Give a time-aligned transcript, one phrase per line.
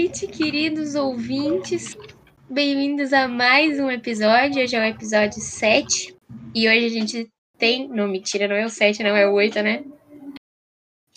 [0.00, 1.94] noite, queridos ouvintes.
[2.48, 4.62] Bem-vindos a mais um episódio.
[4.62, 6.16] Hoje é o episódio 7.
[6.54, 7.86] E hoje a gente tem.
[7.86, 9.84] Não, mentira, não é o 7, não, é o 8, né?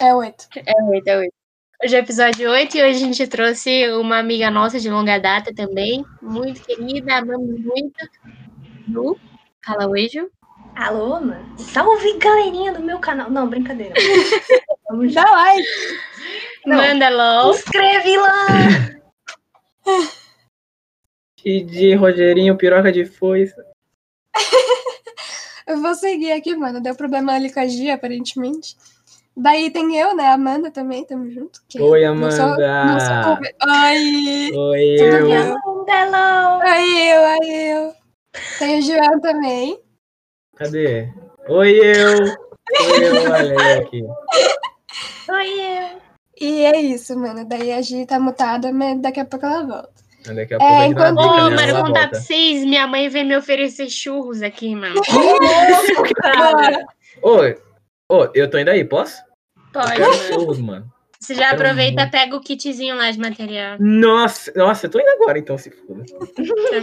[0.01, 0.47] É 8.
[0.57, 1.33] É o 8, é o 8.
[1.81, 5.17] Hoje é o episódio 8 e hoje a gente trouxe uma amiga nossa de longa
[5.17, 6.03] data também.
[6.21, 8.09] Muito querida, amamos muito.
[9.91, 10.29] Oi, Ju.
[10.75, 11.45] Alô, mano.
[11.59, 13.29] Salve, galerinha do meu canal.
[13.29, 13.93] Não, brincadeira.
[14.89, 15.67] Vamos dar like.
[16.65, 16.77] Não.
[16.77, 17.53] Manda LOL.
[17.53, 18.47] Inscreve lá.
[21.43, 23.53] E de Rogerinho, piroca de foice.
[25.67, 26.81] Eu vou seguir aqui, mano.
[26.81, 28.75] Deu problema ali com a Gia, aparentemente.
[29.35, 30.27] Daí tem eu, né?
[30.27, 31.59] Amanda também, tamo junto.
[31.67, 32.85] que Oi, não sou- Amanda.
[32.85, 34.51] não sou Oi!
[34.55, 35.25] Oi, Tudo eu.
[35.25, 35.55] bem?
[35.87, 36.59] Hello.
[36.59, 37.93] Oi, eu, oi, eu.
[38.59, 39.79] Tem o João também.
[40.55, 41.09] Cadê?
[41.49, 42.23] Oi, eu.
[42.23, 44.03] Oi, eu, eu aqui.
[45.29, 46.01] Oi, eu.
[46.39, 47.45] E é isso, mano.
[47.47, 49.93] Daí a Gia tá mutada, mas daqui a pouco ela volta.
[50.33, 51.73] Daqui a pouco a gente dá enquanto- Ô, dica, né?
[51.73, 54.95] mano, contar pra vocês, minha mãe veio me oferecer churros aqui, mano.
[57.21, 57.57] Bora.
[58.09, 59.21] Ô, eu tô indo aí, posso?
[59.71, 60.13] Pode, mano.
[60.13, 60.91] churros, mano.
[61.19, 63.77] Você já aproveita, pega o kitzinho lá de material.
[63.79, 66.03] Nossa, nossa, eu tô indo agora, então, se foda.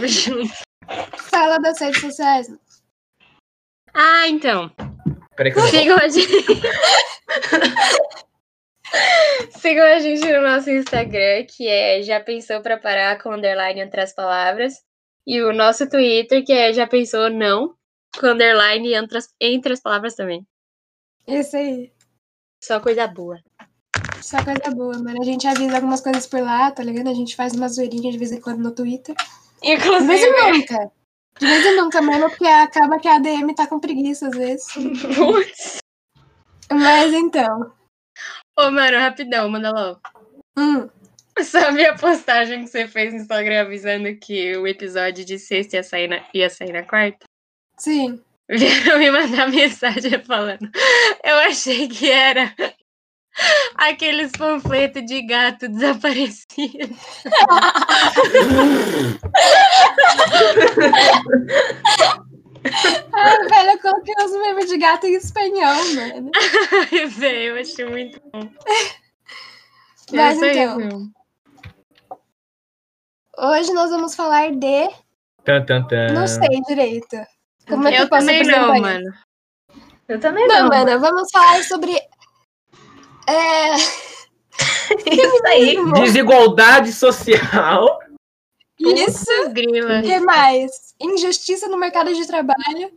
[0.07, 0.51] Junto.
[1.29, 2.47] Fala das redes sociais.
[3.93, 4.71] Ah, então.
[5.35, 6.31] Peraí que eu Sigam a gente.
[9.59, 14.01] Sigam a gente no nosso Instagram, que é Já Pensou Pra Parar com underline entre
[14.01, 14.73] as palavras.
[15.25, 17.75] E o nosso Twitter, que é Já Pensou Não,
[18.19, 20.45] com underline entre as, entre as palavras também.
[21.27, 21.91] Isso aí.
[22.63, 23.39] Só coisa boa.
[24.21, 25.21] Só coisa boa, mano.
[25.21, 27.09] A gente avisa algumas coisas por lá, tá ligado?
[27.09, 29.15] A gente faz uma zoeirinha de vez em quando no Twitter.
[29.63, 30.51] Inclusive.
[30.51, 30.91] nunca.
[31.39, 34.67] De vez em nunca mesmo, porque acaba que a DM tá com preguiça às vezes.
[35.15, 35.77] Putz.
[36.71, 37.73] Mas então.
[38.57, 39.99] Ô, mano, rapidão, manda logo.
[40.57, 40.87] Hum,
[41.43, 45.83] Sabe a postagem que você fez no Instagram avisando que o episódio de sexta ia
[45.83, 47.25] sair na, ia sair na quarta?
[47.77, 48.21] sim.
[48.49, 50.69] Vieram me mandar mensagem falando.
[51.23, 52.53] Eu achei que era
[53.75, 56.95] aqueles panfletos de gato desaparecido.
[63.13, 66.31] Ah, velho, eu coloquei os memes de gato em espanhol, mano.
[66.91, 68.47] Ai, velho, eu achei muito bom.
[70.13, 70.99] Mas aí, então, meu.
[73.39, 74.89] hoje nós vamos falar de.
[75.43, 76.13] Tan, tan, tan.
[76.13, 77.17] Não sei direito.
[77.67, 79.11] Como é que eu, também não, mano.
[80.07, 80.69] Eu também Não, não.
[80.69, 81.97] mano, vamos falar sobre.
[83.27, 83.75] É.
[85.11, 85.77] Isso aí.
[86.01, 87.99] Desigualdade social.
[88.79, 89.25] Isso.
[89.47, 89.53] O
[90.03, 90.71] que mais?
[90.99, 92.91] Injustiça no mercado de trabalho,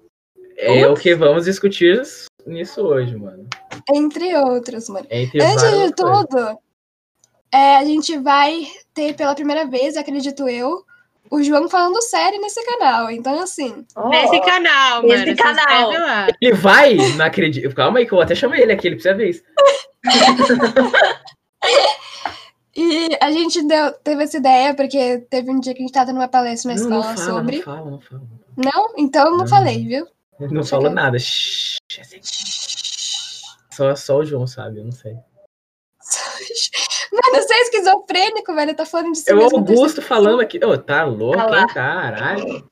[0.56, 2.00] É o que vamos discutir
[2.46, 3.46] nisso hoje, mano.
[3.94, 5.06] entre outros, mano.
[5.10, 5.92] Entre Antes de coisas.
[5.96, 6.58] tudo,
[7.52, 10.84] é, a gente vai ter pela primeira vez, acredito eu,
[11.30, 13.10] o João falando sério nesse canal.
[13.10, 15.36] Então, assim, Oh, Nesse canal, Nesse mano.
[15.36, 16.28] se canal.
[16.40, 17.74] Ele vai, não acredito.
[17.74, 19.42] Calma aí, que eu até chamei ele aqui, ele precisa ver isso.
[22.76, 26.12] e a gente deu, teve essa ideia porque teve um dia que a gente tava
[26.12, 27.56] numa palestra na Não, não escola fala, sobre.
[27.58, 28.22] não fala, não fala.
[28.56, 28.92] Não?
[28.96, 29.46] Então não, Não.
[29.46, 30.06] falei, viu?
[30.40, 31.18] Não falou nada.
[31.18, 32.20] Shhh, assim.
[33.72, 35.14] Só, só o João sabe, eu não sei.
[37.12, 38.74] Mano, você é esquizofrênico, velho.
[38.74, 39.42] Tá falando de si É o.
[39.42, 40.62] Augusto falando aqui.
[40.64, 41.60] Ô, tá louco, Ah lá.
[41.60, 41.66] hein?
[41.72, 42.70] Caralho.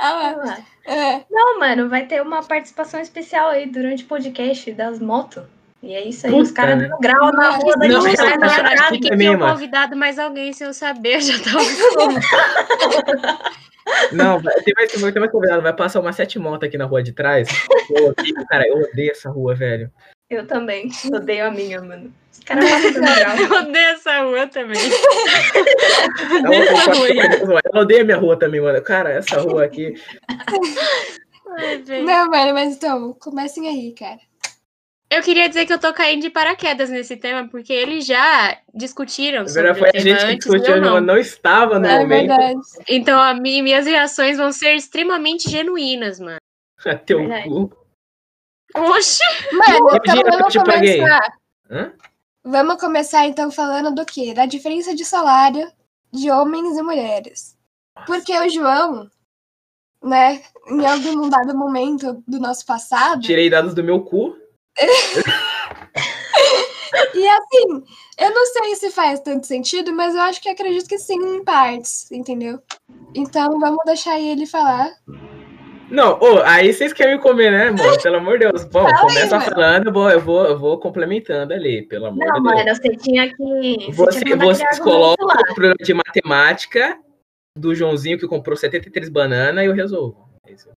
[0.00, 0.58] Ah, Sei lá.
[0.86, 1.24] é.
[1.30, 5.44] Não, mano, vai ter uma participação especial aí durante o podcast das motos.
[5.82, 6.88] E é isso aí, os Puta, caras né?
[6.88, 8.82] dando grau na rua da Não, gente essa- essa- minha essa- casa.
[8.84, 11.58] Achei que tinham convidado mais alguém sem eu saber, eu já tava.
[14.12, 15.62] Não, vai- tem mais, tem mais convidado.
[15.62, 17.48] Vai passar uma sete motos aqui na rua de trás.
[17.90, 19.90] Eu odeio, cara, eu odeio essa rua, velho.
[20.28, 20.88] Eu também.
[21.12, 22.12] Odeio a minha, mano.
[22.30, 22.90] Os caras passam.
[23.50, 24.76] Eu odeio essa rua também.
[26.44, 27.60] Ela, Nessa rua.
[27.64, 28.80] ela odeia minha rua também, mano.
[28.82, 29.94] Cara, essa rua aqui.
[31.58, 32.04] Ai, velho.
[32.06, 34.18] Não, mano, mas então, comecem aí, cara.
[35.12, 39.42] Eu queria dizer que eu tô caindo de paraquedas nesse tema, porque eles já discutiram
[39.42, 40.92] Na sobre foi a gente que discutiu, não.
[40.94, 42.28] mas não estava no é momento.
[42.28, 42.60] verdade.
[42.88, 46.38] Então, a mi- minhas reações vão ser extremamente genuínas, mano.
[47.04, 47.48] Teu Verdade.
[47.48, 47.76] cu.
[48.76, 49.22] Oxe!
[49.52, 51.32] Mano, então vamos começar.
[51.68, 51.92] Hã?
[52.44, 54.32] Vamos começar então falando do quê?
[54.32, 55.70] Da diferença de salário
[56.12, 57.58] de homens e mulheres.
[58.06, 59.10] Porque o João,
[60.02, 64.36] né, em algum dado momento do nosso passado, Tirei dados do meu cu.
[67.14, 67.84] e assim,
[68.18, 71.44] eu não sei se faz tanto sentido, mas eu acho que acredito que sim, em
[71.44, 72.58] partes, entendeu?
[73.14, 74.90] Então vamos deixar ele falar.
[75.90, 78.00] Não, ô, aí vocês querem me comer, né, mano?
[78.00, 78.64] Pelo amor de Deus.
[78.64, 79.50] Bom, Fala aí, começa mano.
[79.50, 82.54] falando, eu vou, eu, vou, eu vou complementando ali, pelo amor Não, de Deus.
[82.54, 83.92] mano, você tinha que.
[83.92, 86.96] Você, botar vocês colocam o problema de matemática
[87.58, 90.28] do Joãozinho que comprou 73 bananas e eu resolvo.
[90.46, 90.68] É isso.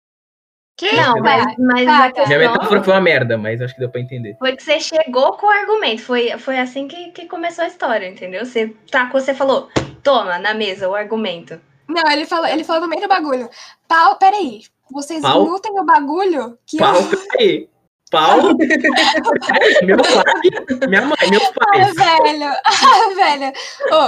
[0.76, 0.92] Que?
[0.96, 2.26] Não, mas, mas Tá, a tá.
[2.26, 4.36] Minha questão metáfora foi uma merda, mas acho que deu pra entender.
[4.40, 6.02] foi que você chegou com o argumento.
[6.02, 8.44] Foi, foi assim que, que começou a história, entendeu?
[8.46, 9.70] Você tacou, você falou,
[10.02, 11.62] toma, na mesa, o argumento.
[11.88, 13.50] Não, ele falou, ele falou no meio do bagulho.
[13.88, 14.62] Pau, peraí.
[14.92, 15.44] Vocês Pau?
[15.44, 17.04] lutem o bagulho que Pau, eu.
[17.30, 17.70] peraí.
[18.10, 18.38] Pau.
[19.84, 21.94] meu pai, minha mãe, meus Ah, pais.
[21.96, 22.52] velho.
[22.66, 23.54] Ah, velho.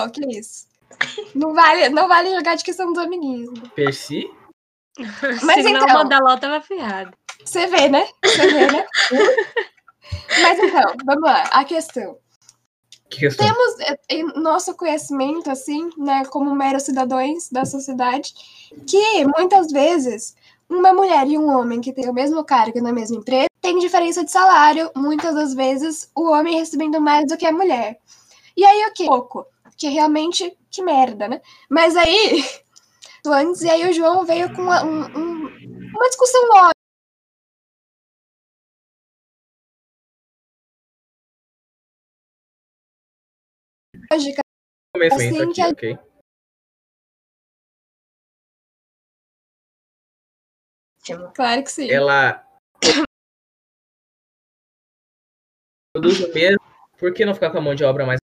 [0.05, 0.65] Ô, que isso?
[1.35, 3.51] Não vale, não vale jogar de questão dos amiguinhos.
[3.75, 4.29] Percy?
[5.43, 7.11] Mas Senão então- o Mandaló tava ferrado.
[7.43, 8.07] Você vê, né?
[8.23, 8.85] Você vê, né?
[10.41, 11.43] Mas então, vamos lá.
[11.51, 12.17] A questão.
[13.09, 13.45] Que questão?
[13.45, 18.33] Temos eh, em nosso conhecimento, assim, né, como meros cidadãos da sociedade,
[18.87, 20.35] que muitas vezes
[20.69, 24.23] uma mulher e um homem que tem o mesmo cargo na mesma empresa tem diferença
[24.23, 27.97] de salário, muitas das vezes o homem recebendo mais do que a mulher.
[28.55, 29.05] E aí o que?
[29.05, 29.45] Pouco.
[29.77, 31.41] Que realmente, que merda, né?
[31.69, 32.43] Mas aí,
[33.31, 36.41] antes, e aí o João veio com uma, um- um- uma discussão
[44.03, 44.41] lógica.
[44.95, 45.65] Conhecimento assim aqui, que a-
[51.17, 51.31] ok?
[51.35, 51.89] Claro que sim.
[51.89, 52.43] Ela
[55.93, 56.59] produz o mesmo.
[56.97, 58.19] Por que não ficar com a mão de obra mais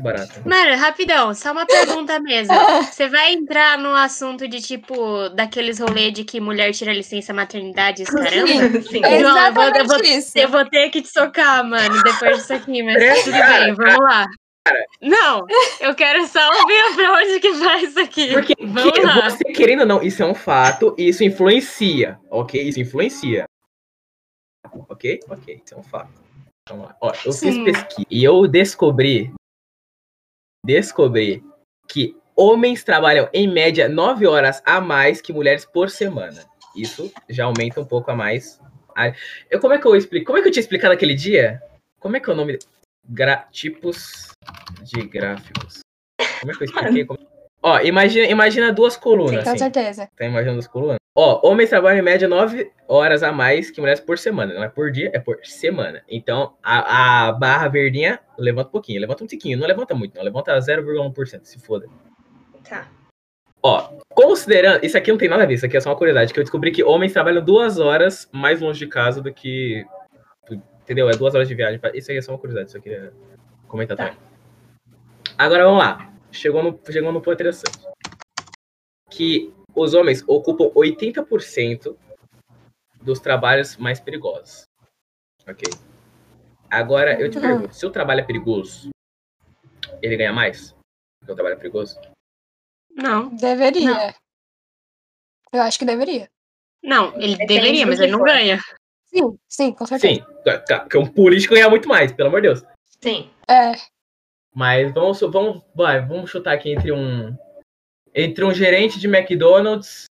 [0.00, 0.42] barata?
[0.44, 2.54] Mano, rapidão, só uma pergunta mesmo.
[2.92, 8.04] Você vai entrar no assunto de tipo, daqueles rolê de que mulher tira licença maternidade,
[8.04, 8.82] caramba?
[8.82, 9.04] Sim.
[9.04, 10.38] É João, eu vou- eu vou- isso.
[10.38, 13.74] Eu vou ter que te socar, mano, depois disso aqui, mas É, tudo cara, bem,
[13.74, 14.26] vamos lá.
[15.00, 15.46] Não,
[15.80, 18.32] eu quero só ouvir pra onde que vai isso aqui.
[18.34, 19.30] Porque Vamos que- lá.
[19.30, 22.60] você querendo ou não, isso é um fato, e isso influencia, ok?
[22.68, 23.46] Isso influencia.
[24.88, 25.20] Ok?
[25.30, 26.10] Ok, isso é um fato.
[26.68, 26.96] Vamos lá.
[27.00, 27.64] Ó, eu fiz Sim.
[27.64, 29.32] pesquisa e eu descobri,
[30.68, 31.42] descobri
[31.88, 36.44] que homens trabalham em média 9 horas a mais que mulheres por semana.
[36.76, 38.60] Isso já aumenta um pouco a mais.
[39.50, 40.26] Eu, como é que eu explico?
[40.26, 41.62] Como é que eu tinha explicado aquele dia?
[41.98, 42.58] Como é que é o nome?
[43.08, 44.28] Gra- tipos
[44.82, 45.80] de gráficos.
[46.40, 47.04] Como é que eu expliquei?
[47.06, 47.18] Como-
[47.62, 49.42] Ó, imagina, imagina duas colunas.
[49.44, 49.58] Com assim.
[49.58, 50.08] certeza.
[50.16, 50.96] Tá imaginando as colunas?
[51.14, 54.54] Ó, homens trabalham em média 9 horas a mais que mulheres por semana.
[54.54, 56.02] Não é por dia, é por semana.
[56.08, 59.00] Então, a, a barra verdinha levanta um pouquinho.
[59.00, 59.58] Levanta um tiquinho.
[59.58, 60.22] Não levanta muito, não.
[60.22, 61.40] Levanta 0,1%.
[61.42, 61.88] Se foda.
[62.68, 62.86] Tá.
[63.60, 64.84] Ó, considerando.
[64.84, 65.54] Isso aqui não tem nada a ver.
[65.54, 66.32] Isso aqui é só uma curiosidade.
[66.32, 69.84] Que eu descobri que homens trabalham duas horas mais longe de casa do que.
[70.82, 71.10] Entendeu?
[71.10, 71.80] É duas horas de viagem.
[71.80, 72.68] pra- Isso aqui é só uma curiosidade.
[72.68, 73.10] Isso aqui é
[73.66, 74.04] comentar Tá.
[74.04, 74.18] também.
[75.36, 76.12] Agora vamos lá.
[76.32, 77.78] Chegou no, chegou no ponto interessante.
[79.10, 81.96] Que os homens ocupam 80%
[83.02, 84.64] dos trabalhos mais perigosos.
[85.46, 85.64] Ok?
[86.70, 87.42] Agora, eu te Uhum.
[87.42, 88.90] pergunto, se o trabalho é perigoso,
[90.02, 90.74] ele ganha mais?
[91.20, 91.98] Porque o trabalho é perigoso?
[92.90, 94.14] Não, Deveria.
[95.52, 96.28] Eu acho que deveria.
[96.82, 98.26] não, ele Depende deveria, mas ele não for.
[98.26, 98.58] ganha.
[99.06, 100.14] Sim, sim, com certeza.
[100.14, 100.24] Sim,
[100.82, 102.62] porque um político ganha muito mais, pelo amor de Deus.
[103.02, 103.30] Sim.
[103.48, 103.72] É,
[104.54, 107.36] Mas vamos, vamos, vai, vamos chutar aqui entre um
[108.14, 110.06] entre um gerente de McDonald's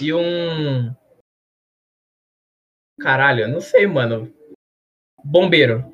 [0.00, 0.92] e um
[3.00, 4.32] caralho, não sei, mano.
[5.24, 5.84] Bombeiro.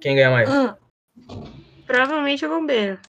[0.00, 0.48] Quem ganha mais?
[0.50, 0.74] hum,
[1.86, 3.00] Provavelmente o bombeiro.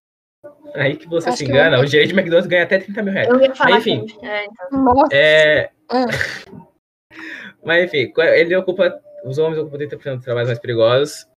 [0.75, 3.13] Aí que você Acho se engana, eu- o gerente de McDonald's ganha até 30 mil
[3.13, 3.27] reais.
[3.27, 4.05] Eu ia falar Enfim.
[4.05, 4.25] que.
[4.25, 4.83] É, então.
[4.83, 6.05] nossa, É, hum.
[7.65, 9.01] Mas enfim, ele ocupa.
[9.25, 11.27] Os homens ocupam 30% dos trabalhos mais perigosos.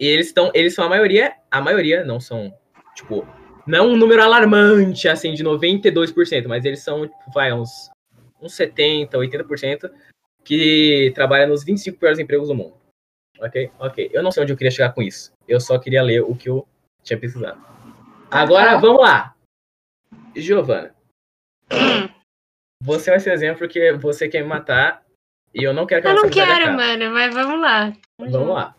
[0.00, 0.50] E eles estão.
[0.54, 1.34] Eles são a maioria.
[1.50, 2.52] A maioria não são,
[2.94, 3.26] tipo.
[3.66, 7.90] Não um número alarmante, assim, de 92%, mas eles são, tipo, vai, uns,
[8.40, 9.90] uns 70%, 80%
[10.42, 12.74] que trabalham nos 25 piores empregos do mundo.
[13.38, 13.70] Ok?
[13.78, 14.10] Ok.
[14.10, 15.32] Eu não sei onde eu queria chegar com isso.
[15.46, 16.66] Eu só queria ler o que eu
[17.02, 17.60] tinha pesquisado.
[18.30, 18.76] Agora, Tá.
[18.78, 19.34] vamos lá.
[20.34, 20.94] Giovana,
[22.82, 25.04] você vai ser exemplo porque você quer me matar
[25.54, 27.92] e eu não quero que eu não quero, mano, mas vamos lá.
[28.18, 28.74] Vamos lá.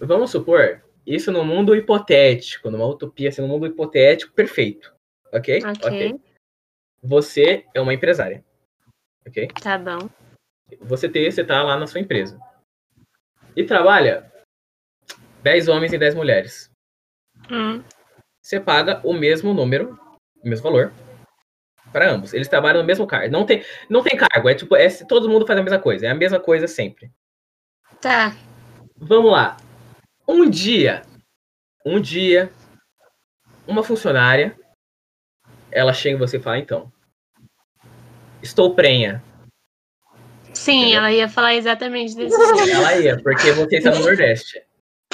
[0.00, 4.92] Vamos supor, isso no mundo hipotético, numa utopia, assim, no mundo hipotético perfeito.
[5.32, 5.60] Ok?
[5.84, 6.20] Ok,
[7.02, 8.44] Você é uma empresária.
[9.26, 9.48] Ok?
[9.62, 10.08] tá bom.
[10.80, 12.40] Você, tem, você tá lá na sua empresa.
[13.56, 14.30] E trabalha
[15.42, 16.70] 10 homens e 10 mulheres.
[17.50, 17.82] Hum,
[18.40, 19.98] Você paga o mesmo número,
[20.42, 20.92] o mesmo valor,
[21.92, 22.32] para ambos.
[22.32, 23.32] Eles trabalham no mesmo cargo.
[23.32, 26.06] Não tem, não tem cargo, é tipo, é, todo mundo faz a mesma coisa.
[26.06, 27.10] É a mesma coisa sempre.
[28.00, 28.34] tá.
[28.96, 29.56] Vamos lá.
[30.30, 31.02] Um dia,
[31.84, 32.52] um dia,
[33.66, 34.56] uma funcionária,
[35.72, 36.92] ela chega em você e fala, então,
[38.40, 39.22] estou prenha.
[40.54, 40.98] Sim, Entendeu?
[40.98, 42.70] ela ia falar exatamente desse jeito.
[42.70, 44.62] Ela ia, porque você está no Nordeste.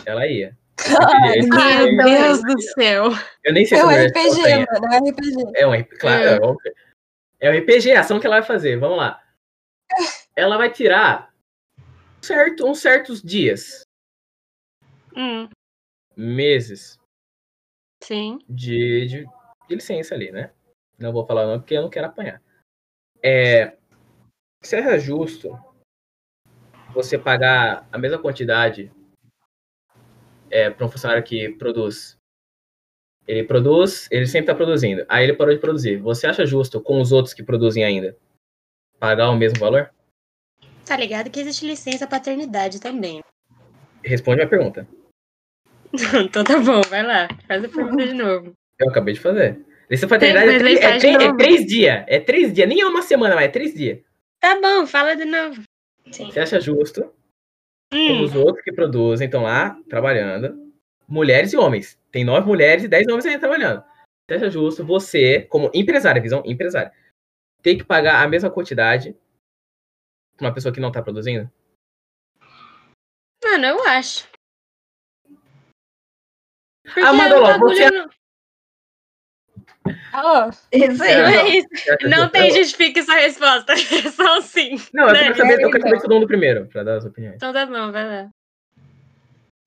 [0.04, 0.56] Ela ia.
[0.78, 1.48] Ai, Eu-
[1.96, 3.04] Meu eu- Deus do céu.
[3.44, 4.66] Eu nem sei É se um RPG, prenha.
[4.72, 4.86] mano.
[4.92, 5.52] É um RPG.
[5.56, 6.22] É um RPG, claro.
[6.22, 6.36] É.
[6.36, 6.46] É.
[6.46, 6.56] um-
[7.40, 8.76] é um RPG, a ação que ela vai fazer.
[8.78, 9.22] Vamos lá.
[10.36, 11.30] Ela vai tirar
[12.20, 13.85] certo, uns certos dias,
[15.16, 15.48] Hum,
[16.16, 16.98] meses
[18.02, 18.38] sim.
[18.48, 19.24] de, de,
[19.68, 20.52] de licença ali, né?
[20.98, 22.42] Não vou falar o nome porque eu não quero apanhar.
[23.22, 23.76] É,
[24.62, 25.58] se é justo
[26.92, 28.90] você pagar a mesma quantidade
[30.50, 32.16] é, para um funcionário que produz.
[33.26, 35.04] Ele produz, ele sempre está produzindo.
[35.08, 35.96] Aí ele parou de produzir.
[35.96, 38.16] Você acha justo com os outros que produzem ainda
[38.98, 39.92] pagar o mesmo valor?
[40.86, 43.20] Tá ligado que existe licença paternidade também.
[44.04, 44.86] Responde a pergunta.
[46.24, 47.28] então tá bom, vai lá.
[47.46, 48.52] Faz a pergunta de novo.
[48.78, 49.64] Eu acabei de fazer.
[49.90, 52.04] Licença paternidade é, três- é três- é três dias.
[52.08, 52.68] É três dias.
[52.68, 54.00] Nem é uma semana, mas é três dias.
[54.40, 55.62] Tá bom, fala de novo.
[56.10, 56.30] Sim.
[56.30, 57.12] Você acha justo
[57.92, 60.72] Hum, os outros que produzem, estão lá trabalhando,
[61.08, 61.98] mulheres e homens.
[62.10, 63.84] Tem nove mulheres e dez homens ainda trabalhando.
[64.28, 66.92] Você acha justo você, como empresária, visão empresária,
[67.62, 69.16] ter que pagar a mesma quantidade
[70.36, 71.50] pra uma pessoa que não tá produzindo?
[73.44, 74.28] mano, eu acho.
[76.86, 78.08] Porque Ah, o Madaló, bagulho você- não...
[80.12, 80.50] Alô?
[80.72, 81.10] Isso aí.
[81.12, 81.38] É, não não.
[81.40, 81.68] é isso.
[82.08, 83.72] Não tem justifique essa resposta.
[84.06, 84.76] É só sim.
[84.92, 85.22] Não, eu né?
[85.24, 87.36] quero saber, eu quero saber de todo mundo primeiro, pra dar as opiniões.
[87.36, 88.30] Então tá bom, vai lá.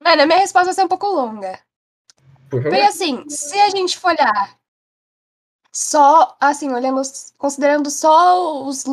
[0.04, 1.60] Mano, a minha resposta vai ser um pouco longa.
[2.50, 2.70] Por favor.
[2.70, 4.58] Porque assim, se a gente for olhar
[5.72, 7.02] só, assim, olhando,
[7.38, 8.84] considerando só os,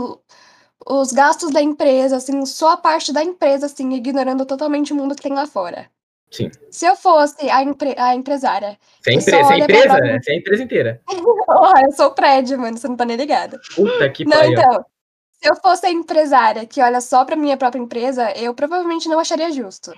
[0.87, 5.15] os gastos da empresa, assim, só a parte da empresa, assim, ignorando totalmente o mundo
[5.17, 5.91] que tem lá fora.
[6.37, 6.51] Sim.
[6.71, 10.19] Se eu fosse a, empre a empresária, Você é, empre- você é pra empresa, né?
[10.21, 11.03] Você é a empresa inteira.
[11.49, 13.59] oh, eu sou o prédio, mano, você não tá nem ligado.
[13.75, 14.53] Puta que Não, pariu.
[14.53, 14.85] então,
[15.41, 19.19] se eu fosse a empresária que olha só pra minha própria empresa, eu provavelmente não
[19.19, 19.95] acharia justo.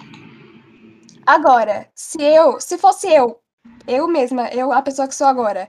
[1.26, 3.40] Agora, se eu, se fosse eu,
[3.87, 5.68] eu mesma, eu, a pessoa que sou agora,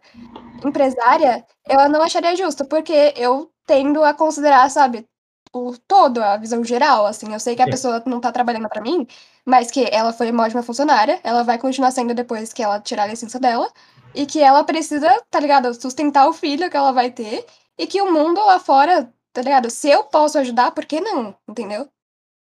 [0.64, 5.06] empresária, eu não acharia justo, porque eu tendo a considerar, sabe,
[5.54, 7.72] o todo, a visão geral, assim, eu sei que a Sim.
[7.72, 9.06] pessoa não tá trabalhando pra mim,
[9.50, 13.03] mas que ela foi uma ótima funcionária, ela vai continuar sendo depois que ela tirar
[13.03, 13.72] a licença dela,
[14.13, 18.00] e que ela precisa, tá ligado, sustentar o filho que ela vai ter, e que
[18.00, 19.72] o mundo lá fora, tá ligado?
[19.72, 21.36] Se eu posso ajudar, por que não?
[21.48, 21.89] Entendeu?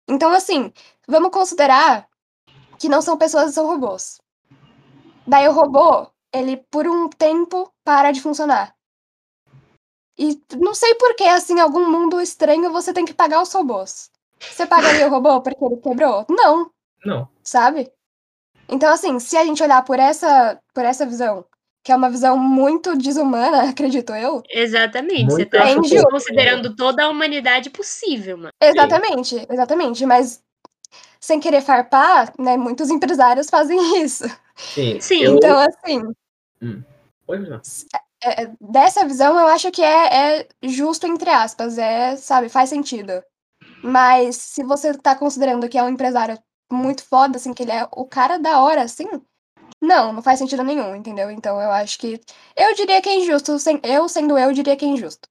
[0.10, 0.74] Então, assim,
[1.08, 2.08] vamos considerar
[2.80, 4.20] que não são pessoas, são robôs.
[5.28, 8.76] Daí o robô, ele por um tempo para de funcionar.
[10.18, 14.10] E não sei por que, assim, algum mundo estranho você tem que pagar os robôs.
[14.40, 16.26] Você pagaria o robô porque ele quebrou?
[16.30, 16.72] Não,
[17.06, 17.30] Não.
[17.44, 17.92] sabe?
[18.68, 21.46] Então, assim, se a gente olhar por essa, por essa visão,
[21.84, 25.26] que é uma visão muito desumana, acredito eu, Exatamente.
[25.26, 26.08] Você Muito tá bem, tipo, Ju.
[26.10, 28.52] considerando toda a humanidade possível, mano.
[28.60, 30.06] Exatamente, exatamente.
[30.06, 30.44] Mas
[31.20, 32.58] sem querer farpar, né?
[32.58, 34.24] Muitos empresários fazem isso.
[34.56, 35.00] Sim.
[35.00, 35.36] Sim, eu...
[35.36, 36.02] Então, assim,
[37.26, 37.62] Pode continuar.
[38.24, 42.70] é- é- dessa visão eu acho que é, é justo, entre aspas, é, sabe, faz
[42.70, 43.24] sentido.
[43.84, 46.38] Mas se você tá considerando que é um empresário
[46.72, 49.06] muito foda, assim, que ele é o cara da hora, assim,
[49.82, 51.30] não, não faz sentido nenhum, entendeu?
[51.30, 52.20] Então eu acho que.
[52.56, 53.58] Eu diria que é injusto.
[53.60, 55.28] sem- Eu sendo eu, diria que é injusto.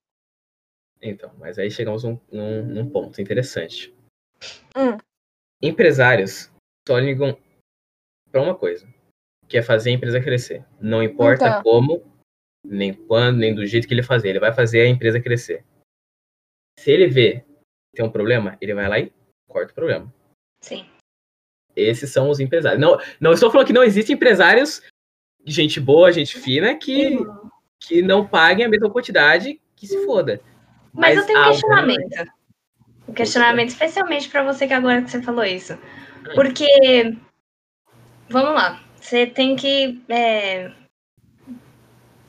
[1.03, 3.95] Então, mas aí chegamos num, num, num ponto interessante.
[4.77, 4.97] Hum.
[5.63, 6.51] Empresários
[6.87, 7.37] só ligam
[8.31, 8.87] pra uma coisa,
[9.49, 10.65] que é fazer a empresa crescer.
[10.81, 11.63] Não importa Então.
[11.63, 12.03] como,
[12.65, 15.65] nem quando, nem do jeito que ele fazer, ele vai fazer a empresa crescer.
[16.79, 19.13] Se ele vê que tem um problema, ele vai lá e
[19.49, 20.13] corta o problema.
[20.63, 20.89] Sim.
[21.77, 22.81] Esses são os empresários.
[22.81, 24.83] Não, não estou falando que não existem empresários,
[25.45, 27.19] gente boa, gente fina, que,
[27.81, 30.41] que não paguem a mesma quantidade que se foda.
[30.93, 32.33] Mas, eu tenho um questionamento.
[33.09, 35.77] Um questionamento especialmente pra você que agora que você falou isso.
[36.35, 37.17] Porque,
[38.29, 40.01] vamos lá, você tem que.
[40.09, 40.71] é,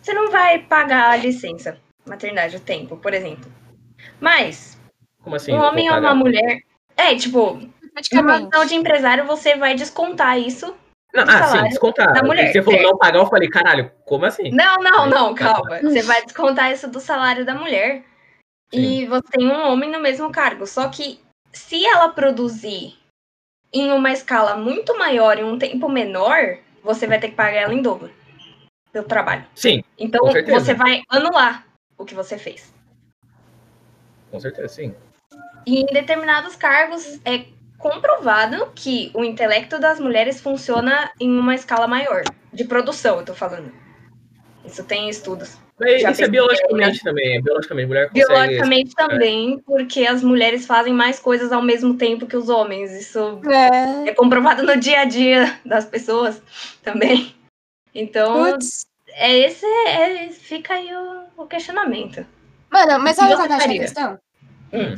[0.01, 3.51] Você não vai pagar a licença maternidade, o tempo, por exemplo.
[4.19, 4.79] Mas,
[5.21, 5.53] Como assim?
[5.53, 6.61] um homem ou uma mulher.
[6.95, 7.59] É, tipo,
[7.95, 8.45] Praticamente.
[8.51, 10.75] visão de empresário, você vai descontar isso.
[11.13, 12.13] Não, ah, sim, salário descontar.
[12.13, 12.91] da mulher, Você falou certo.
[12.91, 14.51] não pagar, eu falei, caralho, como assim?
[14.51, 15.35] Não, não, não, Sim.
[15.35, 15.79] calma.
[15.81, 18.03] Você vai descontar isso do salário da mulher.
[18.73, 20.67] E você tem um homem no mesmo cargo.
[20.67, 21.21] Só que
[21.53, 22.97] se ela produzir
[23.71, 27.73] em uma escala muito maior, em um tempo menor, você vai ter que pagar ela
[27.73, 28.11] em dobro
[28.91, 29.45] pelo trabalho.
[29.55, 31.65] Sim, Então você vai anular
[31.97, 32.73] o que você fez.
[34.31, 34.95] com certeza, sim.
[35.65, 37.45] E em determinados cargos é
[37.77, 42.23] comprovado que o intelecto das mulheres funciona em uma escala maior.
[42.53, 43.71] De produção, eu tô falando.
[44.65, 45.57] Isso tem estudos.
[45.79, 47.37] Mas Já isso é biologicamente também.
[47.37, 47.87] É biologicamente.
[47.87, 48.09] Mulher.
[48.11, 52.91] Biologicamente também, porque as mulheres fazem mais coisas ao mesmo tempo que os homens.
[52.93, 54.09] Isso É.
[54.09, 56.41] é comprovado no dia a dia das pessoas
[56.81, 57.35] também.
[57.93, 58.85] Então, Putz.
[59.07, 62.25] é esse é, fica aí o, o questionamento.
[62.69, 64.19] Mano, mas O que sabe qual acho a questão?
[64.73, 64.95] Hum.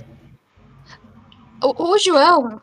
[1.63, 2.59] O, o João.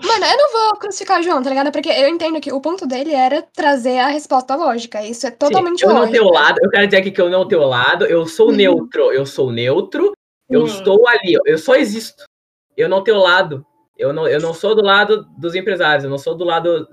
[0.00, 1.72] Mano, eu não vou crucificar o João, tá ligado?
[1.72, 5.02] Porque eu entendo que o ponto dele era trazer a resposta lógica.
[5.02, 6.12] Isso é totalmente Sim, eu não lógico.
[6.12, 8.56] tenho lado, eu quero dizer aqui que eu não tenho lado, eu sou Uhum.
[8.56, 10.12] neutro, eu sou neutro,
[10.48, 10.66] eu Hum.
[10.66, 12.24] estou ali, eu só existo.
[12.76, 13.66] Eu não tenho lado.
[13.96, 16.86] Eu não, eu não sou do lado dos empresários, eu não sou do lado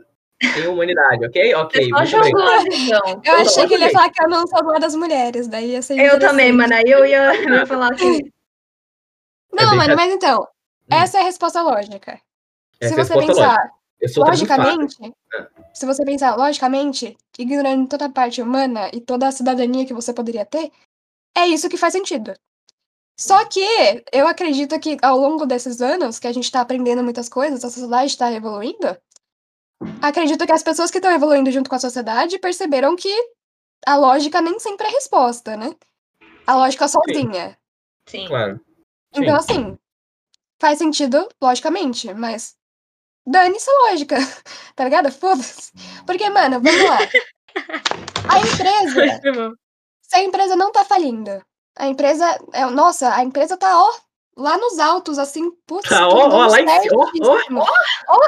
[0.53, 1.53] sem humanidade, ok?
[1.55, 3.21] Ok, Você só muito jogou visão.
[3.23, 3.93] Eu achei que ele ia ok.
[3.93, 6.73] falar que eu não sou do lado das mulheres, daí ia ser Eu também, mano.
[6.73, 8.31] Aí eu ia, eu ia falar assim.
[9.53, 10.47] Não, bem mano, mas então,
[10.91, 10.95] Hum.
[10.95, 12.21] essa é a resposta lógica.
[12.79, 13.71] Essa Se é você pensar
[14.17, 14.97] logicamente,
[15.73, 20.13] se você pensar logicamente, ignorando toda a parte humana e toda a cidadania que você
[20.13, 20.71] poderia ter,
[21.35, 22.33] é isso que faz sentido.
[23.17, 23.61] Só que
[24.11, 27.69] eu acredito que ao longo desses anos que a gente tá aprendendo muitas coisas, a
[27.69, 28.97] sociedade está evoluindo,
[30.01, 33.13] acredito que as pessoas que estão evoluindo junto com a sociedade perceberam que
[33.87, 35.73] a lógica nem sempre é resposta, né?
[36.45, 37.57] A lógica sozinha.
[38.07, 38.27] Sim.
[38.27, 38.59] Claro.
[39.13, 39.21] Sim.
[39.21, 39.77] Então, assim,
[40.59, 42.55] faz sentido, logicamente, mas
[43.25, 44.15] dane-se a lógica,
[44.75, 45.11] tá ligado?
[45.11, 45.71] Foda-se.
[46.05, 46.99] Porque, mano, vamos lá.
[48.29, 49.21] A empresa,
[50.01, 51.43] se a empresa não tá falindo,
[51.77, 53.93] a empresa, é, nossa, a empresa tá, ó,
[54.37, 57.05] lá nos altos, assim, putz, Tá, ó, ó, lá em cima, ó, ó.
[57.35, 57.61] certíssimo.
[58.07, 58.19] Ó,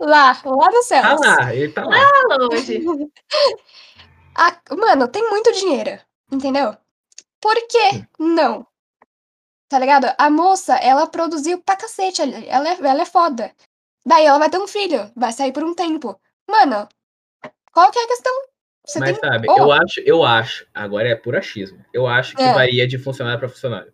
[0.00, 1.02] lá, lá no céu.
[1.02, 1.96] Tá lá, ele tá lá.
[2.28, 2.80] Tá longe.
[4.36, 5.98] A- mano, tem muito dinheiro,
[6.30, 6.76] entendeu?
[7.40, 8.64] Por que não?
[9.68, 10.06] Tá ligado?
[10.16, 12.22] A moça, ela produziu pra cacete.
[12.22, 13.52] Ela é, ela é foda.
[14.04, 16.18] Daí ela vai ter um filho, vai sair por um tempo.
[16.50, 16.88] Mano,
[17.72, 18.32] qual que é a questão?
[18.86, 19.30] Você Mas tem.
[19.30, 19.58] sabe, Ó.
[19.58, 21.84] eu acho, eu acho, agora é por achismo.
[21.92, 22.54] Eu acho que É.
[22.54, 23.92] varia de funcionário pra funcionário.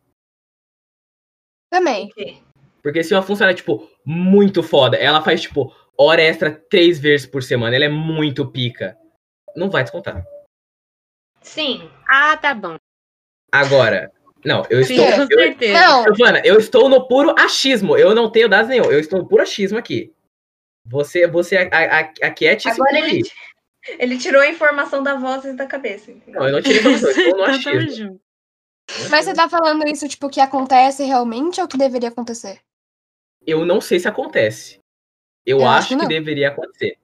[1.69, 2.13] Também.
[2.81, 7.43] Porque se uma funcionária, tipo, muito foda, ela faz, tipo, hora extra três vezes por
[7.43, 8.97] semana, ela é muito pica.
[9.57, 10.25] Não vai descontar.
[11.43, 11.91] Sim.
[12.09, 12.77] Ah, tá bom.
[13.51, 14.13] Agora,
[14.45, 15.07] não, eu Sim, estou.
[15.13, 15.73] com Eu, certeza.
[15.81, 17.97] Não, Giovana, eu estou no puro achismo.
[17.97, 18.91] Eu não tenho dados nenhum.
[18.91, 20.13] Eu estou no puro achismo aqui.
[20.87, 23.23] Você, você a- a- a- aquiete esse Agora ele,
[23.99, 26.11] ele tirou a informação da voz da cabeça.
[26.11, 26.41] entendeu?
[26.41, 28.21] Não, eu não tirei informação, eu estou no tamo achismo.
[29.11, 32.61] mas você tá falando isso, tipo, que acontece realmente ou que deveria acontecer?
[33.47, 34.79] Eu não sei se acontece.
[35.47, 36.99] Eu, Eu acho acho que que, deveria acontecer.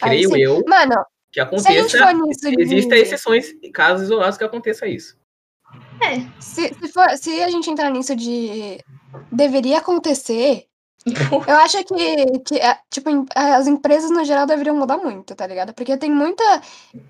[0.00, 2.12] Aí Creio eu Mano, que a aconteça.
[2.12, 2.48] nisso.
[2.58, 5.16] Existem exceções, casos isolados que aconteça isso.
[6.38, 8.78] Se, se, for, se a gente entrar nisso de
[9.30, 10.66] deveria acontecer,
[11.46, 15.74] eu acho que, que é, tipo, as empresas no geral deveriam mudar muito, tá ligado?
[15.74, 16.42] Porque tem muita.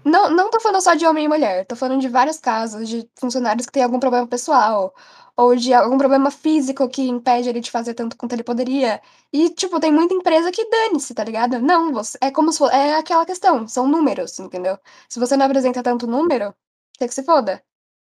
[0.05, 3.09] Não, não tô falando só de homem e mulher, tô falando de vários casos de
[3.19, 4.95] funcionários que têm algum problema pessoal,
[5.37, 9.01] ou de algum problema físico que impede ele de fazer tanto quanto ele poderia.
[9.33, 11.61] E, tipo, tem muita empresa que dane-se, tá ligado?
[11.61, 12.75] Não, você, é como se fosse.
[12.75, 14.79] É aquela questão, são números, entendeu?
[15.09, 16.55] Se você não apresenta tanto número,
[16.99, 17.63] tem que se foda.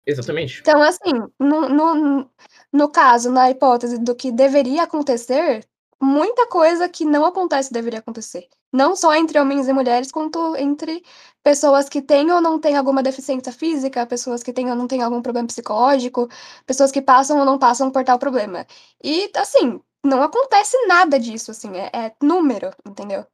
[0.07, 0.61] Exatamente.
[0.61, 2.31] Então, assim, no, no,
[2.73, 5.67] no caso, na hipótese do que deveria acontecer,
[6.01, 8.47] muita coisa que não acontece deveria acontecer.
[8.73, 11.03] Não só entre homens e mulheres, quanto entre
[11.43, 15.03] pessoas que têm ou não têm alguma deficiência física, pessoas que têm ou não têm
[15.03, 16.29] algum problema psicológico,
[16.67, 18.67] pessoas que passam ou não passam por tal problema.
[19.03, 23.25] E, assim, não acontece nada disso, assim, é, é número, entendeu?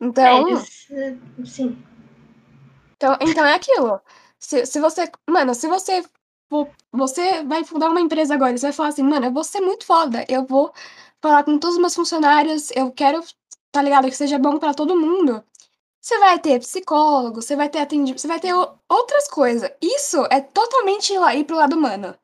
[0.00, 0.58] Então.
[0.90, 1.82] É, eh, sim.
[2.96, 4.00] Então, então é aquilo.
[4.44, 5.10] Se, se você.
[5.28, 6.04] Mano, se você.
[6.92, 9.84] Você vai fundar uma empresa agora, você vai falar assim, mano, eu vou ser muito
[9.86, 10.24] foda.
[10.28, 10.72] Eu vou
[11.20, 13.22] falar com todos os meus funcionários, eu quero,
[13.72, 14.08] tá ligado?
[14.08, 15.42] Que seja bom pra todo mundo.
[16.00, 18.54] Você vai ter psicólogo, você vai ter atendimento, você vai ter
[18.88, 19.70] outras coisas.
[19.82, 22.14] Isso é totalmente ir pro lado humano.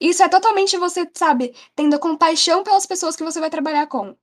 [0.00, 4.14] Isso é totalmente você, sabe, tendo compaixão pelas pessoas que você vai trabalhar com.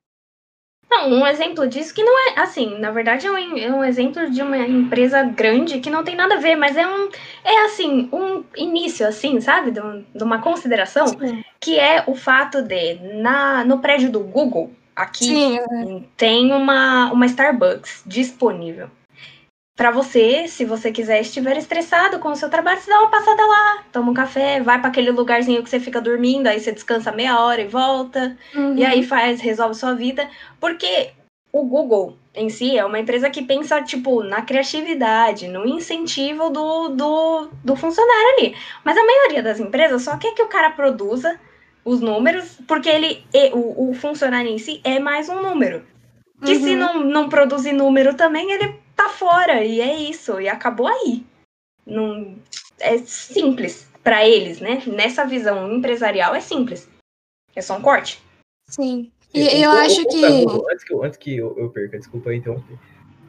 [0.90, 4.30] Não, um exemplo disso que não é assim, na verdade é um, é um exemplo
[4.32, 7.10] de uma empresa grande que não tem nada a ver, mas é um
[7.44, 9.72] é assim, um início assim, sabe?
[9.72, 11.18] De, um- de uma consideração,
[11.60, 15.60] que é o fato de na no prédio do Google, aqui Sim,
[16.16, 18.90] tem uma, uma Starbucks disponível.
[19.78, 23.46] Pra você, se você quiser, estiver estressado com o seu trabalho, você dá uma passada
[23.46, 27.12] lá, toma um café, vai pra aquele lugarzinho que você fica dormindo, aí você descansa
[27.12, 28.36] meia hora e volta.
[28.56, 28.76] uhum.
[28.76, 30.28] E aí faz, resolve sua vida.
[30.60, 31.12] Porque
[31.54, 36.90] o Google em si é uma empresa que pensa, tipo, na criatividade, no incentivo do,
[36.90, 38.56] do, do funcionário ali.
[38.84, 41.40] Mas a maioria das empresas só quer que o cara produza
[41.86, 45.86] os números, porque ele o, o funcionário em si é mais um número.
[46.44, 46.78] Que se Uhum.
[46.78, 49.64] não, não produzir número também, ele tá fora.
[49.64, 50.42] E é isso.
[50.42, 51.26] E acabou aí.
[51.86, 52.36] Não,
[52.80, 54.84] é simples para eles, né?
[54.88, 56.90] Nessa visão empresarial é simples.
[57.56, 58.22] É só um corte.
[58.70, 59.10] Sim.
[59.34, 60.22] E o- eu o- acho o que.
[60.46, 62.78] Google, antes que, eu- antes que eu, eu perca, desculpa aí interromper.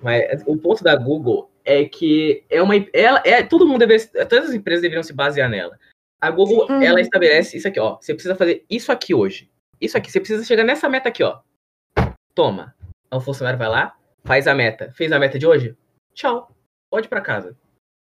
[0.03, 2.75] Mas o ponto da Google é que é uma.
[2.93, 4.07] Ela, é, todo mundo deve.
[4.29, 5.79] Todas as empresas deveriam se basear nela.
[6.21, 6.83] A Google, Uhum.
[6.83, 7.97] ela estabelece isso aqui, ó.
[8.01, 9.49] Você precisa fazer isso aqui hoje.
[9.81, 11.41] Isso aqui, você precisa chegar nessa meta aqui, ó.
[12.35, 12.75] Toma.
[13.11, 14.91] Aí o funcionário vai lá, faz a meta.
[14.93, 15.77] Fez a meta de hoje?
[16.15, 16.51] Tchau.
[16.91, 17.57] Pode pra casa.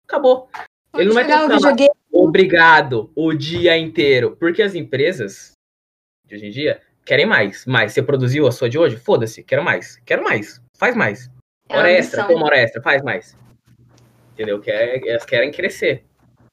[0.06, 0.48] Acabou.
[0.94, 1.90] Ele não vai ter que.
[2.12, 4.36] Obrigado o dia inteiro.
[4.36, 5.52] Porque as empresas
[6.26, 7.64] de hoje em dia querem mais.
[7.66, 8.96] Mas você produziu a sua de hoje?
[8.96, 9.96] Foda-se, quero mais.
[10.04, 10.60] Quero mais.
[10.76, 11.30] Faz mais.
[11.68, 13.36] É Hora extra, toma hora extra, faz mais.
[14.32, 14.60] Entendeu?
[14.60, 16.04] Quer, elas querem crescer.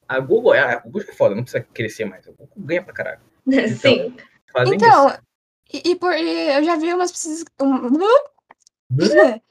[0.08, 2.26] A Google, a Google é foda, não precisa crescer mais.
[2.26, 3.20] A Google ganha pra caralho.
[3.78, 4.16] Sim.
[4.52, 5.16] Fazem Então,
[5.72, 7.44] e, e por, e eu já vi umas pesquisas.
[7.60, 8.31] um- isso.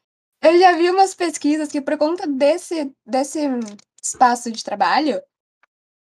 [0.43, 3.39] Eu já vi umas pesquisas que, por conta desse, desse
[4.01, 5.21] espaço de trabalho,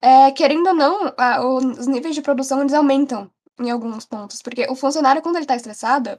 [0.01, 4.41] é, querendo ou não, a- o- os níveis de produção eles aumentam em alguns pontos.
[4.41, 6.19] Porque o funcionário, quando ele tá estressado,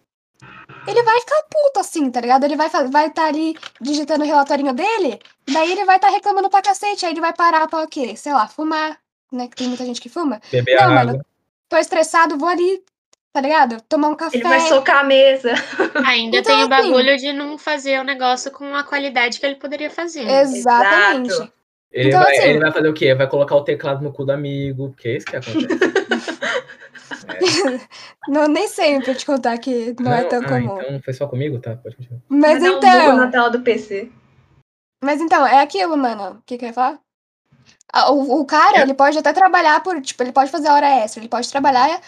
[0.87, 2.43] ele vai ficar puto assim, tá ligado?
[2.43, 5.19] Ele vai estar vai tá ali digitando o relatorinho dele,
[5.51, 8.15] daí ele vai estar reclamando pra cacete, aí ele vai parar pra o quê?
[8.15, 8.99] Sei lá, fumar,
[9.31, 9.47] né?
[9.47, 10.39] Que tem muita gente que fuma.
[10.51, 10.95] Beber Não, água.
[11.05, 11.25] mano,
[11.67, 12.83] tô estressado, vou ali,
[13.33, 13.81] tá ligado?
[13.87, 14.37] Tomar um café.
[14.37, 15.53] Ele vai socar a mesa.
[16.05, 19.45] Ainda Então, tem o assim- bagulho de não fazer o negócio com a qualidade que
[19.45, 20.27] ele poderia fazer.
[20.27, 21.31] Exatamente.
[21.31, 21.53] Exato.
[21.91, 23.13] Ele, Então, vai, assim- ele vai fazer o quê?
[23.13, 25.67] Vai colocar o teclado no cu do amigo, porque é isso que acontece.
[28.27, 30.81] Não, nem sei pra te contar que não, é tão ah, comum.
[30.81, 31.59] então foi só comigo?
[31.59, 32.21] Tá, pode continuar.
[32.29, 34.09] Mas um então, na tela do PC.
[35.03, 36.37] mas então, é aquilo, mano.
[36.39, 36.99] O que que eu ia falar?
[38.09, 38.81] O, o cara, É.
[38.81, 42.01] ele pode até trabalhar por, tipo, ele pode fazer hora extra, ele pode trabalhar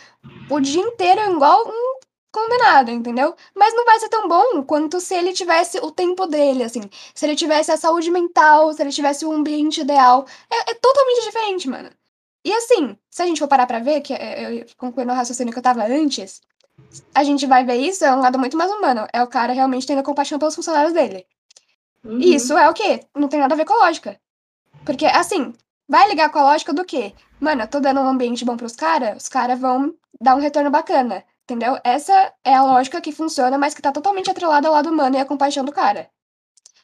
[0.49, 1.99] o dia inteiro igual um
[2.31, 3.35] condenado, entendeu?
[3.53, 6.81] Mas não vai ser tão bom quanto se ele tivesse o tempo dele, assim.
[7.13, 10.25] Se ele tivesse a saúde mental, se ele tivesse o ambiente ideal.
[10.49, 11.89] É, é totalmente diferente, mano.
[12.45, 15.53] E assim, se a gente for parar pra ver, que é- eu concluindo o raciocínio
[15.53, 16.41] que eu tava antes,
[17.13, 19.05] a gente vai ver isso, é um lado muito mais humano.
[19.13, 21.25] É o cara realmente tendo compaixão pelos funcionários dele.
[22.03, 22.19] Uhum.
[22.19, 23.01] E isso é o quê?
[23.15, 24.19] Não tem nada a ver com a lógica.
[24.85, 25.53] Porque, assim,
[25.93, 27.13] vai ligar com a lógica do quê?
[27.39, 30.71] Mano, eu tô dando um ambiente bom pros caras, os caras vão dar um retorno
[30.71, 31.23] bacana.
[31.43, 31.77] Entendeu?
[31.84, 35.19] Essa é a lógica que funciona, mas que tá totalmente atrelada ao lado humano e
[35.19, 36.10] à compaixão do cara.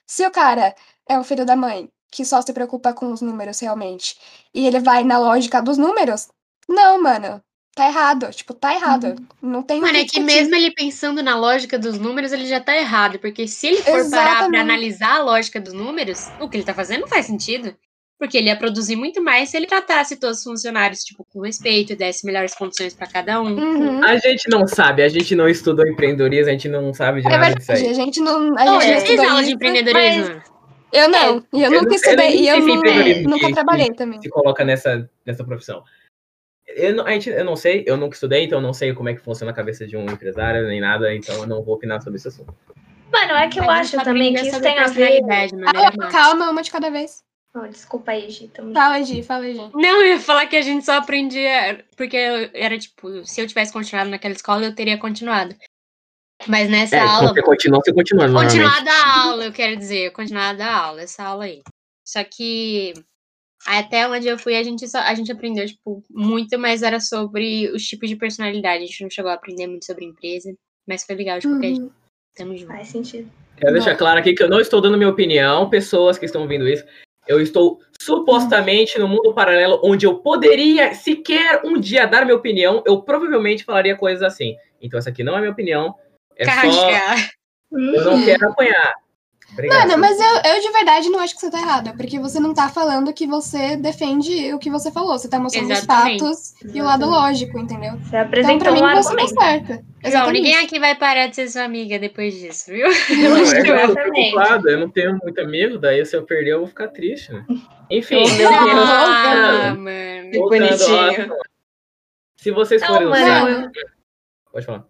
[0.06, 0.76] Se o cara
[1.08, 4.16] é o filho da mãe, que só se preocupa com os números realmente,
[4.54, 6.28] e ele vai na lógica dos números,
[6.68, 7.42] não, mano.
[7.74, 8.30] Tá errado.
[8.32, 9.16] Tipo, tá errado.
[9.42, 12.60] Não tem Mano, que é que mesmo ele pensando na lógica dos números, ele já
[12.60, 13.18] tá errado.
[13.18, 14.52] Porque se ele for parar Exatamente.
[14.52, 17.76] pra analisar a lógica dos números, o que ele tá fazendo não faz sentido.
[18.20, 21.96] Porque ele ia produzir muito mais se ele tratasse todos os funcionários, tipo, com respeito,
[21.96, 23.54] desse melhores condições pra cada um.
[23.58, 24.04] Uhum.
[24.04, 27.30] A gente não sabe, a gente não estudou empreendedorismo, a gente não sabe de É
[27.32, 27.92] nada disso verdade, aí.
[27.92, 28.58] a gente não.
[28.58, 30.42] A Não, gente não eu aula de empreendedorismo.
[30.92, 31.38] Eu não.
[31.54, 32.36] E eu eu nunca eu estudei.
[32.42, 34.22] E eu não- empreendedorismo nunca que- trabalhei também.
[34.22, 35.82] Se coloca nessa, nessa profissão.
[36.68, 39.08] Eu não, a gente, eu não sei, eu nunca estudei, então eu não sei como
[39.08, 42.02] é que funciona a cabeça de um empresário nem nada, então eu não vou opinar
[42.02, 42.54] sobre esse assunto.
[43.12, 45.22] Mano, é que eu acho tá também que isso tem a ver.
[45.24, 46.12] Ah, massa.
[46.12, 47.24] calma, uma de cada vez.
[47.56, 48.48] Oh, desculpa aí, Gi.
[48.48, 49.58] tamo- Fala, Gi, fala, Gi.
[49.74, 51.84] Não, eu ia falar que a gente só aprendia.
[51.98, 55.56] Porque eu- era tipo, se eu tivesse continuado naquela escola, eu teria continuado.
[56.48, 57.34] Mas nessa É, aula.
[57.34, 58.52] você continua, você continua, normalmente.
[58.52, 61.62] Continuar da aula, eu quero dizer, continuar da aula, essa aula aí.
[62.08, 62.94] Só que
[63.68, 67.70] até onde eu fui, a gente, só, a gente aprendeu, tipo, muito, mas era sobre
[67.72, 68.84] os tipos de personalidade.
[68.84, 70.54] A gente não chegou a aprender muito sobre empresa,
[70.88, 71.82] mas foi legal de qualquer jeito.
[71.82, 71.92] Uhum.
[72.38, 72.72] Tamo junto.
[72.72, 73.30] Faz sentido.
[73.58, 76.70] Quero deixar claro aqui que eu não estou dando minha opinião, pessoas que estão vendo
[76.70, 76.86] isso.
[77.28, 82.82] Eu estou supostamente no mundo paralelo onde eu poderia sequer um dia dar minha opinião.
[82.86, 84.56] Eu provavelmente falaria coisas assim.
[84.82, 85.96] Então essa aqui não é minha opinião.
[86.36, 86.90] É só.
[87.72, 88.94] Eu não quero apanhar.
[89.54, 89.88] Obrigado.
[89.90, 92.54] Mano, mas eu, eu de verdade não acho que você tá errada, porque você não
[92.54, 96.24] tá falando que você defende o que você falou, você tá mostrando Exatamente.
[96.24, 97.94] os fatos e o lado lógico, entendeu?
[97.98, 99.42] Você Então, apresentou pra mim, um você tá argumento.
[99.42, 99.74] certa.
[99.74, 100.34] João, Exatamente.
[100.42, 102.88] ninguém aqui vai parar de ser sua amiga depois disso, viu?
[103.10, 104.68] Não, é que eu tô Exatamente.
[104.68, 107.44] eu não tenho muito amigo, daí se eu perder eu vou ficar triste, né?
[107.90, 110.32] Enfim, Oh, meu Ah, mano.
[110.32, 111.10] Que bonitinho.
[111.12, 111.36] assunto.
[112.38, 113.42] Se vocês Não, forem usar.
[113.42, 113.72] mano.
[114.54, 114.86] Pode falar.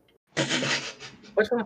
[1.33, 1.65] Pode falar.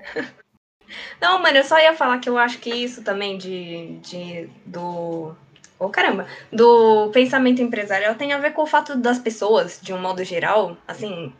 [1.22, 5.36] Não, mano, eu só ia falar que eu acho que isso também de, de do.
[5.80, 6.28] Oh, caramba!
[6.52, 10.78] Do pensamento empresarial tem a ver com o fato das pessoas, de um modo geral,
[10.88, 11.34] assim.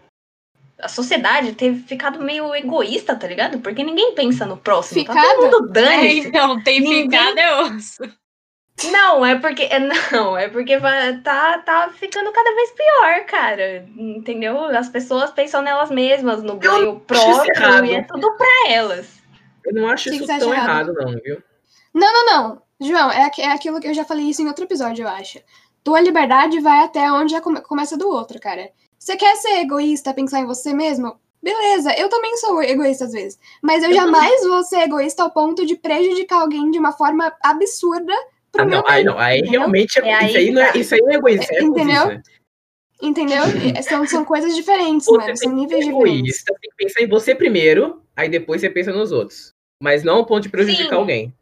[0.80, 3.60] A sociedade ter ficado meio egoísta, tá ligado?
[3.60, 5.06] Porque ninguém pensa no próximo.
[5.06, 5.36] Tá Ficado?
[5.50, 8.04] todo mundo É, dane então, tem Ninguém- ficado, eu ouço.
[8.92, 9.64] Não, é porque.
[9.64, 9.80] é,
[10.12, 13.86] Não, é porque vai- tá, tá ficando cada vez pior, cara.
[13.96, 14.66] Entendeu?
[14.66, 19.23] As pessoas pensam nelas mesmas, no ganho próprio, e é tudo pra elas.
[19.66, 20.94] Eu não acho Que isso tão errado, errado?
[20.94, 21.42] não, viu?
[21.94, 22.62] Não, não, não.
[22.82, 25.40] João, é, é aquilo que eu já falei isso em outro episódio, eu acho.
[25.84, 28.70] tua liberdade vai até onde come- começa do outro, cara.
[28.98, 31.20] Você quer ser egoísta, pensar em você mesmo?
[31.42, 33.38] Beleza, eu também sou egoísta às vezes.
[33.62, 37.32] Mas eu, Eu jamais vou ser egoísta ao ponto de prejudicar alguém de uma forma
[37.44, 38.14] absurda
[38.52, 39.60] pro Ah, meu não, aí bem, não, aí entendeu?
[39.60, 40.78] realmente é, É aí isso, aí que não é, tá.
[40.78, 42.02] isso aí não é egoísta, é Entendeu?
[42.04, 42.24] egoísta.
[43.02, 43.44] Entendeu?
[43.78, 45.38] E São, são coisas diferentes, Você mano.
[45.38, 46.18] São níveis ser diferentes.
[46.22, 49.53] egoísta, tem que pensar em você primeiro, aí depois você pensa nos outros.
[49.84, 50.96] Mas não ao ponto de prejudicar Sim.
[50.96, 51.34] alguém.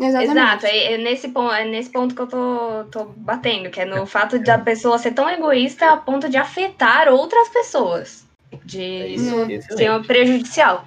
[0.00, 0.30] Exatamente.
[0.30, 3.84] Exato, é, é nesse ponto, é nesse ponto que eu tô, tô batendo, que é
[3.84, 8.26] no fato da pessoa ser tão egoísta a ponto de afetar outras pessoas.
[8.64, 8.82] De
[9.14, 9.50] Isso, Hum.
[9.50, 9.76] excelente.
[9.76, 10.82] ser um prejudicial.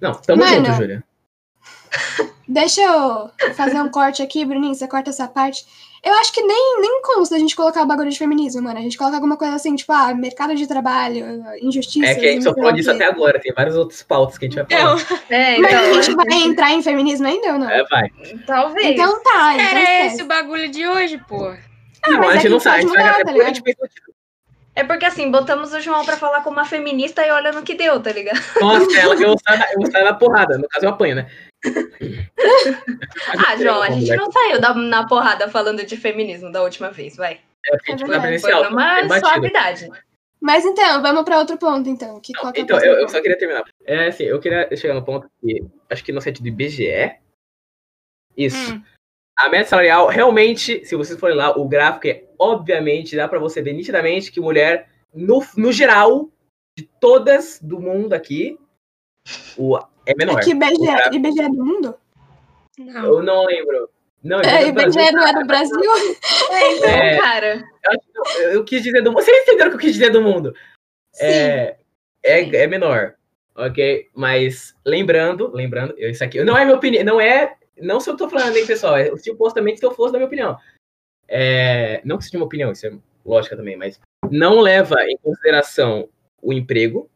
[0.00, 1.04] Não, tamo Mano, junto, Júlia.
[2.46, 4.76] Deixa eu fazer um corte aqui, Bruninho.
[4.76, 5.66] Você corta essa parte.
[6.02, 8.78] Eu acho que nem, nem consta a gente colocar o bagulho de feminismo, mano.
[8.78, 12.06] A gente coloca alguma coisa assim, tipo, ah, mercado de trabalho, injustiça.
[12.06, 14.48] É que a gente só falou disso até agora, tem vários outros pautas que a
[14.48, 14.94] gente vai falar.
[14.96, 17.68] Não, É, Mas a então, gente vai entrar em feminismo ainda ou não?
[17.70, 18.08] É, vai.
[18.46, 18.86] talvez.
[18.86, 20.14] Então tá, então era esquece.
[20.14, 21.54] esse o bagulho de hoje, pô.
[22.02, 23.46] Ah, não, mas a é gente que não sabe, a gente vai até tá a
[23.52, 23.62] gente
[24.74, 27.74] É porque assim, botamos o João pra falar como uma feminista e olha no que
[27.74, 28.40] deu, tá ligado?
[28.58, 30.56] Nossa, ela, eu vou sair eu vou sair na porrada.
[30.56, 31.30] No caso, eu apanho, né?
[33.46, 37.16] Ah, João, a gente não saiu da, na porrada falando de feminismo da última vez,
[37.16, 37.40] vai.
[37.66, 38.40] É porque a gente É foi na verdade.
[38.42, 39.26] Foi numa batido.
[39.28, 39.88] suavidade.
[40.40, 42.18] Mas então, vamos pra outro ponto, então.
[42.20, 43.64] Que, qual que é o Então, eu, eu só queria terminar.
[43.84, 47.16] É assim, eu queria chegar no ponto que acho que no site do IBGE.
[48.36, 48.72] Isso.
[48.74, 48.82] Hum.
[49.36, 53.60] A média salarial, realmente, se vocês forem lá, o gráfico é, obviamente, dá pra você
[53.62, 56.30] ver nitidamente que mulher, no, no geral,
[56.76, 58.58] de todas do mundo aqui,
[59.56, 60.38] o, é menor.
[60.38, 61.94] Aqui, O IBGE, gráfico- IBGE do mundo?
[62.78, 63.04] Não.
[63.04, 63.90] eu não lembro.
[64.22, 65.00] Não, É, do Brasil.
[65.02, 65.80] IBGE não é do Brasil?
[66.52, 67.18] É, então, É.
[67.18, 67.64] cara.
[68.38, 69.22] Eu, eu quis dizer do mundo.
[69.22, 70.54] Vocês entenderam o que eu quis dizer do mundo?
[71.14, 71.24] Sim.
[71.26, 71.76] É,
[72.22, 73.14] é, é menor,
[73.54, 74.08] ok?
[74.14, 78.16] Mas lembrando, lembrando, eu, isso aqui não é minha opinião, não é, não se eu
[78.16, 80.56] tô falando nem pessoal, é supostamente se eu fosse da minha opinião.
[81.28, 82.92] É, não que seja uma opinião, isso é
[83.24, 86.08] lógica também, mas não leva em consideração
[86.42, 87.08] o emprego,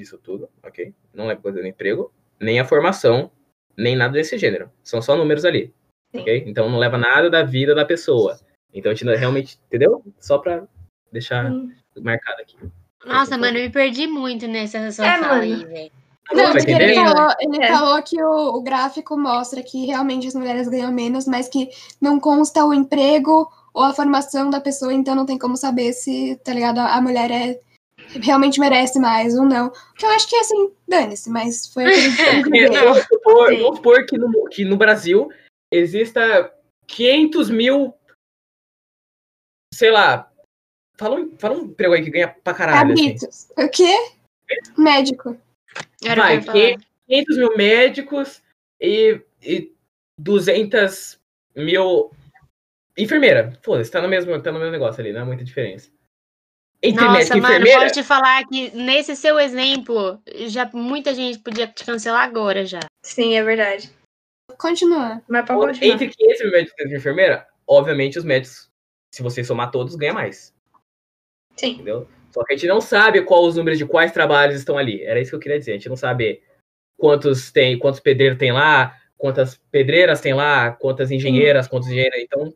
[0.00, 0.94] isso tudo, ok?
[1.12, 3.30] Não leva em consideração o emprego, nem a formação,
[3.76, 4.70] nem nada desse gênero.
[4.82, 5.72] São só números ali,
[6.14, 6.20] Sim.
[6.22, 6.44] ok?
[6.46, 8.38] Então não leva nada da vida da pessoa.
[8.72, 10.02] Então a gente não- realmente, entendeu?
[10.20, 10.64] Só pra
[11.12, 11.72] deixar Hum.
[12.00, 12.56] marcado aqui.
[13.06, 15.42] Nossa, mano, eu me perdi muito nessa sua É, fala mano.
[15.42, 15.90] aí, velho.
[16.30, 17.68] Não, Vai porque ele falou, ele É.
[17.72, 22.20] falou que o, o gráfico mostra que realmente as mulheres ganham menos, mas que não
[22.20, 26.52] consta o emprego ou a formação da pessoa, então não tem como saber se, tá
[26.52, 27.60] ligado, a mulher é
[28.22, 29.70] realmente merece mais ou não.
[29.96, 32.84] Que eu acho que assim, dane-se, mas foi aquele Não.
[32.84, 35.30] vamos, supor, vamos supor que no, que no Brasil
[35.72, 36.52] exista
[36.86, 37.94] 500 mil,
[39.74, 40.30] sei lá,
[40.96, 43.14] fala um, fala um emprego aí que ganha pra caralho, assim.
[43.14, 43.48] Cabritos.
[43.56, 44.12] O quê?
[44.76, 45.36] Médico.
[46.02, 46.88] Era Vai, que eu ia falar.
[47.08, 48.42] 500 mil médicos
[48.80, 49.72] e, e
[50.18, 51.18] 200
[51.56, 52.10] mil
[52.96, 53.52] enfermeira.
[53.62, 55.90] Foda-se, tá no, mesmo, tá no mesmo negócio ali, não é muita diferença.
[56.80, 61.40] Entre Nossa, e mano, enfermeira, posso te falar que nesse seu exemplo, já muita gente
[61.40, 62.80] podia te cancelar agora já.
[63.02, 63.90] Sim, é verdade.
[64.56, 65.20] Continua.
[65.28, 65.94] Mas pode continuar.
[65.94, 68.70] entre 500 mil médicos e enfermeira, obviamente os médicos,
[69.12, 70.54] se você somar todos, ganha mais.
[71.56, 71.72] Sim.
[71.72, 72.08] entendeu?
[72.30, 75.02] Só que a gente não sabe qual os números de quais trabalhos estão ali.
[75.02, 75.72] Era isso que eu queria dizer.
[75.72, 76.42] A gente não sabe
[76.96, 82.20] quantos tem, quantos pedreiros tem lá, quantas pedreiras tem lá, quantas engenheiras, quantos engenheiros.
[82.20, 82.54] Então,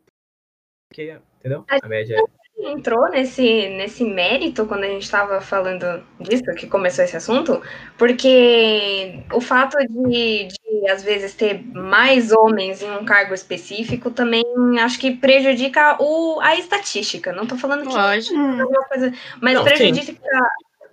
[0.93, 1.65] que, entendeu?
[1.69, 7.05] A média é entrou nesse, nesse mérito quando a gente estava falando disso, que começou
[7.05, 7.61] esse assunto,
[7.99, 14.43] porque o fato de, de, às vezes, ter mais homens em um cargo específico também
[14.81, 17.33] acho que prejudica o, a estatística.
[17.33, 18.35] Não tô falando que Lógico.
[18.35, 20.21] Hum, é uma coisa, mas Não, prejudica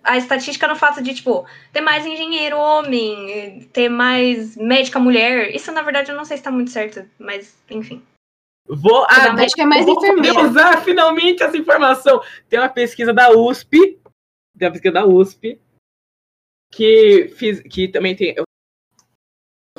[0.03, 5.53] a estatística no fato de, tipo, ter mais engenheiro homem, ter mais médica mulher.
[5.53, 8.01] Isso, na verdade, eu não sei se tá muito certo, mas, enfim.
[8.69, 10.41] Vou, ah, acho que é mais vou enfermeira.
[10.41, 12.21] usar finalmente essa informação.
[12.47, 13.99] Tem uma pesquisa da USP,
[14.57, 15.59] tem uma pesquisa da USP,
[16.71, 18.35] que, fiz, que também tem.
[18.37, 18.43] eu-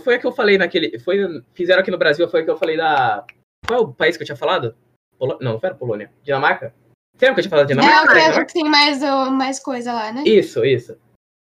[0.03, 0.99] Foi a que eu falei naquele.
[0.99, 1.17] Foi,
[1.55, 3.25] fizeram aqui no Brasil, foi a que eu falei da.
[3.67, 4.75] Qual é o país que eu tinha falado?
[5.19, 6.11] Polo- não, não foi a Polônia.
[6.25, 6.75] Dinamarca?
[7.17, 8.01] Você lembra que eu tinha falado de É Dinamarca?
[8.03, 8.43] o que, Dinamarca?
[8.43, 10.25] o que tem mais, o- mais coisa lá, né?
[10.27, 10.99] Isso, isso.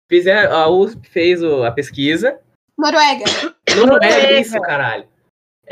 [0.08, 2.38] Fizeram, a USP fez o- a pesquisa.
[2.78, 3.24] Noruega.
[4.04, 5.08] É isso, caralho.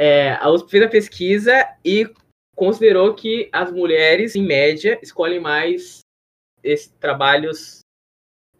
[0.00, 2.08] É, a USP fez a pesquisa e
[2.54, 6.02] considerou que as mulheres, em média, escolhem mais
[6.62, 7.80] esses trabalhos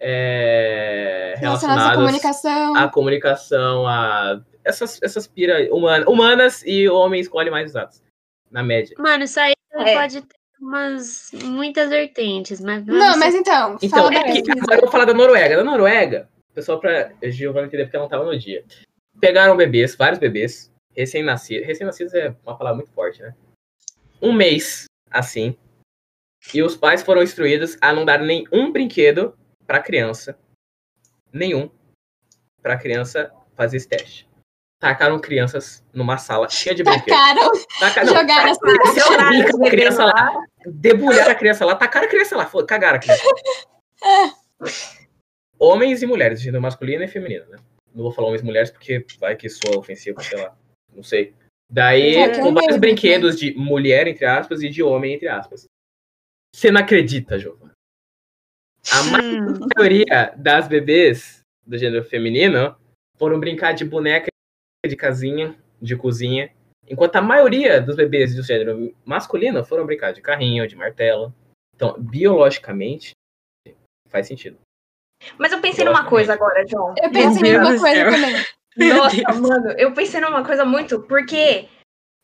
[0.01, 2.77] é, Relacionados à comunicação.
[2.77, 8.03] à comunicação, a essas, essas pira humana, humanas e homens escolhem mais exatos,
[8.51, 8.97] na média.
[8.99, 9.95] Mano, isso aí É.
[9.95, 14.75] pode ter umas muitas vertentes, mas Não, mas então, Então, fala da é que, agora
[14.77, 15.57] eu vou falar da Noruega.
[15.57, 18.65] Da Noruega, pessoal, pra Gil vai entender porque ela não tava no dia.
[19.21, 21.67] Pegaram bebês, vários bebês, recém-nascidos.
[21.67, 23.35] Recém-nascidos é uma palavra muito forte, né?
[24.21, 25.57] Um mês assim.
[26.53, 30.37] E os pais foram instruídos a não dar nenhum brinquedo para criança.
[31.33, 31.71] Nenhum.
[32.61, 34.29] Para criança fazer esse teste.
[34.81, 37.07] Tacaram crianças numa sala cheia de brinquedos.
[37.07, 38.61] Tacaram, Taca, não, jogaram assim.
[38.95, 40.47] tacaram a criança lá.
[40.67, 43.23] Debulharam a criança lá, tacaram a criança lá, cagaram a criança.
[45.59, 47.59] Homens e mulheres, gênero masculino e feminino, né?
[47.95, 50.57] Não vou falar homens e mulheres porque vai que soa ofensivo, sei lá.
[50.99, 51.33] Não sei.
[51.71, 55.65] Daí, É, com eu vários brinquedos de mulher, entre aspas, e de homem, entre aspas.
[56.53, 57.73] Você não acredita, Giovana?
[58.91, 59.61] A Hum.
[59.77, 62.77] maioria das bebês do gênero feminino
[63.17, 64.27] foram brincar de boneca
[64.85, 66.53] de casinha, de cozinha,
[66.89, 71.33] enquanto a maioria dos bebês do gênero masculino foram brincar de carrinho, de martelo.
[71.77, 73.13] Então, biologicamente,
[74.09, 74.59] faz sentido.
[75.39, 76.93] Mas eu pensei numa coisa agora, John.
[77.01, 78.45] Eu pensei Meu em uma Deus do coisa também.
[78.79, 81.69] Nossa, mano, eu pensei numa coisa muito, porque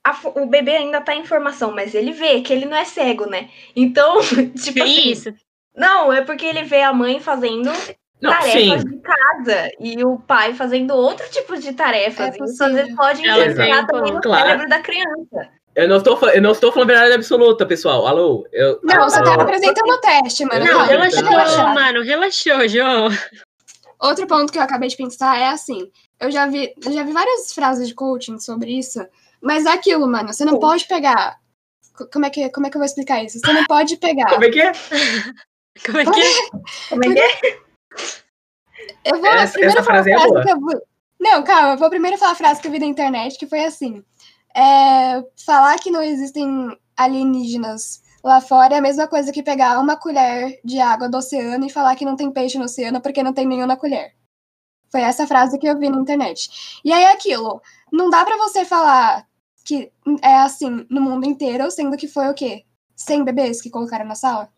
[0.04, 3.26] a o bebê ainda tá em formação, mas ele vê que ele não é cego,
[3.26, 3.48] né?
[3.74, 4.20] Então,
[4.62, 5.34] tipo Que assim, isso?
[5.74, 7.72] Não, é porque ele vê a mãe fazendo
[8.20, 8.88] Não, tarefas sim.
[8.88, 12.36] de casa e o pai fazendo outro tipo de tarefas.
[12.36, 14.46] É Isso às vezes pode influenciar também no claro.
[14.46, 15.50] cérebro da criança.
[15.74, 18.06] Eu não estou, eu não estou falando verdade absoluta, pessoal.
[18.06, 18.46] Alô?
[18.52, 19.42] Eu, Não, você tá alô?
[19.42, 20.64] apresentando o teste, mano.
[20.64, 22.02] Não, relaxou, mano.
[22.02, 23.08] Relaxou, João.
[23.98, 25.90] Outro ponto que eu acabei de pensar é assim,
[26.24, 29.04] eu já vi, eu já vi várias frases de coaching sobre isso,
[29.40, 31.38] mas é aquilo, mano, você não pode pegar.
[31.96, 33.38] co- Como é que, como é que eu vou explicar isso?
[33.38, 34.28] Você não pode pegar.
[34.30, 34.72] Como é que é?
[35.86, 36.50] Como é que é?
[36.88, 37.58] Como é que é?
[39.04, 40.42] Eu vou Essa- primeiro essa falar a frase é frase boa.
[40.42, 40.82] que eu vou.
[41.20, 43.64] Não, calma, eu vou primeiro falar a frase que eu vi na internet, que foi
[43.64, 44.04] assim.
[44.56, 49.96] É, falar que não existem alienígenas lá fora é a mesma coisa que pegar uma
[49.96, 53.32] colher de água do oceano e falar que não tem peixe no oceano porque não
[53.32, 54.14] tem nenhum na colher.
[54.94, 56.80] Foi essa frase que eu vi na internet.
[56.84, 59.26] E aí é aquilo, não dá pra você falar
[59.64, 59.90] que
[60.22, 62.64] é assim no mundo inteiro, sendo que foi o quê?
[62.94, 64.48] 100 bebês que colocaram na sala?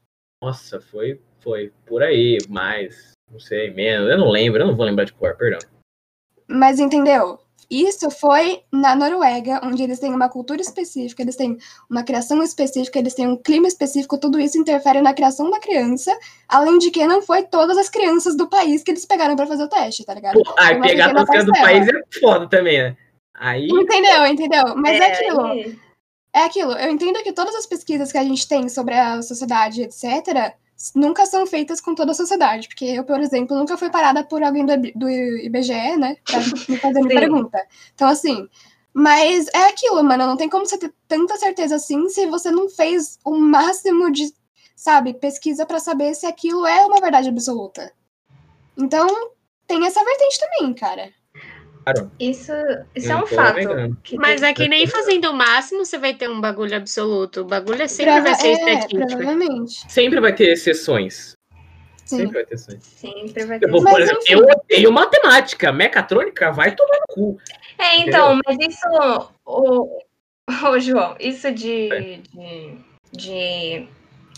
[0.43, 4.11] Nossa, foi, foi por aí, mais, não sei, menos.
[4.11, 5.59] Eu não lembro, eu não vou lembrar de cor, perdão.
[6.47, 7.41] Mas entendeu?
[7.71, 11.57] Isso foi na Noruega, onde eles têm uma cultura específica, eles têm
[11.91, 16.17] uma criação específica, eles têm um clima específico, tudo isso interfere na criação da criança,
[16.49, 19.65] além de que não foi todas as crianças do país que eles pegaram pra fazer
[19.65, 20.35] o teste, tá ligado?
[20.43, 22.97] Pô, aí Uma pegar pequena as crianças do país é foda também, né?
[23.35, 24.77] Aí, Entendeu, entendeu?
[24.77, 25.41] Mas é, aquilo.
[25.47, 25.79] aí-
[26.33, 26.73] É aquilo.
[26.73, 30.55] Eu entendo que todas as pesquisas que a gente tem sobre a sociedade, etc.,
[30.95, 32.69] nunca são feitas com toda a sociedade.
[32.69, 36.17] Porque eu, por exemplo, nunca fui parada por alguém do, do IBGE, né?
[36.25, 37.09] Pra me fazer Sim.
[37.09, 37.67] pergunta.
[37.95, 38.49] Então, assim.
[38.93, 40.27] Mas é aquilo, mano.
[40.27, 44.33] Não tem como você ter tanta certeza assim se você não fez o máximo de,
[44.75, 47.93] sabe, pesquisa pra saber se aquilo é uma verdade absoluta.
[48.77, 49.07] Então,
[49.67, 51.13] tem essa vertente também, cara.
[52.19, 52.53] Isso,
[52.95, 53.59] isso é um fato.
[54.03, 57.43] que Mas é que nem fazendo o máximo você vai ter um bagulho absoluto.
[57.43, 59.07] O bagulho é sempre vai Prova- ser é, estatístico.
[59.07, 59.93] provavelmente.
[59.93, 61.37] sempre vai ter exceções.
[62.05, 62.19] Sim.
[62.19, 62.83] Sempre vai ter exceções.
[62.85, 63.67] Sempre vai ter.
[63.67, 64.33] Eu, vou, por exemplo, enfim.
[64.33, 65.73] eu odeio matemática.
[65.73, 67.39] Mecatrônica vai tomar no cu.
[67.79, 68.87] É, então, mas isso,
[69.45, 70.01] o,
[70.69, 72.19] o João, isso de, É.
[72.33, 72.79] de,
[73.13, 73.89] de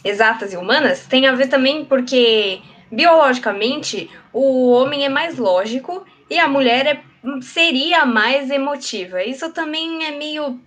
[0.04, 6.38] exatas e humanas tem a ver também porque biologicamente o homem é mais lógico e
[6.38, 7.02] a mulher é,
[7.42, 9.22] seria mais emotiva.
[9.22, 10.60] Isso também é meio.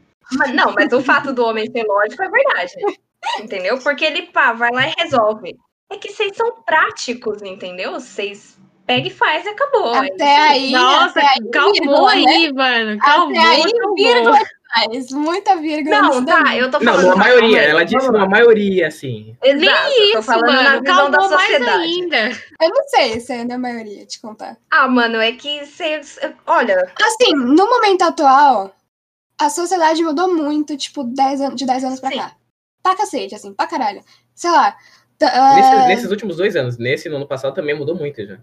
[0.53, 2.73] Não, mas o fato do homem ser lógico é verdade.
[3.39, 3.77] Entendeu?
[3.79, 5.55] Porque ele pá, vai lá e resolve.
[5.91, 7.93] É que vocês são práticos, entendeu?
[7.93, 9.93] Vocês pega e faz e acabou.
[9.95, 10.71] É Até aí.
[10.71, 12.31] Nossa, até aí, calmou vírgula, né?
[12.31, 12.99] aí, mano.
[12.99, 13.95] Calmou, Até aí, calmou.
[13.95, 14.39] vírgula
[14.83, 15.11] demais.
[15.11, 16.01] Muita vírgula.
[16.01, 17.01] Não, tá, eu tô Não, falando.
[17.03, 17.41] numa tá, maioria.
[17.49, 19.35] calma aí, Ela disse numa maioria, assim.
[19.43, 20.81] Exato, Nem isso, mano.
[20.81, 21.83] visão da Calmou mais sociedade.
[21.83, 22.29] ainda.
[22.61, 24.57] Eu não sei se é da maioria, te contar.
[24.71, 26.01] Ah, mano, é que você.
[26.45, 28.75] Olha, Assim, no momento atual,
[29.39, 32.17] a sociedade mudou muito, tipo, 10 anos, de 10 anos pra Sim.
[32.17, 32.35] cá.
[32.83, 34.01] Pra cacete, assim, pra caralho.
[34.33, 34.75] Sei lá.
[35.19, 36.77] t- ah, Nesses, nesses últimos dois anos.
[36.77, 38.39] Nesse no ano passado também mudou muito já.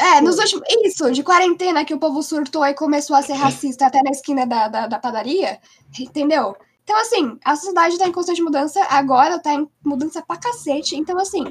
[0.00, 0.64] É, nos últimos.
[0.82, 4.46] Isso, de quarentena que o povo surtou e começou a ser racista até na esquina
[4.46, 5.60] da, da, da padaria.
[5.98, 6.56] Entendeu?
[6.82, 10.96] Então, assim, a sociedade tá em constante mudança, agora tá em mudança pra cacete.
[10.96, 11.44] Então, assim,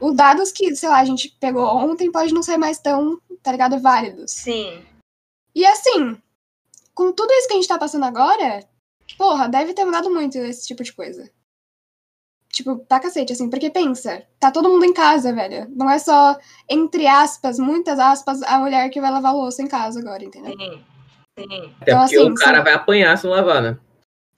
[0.00, 3.52] os dados que, sei lá, a gente pegou ontem pode não ser mais tão, tá
[3.52, 4.32] ligado, válidos.
[4.32, 4.82] sim.
[5.54, 6.20] E assim,
[6.94, 8.62] com tudo isso que a gente tá passando agora,
[9.16, 11.30] porra, deve ter mudado muito esse tipo de coisa.
[12.56, 15.66] Tipo, pra cacete, assim, porque pensa, tá todo mundo em casa, velho.
[15.76, 16.38] Não é só,
[16.70, 20.52] entre aspas, muitas aspas, a mulher que vai lavar louça em casa agora, entendeu?
[20.58, 20.82] Sim.
[21.38, 21.74] Sim.
[21.82, 23.76] Até Então, porque assim, o cara são- vai apanhar se não lavar, né?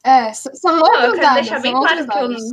[0.05, 2.45] É, são Não, eu outros quero dados, deixar bem outros claro que eu, dados.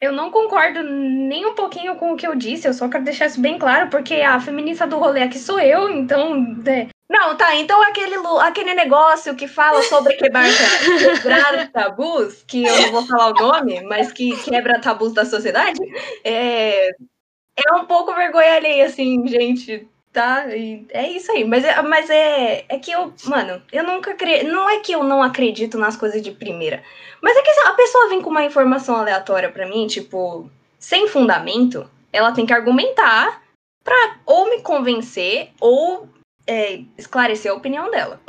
[0.00, 3.26] eu não concordo nem um pouquinho com o que eu disse, eu só quero deixar
[3.26, 6.62] isso bem claro, porque a feminista do rolê aqui sou eu, então.
[6.66, 10.44] é, Não, tá, então aquele, aquele negócio que fala sobre quebrar,
[11.20, 15.80] quebrar tabus, que eu não vou falar o nome, mas que quebra tabus da sociedade,
[16.22, 20.54] é, é um pouco vergonha alheia, assim, gente, tá?
[20.54, 21.44] E é isso aí.
[21.44, 24.46] Mas, é, mas é, é que eu, mano, eu nunca acredito.
[24.48, 26.80] Não é que eu não acredito nas coisas de primeira,
[27.20, 30.48] mas é que a pessoa vem com uma informação aleatória pra mim, tipo,
[30.78, 33.42] sem fundamento, ela tem que argumentar
[33.82, 36.08] pra ou me convencer ou
[36.50, 38.20] é, esclarecer a opinião dela.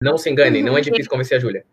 [0.00, 1.66] Não se enganem, não é difícil convencer a Júlia.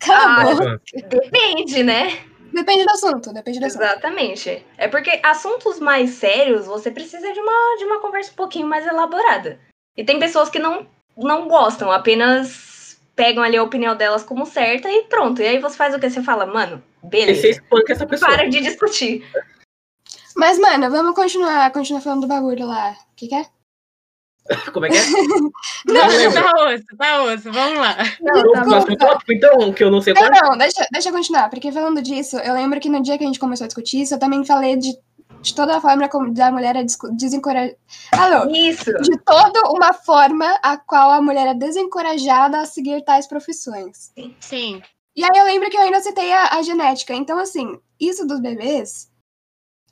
[0.00, 0.82] Cala a Ah, boca.
[1.08, 2.24] Depende, né?
[2.52, 3.82] Depende do assunto, depende do assunto.
[3.82, 4.66] Exatamente.
[4.76, 8.84] É porque assuntos mais sérios, você precisa de uma, de uma conversa um pouquinho mais
[8.84, 9.60] elaborada.
[9.96, 14.90] E tem pessoas que não, não gostam, apenas pegam ali a opinião delas como certa
[14.90, 15.40] e pronto.
[15.40, 16.10] E aí você faz o que?
[16.10, 17.48] Você fala, mano, E você beleza.
[17.48, 18.30] espanca essa pessoa.
[18.30, 19.24] Para de discutir.
[20.34, 22.90] Mas, mano, vamos continuar, continuar falando do bagulho lá.
[22.92, 23.46] O que, que é?
[24.72, 25.00] Como é que é?
[25.86, 26.42] Não, lembro.
[26.42, 27.96] tá osso, tá osso, vamos lá.
[28.20, 28.70] Não, tá O bom.
[28.70, 30.50] próximo tópico, então, que eu não sei Não, qual.
[30.50, 33.26] não, deixa, deixa eu continuar, porque falando disso, eu lembro que no dia que a
[33.26, 34.96] gente começou a discutir isso, eu também falei de,
[35.40, 37.74] de toda a forma como da mulher é desencorajar.
[38.12, 38.50] Alô?
[38.54, 38.92] Isso.
[39.02, 44.12] De toda uma forma a qual a mulher é desencorajada a seguir tais profissões.
[44.40, 44.82] Sim.
[45.14, 47.14] E aí eu lembro que eu ainda citei a, a genética.
[47.14, 49.08] Então, assim, isso dos bebês.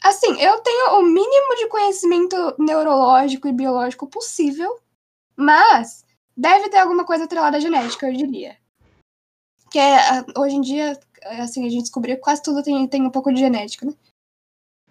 [0.05, 4.79] Assim, eu tenho o mínimo de conhecimento neurológico e biológico possível,
[5.35, 6.05] mas
[6.37, 8.59] deve ter alguma coisa atrelada à genética, eu diria.
[9.71, 13.03] Que é, ah, hoje em dia, assim, a gente descobriu que quase tudo tem, tem
[13.03, 13.95] um pouco de genética, né?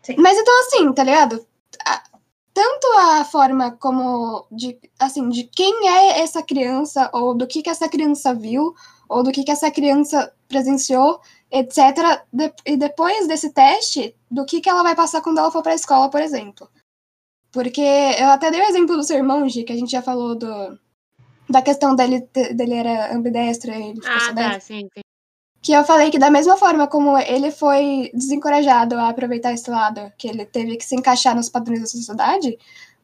[0.02, 0.16] Sim.
[0.18, 1.46] Mas então, assim, tá ligado?
[1.86, 2.04] A-
[2.52, 7.70] tanto a forma como de, assim, de quem é essa criança, ou do que que
[7.70, 8.74] essa criança viu,
[9.08, 11.22] ou do que que essa criança presenciou,
[11.54, 12.24] etc.
[12.34, 15.76] de- e depois desse teste, do que que ela vai passar quando ela for pra
[15.76, 16.68] escola, por exemplo.
[17.52, 20.34] Porque eu até dei o exemplo do seu irmão, Gi, que a gente já falou
[20.36, 20.80] do,
[21.48, 25.02] da questão dele, dele era ambidestro e ele ficou Ah, tá, sim, sim.
[25.62, 30.12] Que eu falei que da mesma forma como ele foi desencorajado a aproveitar esse lado,
[30.18, 32.58] que ele teve que se encaixar nos padrões da sociedade,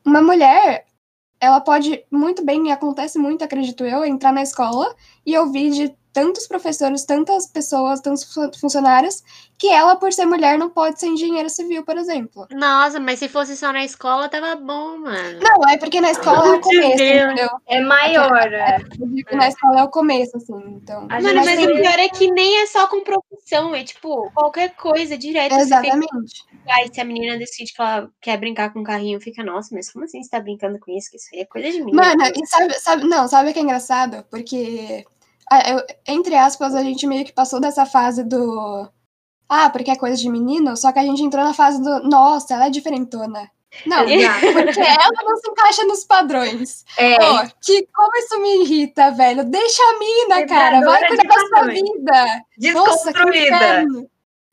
[0.03, 0.85] uma mulher,
[1.39, 4.93] ela pode muito bem, e acontece muito, acredito eu, entrar na escola
[5.25, 9.23] e ouvir de tantos professores, tantas pessoas, tantos fu- funcionários,
[9.57, 12.45] que ela, por ser mulher, não pode ser engenheira civil, por exemplo.
[12.51, 15.39] Nossa, mas se fosse só na escola, tava bom, mano.
[15.41, 17.23] Não, é porque na escola é o começo, Deus.
[17.25, 17.49] entendeu?
[17.67, 18.53] É maior.
[18.53, 18.79] é.
[19.27, 21.07] Que na escola é o começo, assim, então.
[21.07, 24.75] Mano, mas tem- o pior é que nem é só com profissão, é tipo, qualquer
[24.75, 25.55] coisa, direto.
[25.55, 26.43] Exatamente.
[26.69, 29.91] Ai, se a menina decide que ela quer brincar com o carrinho, fica, nossa, mas
[29.91, 31.09] como assim você tá brincando com isso?
[31.09, 32.01] Que isso aí é coisa de menina.
[32.15, 34.23] Mano, e sabe, sabe, não, sabe o que é engraçado?
[34.29, 35.05] Porque,
[36.07, 38.87] entre aspas, a gente meio que passou dessa fase do.
[39.47, 42.03] Ah, porque é coisa de menino, só que a gente entrou na fase do.
[42.07, 43.49] Nossa, ela é diferentona.
[43.85, 43.97] Não,
[44.53, 46.83] porque ela não se encaixa nos padrões.
[46.97, 49.43] É, Ó, que como isso me irrita, velho.
[49.45, 50.81] Deixa a mina, cara.
[50.81, 52.43] Vai cuidar da sua vida.
[52.73, 53.55] Nossa, desconstruída.
[53.55, 54.09] inferno.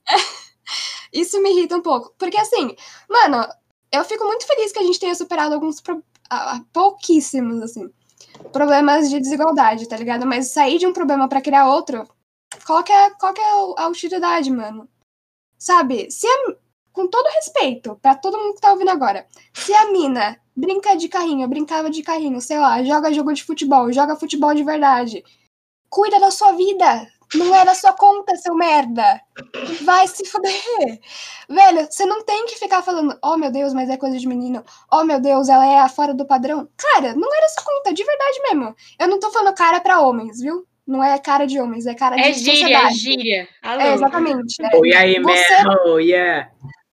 [1.12, 2.12] Isso me irrita um pouco.
[2.18, 2.76] Porque assim,
[3.09, 3.47] mano,
[3.92, 7.90] eu fico muito feliz que a gente tenha superado alguns pro- ah, pouquíssimos, assim,
[8.53, 10.26] problemas de desigualdade, tá ligado?
[10.26, 12.07] Mas sair de um problema pra criar outro,
[12.66, 14.88] qual que é, qual que é a utilidade, mano?
[15.59, 16.11] Sabe?
[16.11, 16.57] Se a-
[16.92, 21.09] com todo respeito pra todo mundo que tá ouvindo agora, se a mina brinca de
[21.09, 25.22] carrinho, brincava de carrinho, sei lá, joga jogo de futebol, joga futebol de verdade,
[25.90, 27.07] cuida da sua vida.
[27.34, 29.20] Não é da sua conta, seu merda.
[29.82, 31.00] Vai se fuder.
[31.48, 34.64] Velho, você não tem que ficar falando, oh meu Deus, mas é coisa de menino.
[34.92, 36.68] Oh meu Deus, ela é fora do padrão.
[36.76, 38.74] Cara, não é da sua conta, de verdade mesmo.
[38.98, 40.66] Eu não tô falando cara pra homens, viu?
[40.86, 42.94] Não é cara de homens, é cara É de gíria, é sociedade.
[42.94, 43.48] gíria.
[43.60, 43.80] Alô.
[43.80, 44.62] É, exatamente.
[44.62, 44.70] É.
[44.72, 45.68] Oh, e aí, Você-?
[45.84, 46.48] Oh, yeah.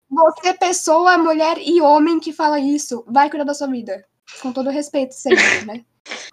[0.10, 4.06] Você, pessoa, mulher e homem que fala isso, vai cuidar da sua vida.
[4.42, 5.84] Com todo respeito sempre, né?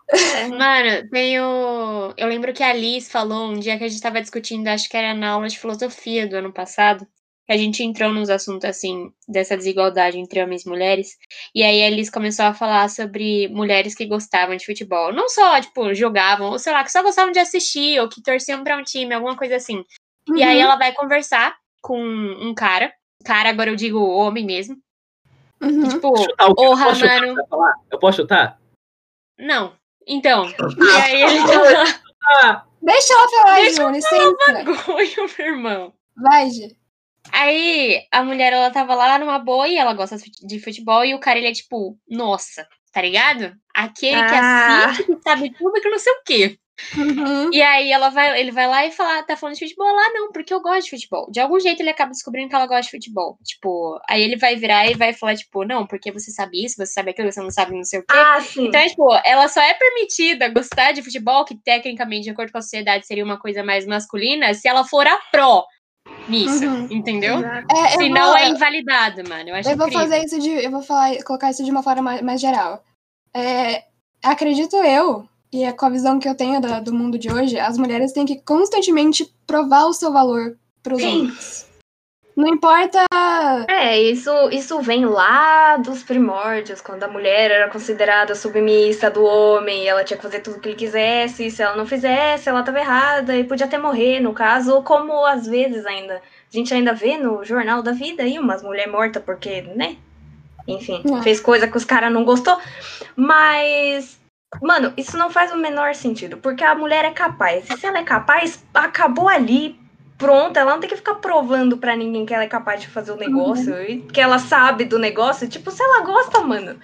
[0.57, 2.15] Mano, tem o.
[2.17, 4.97] Eu lembro que a Liz falou um dia que a gente tava discutindo, acho que
[4.97, 7.07] era na aula de filosofia do ano passado,
[7.47, 11.19] que a gente entrou nos assuntos assim, dessa desigualdade entre homens e mulheres.
[11.55, 15.13] E aí a Liz começou a falar sobre mulheres que gostavam de futebol.
[15.13, 18.65] Não só, tipo, jogavam, ou sei lá, que só gostavam de assistir, ou que torciam
[18.65, 19.85] pra um time, alguma coisa assim.
[20.35, 22.93] E aí Uhum, ela vai conversar com um cara.
[23.25, 24.77] Cara, agora eu digo homem mesmo.
[25.61, 25.89] uhum.
[25.89, 26.65] Tipo, Chutar o quê?
[26.65, 27.75] porra, eu posso chutar mano.
[27.91, 28.61] Eu posso chutar?
[29.39, 29.78] Não.
[30.09, 30.47] Então.
[30.79, 34.37] E aí ele tá Deixa ela falar, Deixa Ju, licença.
[34.47, 35.93] bagulho, meu irmão.
[36.17, 36.77] Vai, Gi.
[37.33, 41.19] Aí a mulher, ela tava lá numa boa e ela gosta de futebol e o
[41.21, 43.53] cara, ele é tipo, nossa, tá ligado?
[43.75, 44.87] Aquele que Ah.
[44.87, 46.59] assiste, que sabe tudo, que não sei o quê.
[46.97, 47.51] Uhum.
[47.53, 50.31] E aí ela vai, ele vai lá e fala, tá falando de futebol lá, não,
[50.33, 51.31] porque eu gosto de futebol.
[51.31, 53.39] De algum jeito ele acaba descobrindo que ela gosta de futebol.
[53.45, 56.93] Tipo, aí ele vai virar e vai falar, tipo, não, porque você sabe isso, você
[56.93, 58.17] sabe aquilo, você não sabe não sei o quê.
[58.17, 58.67] Ah, sim.
[58.69, 62.63] Então, tipo, ela só é permitida gostar de futebol, que tecnicamente, de acordo com a
[62.63, 65.65] sociedade, seria uma coisa mais masculina, se ela for a pró
[66.29, 66.89] nisso, Uhum.
[66.91, 67.45] entendeu?
[67.45, 69.51] É, Senão vou, é invalidado, mano.
[69.51, 70.09] Eu acho eu vou incrível.
[70.09, 70.51] fazer isso de.
[70.51, 72.83] Eu vou falar, colocar isso de uma forma mais, mais geral.
[73.35, 73.85] É,
[74.23, 77.59] acredito eu, e é com a visão que eu tenho da- do mundo de hoje,
[77.59, 81.21] as mulheres têm que constantemente provar o seu valor pros Sim.
[81.23, 81.69] homens.
[82.37, 83.05] Não importa.
[83.69, 89.83] É, isso, isso vem lá dos primórdios, quando a mulher era considerada submissa do homem,
[89.83, 92.49] e ela tinha que fazer tudo o que ele quisesse, e se ela não fizesse,
[92.49, 96.57] ela estava errada e podia até morrer, no caso, ou como às vezes ainda, a
[96.57, 99.97] gente ainda vê no Jornal da Vida aí umas mulheres mortas porque, né?
[100.69, 101.23] Enfim, É.
[101.23, 102.57] fez coisa que os caras não gostou,
[103.17, 104.18] mas
[104.63, 107.69] Mano, isso não faz o menor sentido, porque a mulher é capaz.
[107.69, 109.79] E se ela é capaz, acabou ali,
[110.17, 110.57] pronto.
[110.59, 113.17] Ela não tem que ficar provando pra ninguém que ela é capaz de fazer o
[113.17, 115.49] negócio e que ela sabe do negócio.
[115.49, 116.79] Tipo, se ela gosta, mano.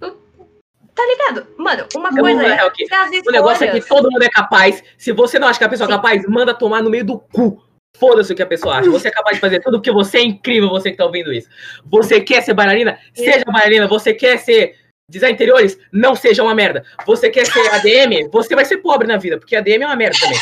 [0.00, 1.46] Tá ligado?
[1.56, 2.64] Mano, uma Não, coisa é, é.
[2.64, 2.86] ok.
[2.86, 4.82] se as O negócio é que todo mundo é capaz.
[4.96, 5.96] Se você não acha que a pessoa é Sim.
[5.96, 7.62] capaz, manda tomar no meio do cu.
[7.98, 8.90] Foda-se o que a pessoa acha.
[8.90, 11.48] Você é capaz de fazer tudo porque você é incrível, você que tá ouvindo isso.
[11.86, 12.98] Você quer ser bailarina?
[13.14, 13.86] Seja bailarina.
[13.86, 14.76] Você quer ser
[15.12, 15.78] design interiores?
[15.92, 16.84] Não seja uma merda.
[17.06, 18.28] Você quer ser ADM?
[18.32, 20.38] Você vai ser pobre na vida, porque ADM é uma merda também.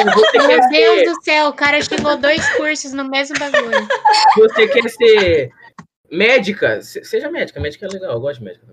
[0.00, 0.70] É, Você Meu ser,
[1.04, 3.88] Deus do céu, o cara chegou dois cursos no mesmo bagulho.
[4.36, 5.50] você quer ser
[6.10, 6.82] médica?
[6.82, 7.60] Se- Seja médica.
[7.60, 8.66] Médica é legal, eu gosto de médica.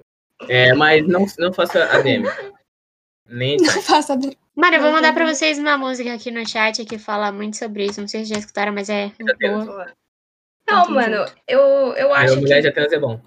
[0.50, 2.24] É, mas não, não faça ADM.
[3.30, 4.18] Nem Não faça.
[4.18, 7.58] de- Mano, eu vou mandar pra vocês uma música aqui no chat que fala muito
[7.58, 8.02] sobre isso.
[8.02, 9.12] Não sei se já escutaram, mas é.
[10.70, 11.60] Não, mano, eu,
[11.94, 13.22] eu Aí a acho mulher que de trans é bom.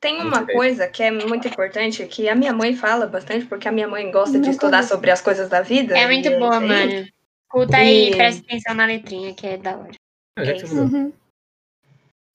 [0.00, 0.56] Tem Muito uma bem.
[0.56, 4.10] coisa que é muito importante, que a minha mãe fala bastante, porque a minha mãe
[4.10, 5.96] gosta de estudar sobre as coisas da vida.
[5.98, 6.66] É muito e boa, aí.
[6.66, 7.08] mano.
[7.52, 9.92] Escuta aí e presta atenção na letrinha, que é da hora.
[10.38, 11.00] Já você mudou.
[11.00, 11.12] Uhum.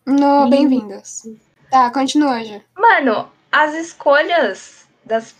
[0.06, 0.50] No, Ih.
[0.52, 1.24] bem-vindos.
[1.72, 2.62] Tá, continua, Ju.
[2.78, 5.36] Mano, as escolhas das,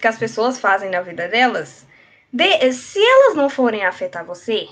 [0.00, 1.86] que as pessoas fazem na vida delas,
[2.32, 4.66] de- se elas não forem afetar você,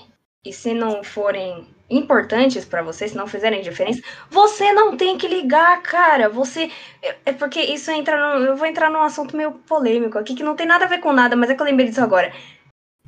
[0.45, 5.27] e se não forem importantes pra você, se não fizerem diferença, você não tem que
[5.27, 6.27] ligar, cara.
[6.29, 6.69] Você.
[7.01, 8.45] É é porque isso entra no.
[8.45, 11.11] Eu vou entrar num assunto meio polêmico aqui, que não tem nada a ver com
[11.13, 12.31] nada, mas é que eu lembrei disso agora.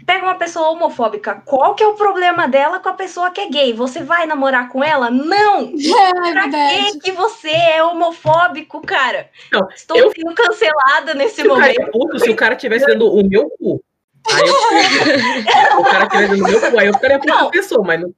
[0.06, 3.50] Pega uma pessoa homofóbica, qual que é o problema dela com a pessoa que é
[3.50, 3.74] gay?
[3.74, 5.12] Você vai namorar com ela?
[5.12, 5.74] Não!
[5.76, 9.30] É Pra que que você é homofóbico, cara?
[9.52, 11.82] Não, Estou eu- sendo cancelada nesse Se o cara momento.
[11.82, 13.84] é puto, se o cara tivesse dando o meu cu.
[14.32, 14.56] Aí eu
[14.90, 15.80] ficaria.
[15.80, 18.00] o cara tivesse dando o meu cu, aí eu ficaria puto com a pessoa, mas
[18.02, 18.14] não.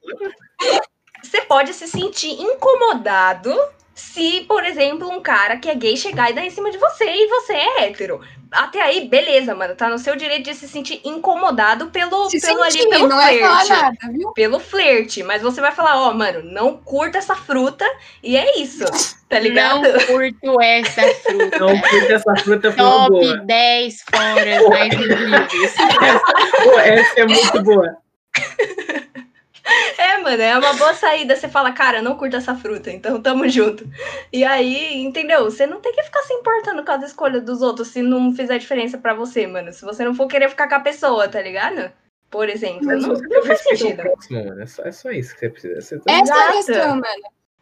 [1.24, 3.54] Você pode se sentir incomodado
[3.94, 7.06] se, por exemplo, um cara que é gay chegar e dar em cima de você
[7.06, 8.20] e você é hétero.
[8.52, 9.76] Até aí, beleza, mano.
[9.76, 13.22] Tá no seu direito de se sentir incomodado pelo, Se pelo sentir, ali, pelo não
[13.22, 13.70] é falar flerte.
[13.82, 14.32] nada, viu?
[14.34, 15.24] pelo flerte.
[15.24, 17.86] Mas você vai falar, ó, mano, não curta essa fruta
[18.22, 18.84] e é isso.
[19.30, 19.84] Tá ligado?
[19.84, 21.60] Não curto essa fruta.
[21.60, 23.36] Não, porque essa fruta foi uma boa.
[23.38, 25.76] Top 10 foras mais incríveis.
[26.64, 28.01] Pô, essa é muito boa.
[29.98, 31.36] É, mano, é uma boa saída.
[31.36, 33.88] Você fala, cara, não curta essa fruta, então tamo junto.
[34.32, 35.44] E aí, entendeu?
[35.46, 38.58] Você não tem que ficar se importando com as escolhas dos outros se não fizer
[38.58, 39.72] diferença pra você, mano.
[39.74, 41.92] Se você não for querer ficar com a pessoa, tá ligado?
[42.30, 42.86] Por exemplo.
[42.86, 44.02] Mas Não, não faz sentido.
[44.04, 44.62] próximo, mano.
[44.62, 45.82] É só, é só isso que você precisa.
[45.82, 46.66] Você tá- Essa é a Exato.
[46.66, 47.04] questão, mano.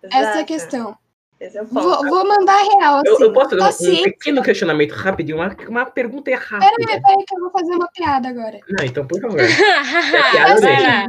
[0.03, 0.45] Essa é a Exato.
[0.45, 0.97] questão.
[1.41, 1.63] É.
[1.63, 3.07] Vou, vou mandar real, assim.
[3.07, 4.03] Eu, eu posso dar um, um Paciência.
[4.03, 6.69] pequeno questionamento rapidinho, uma, uma pergunta rápida.
[6.75, 8.59] Peraí, peraí, que eu vou fazer uma piada agora.
[8.69, 9.37] Não, então, por favor.
[9.39, 10.81] Vai dele.
[10.87, 11.07] lá.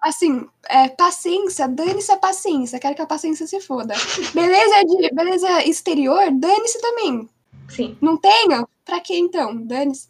[0.00, 2.78] Assim, é, paciência, dane-se a paciência.
[2.78, 3.94] Quero que a paciência se foda.
[4.32, 7.28] Beleza de beleza exterior, dane-se também.
[7.68, 7.98] Sim.
[8.00, 8.68] Não tenho?
[8.84, 9.56] Pra que então?
[9.66, 10.08] Dane-se.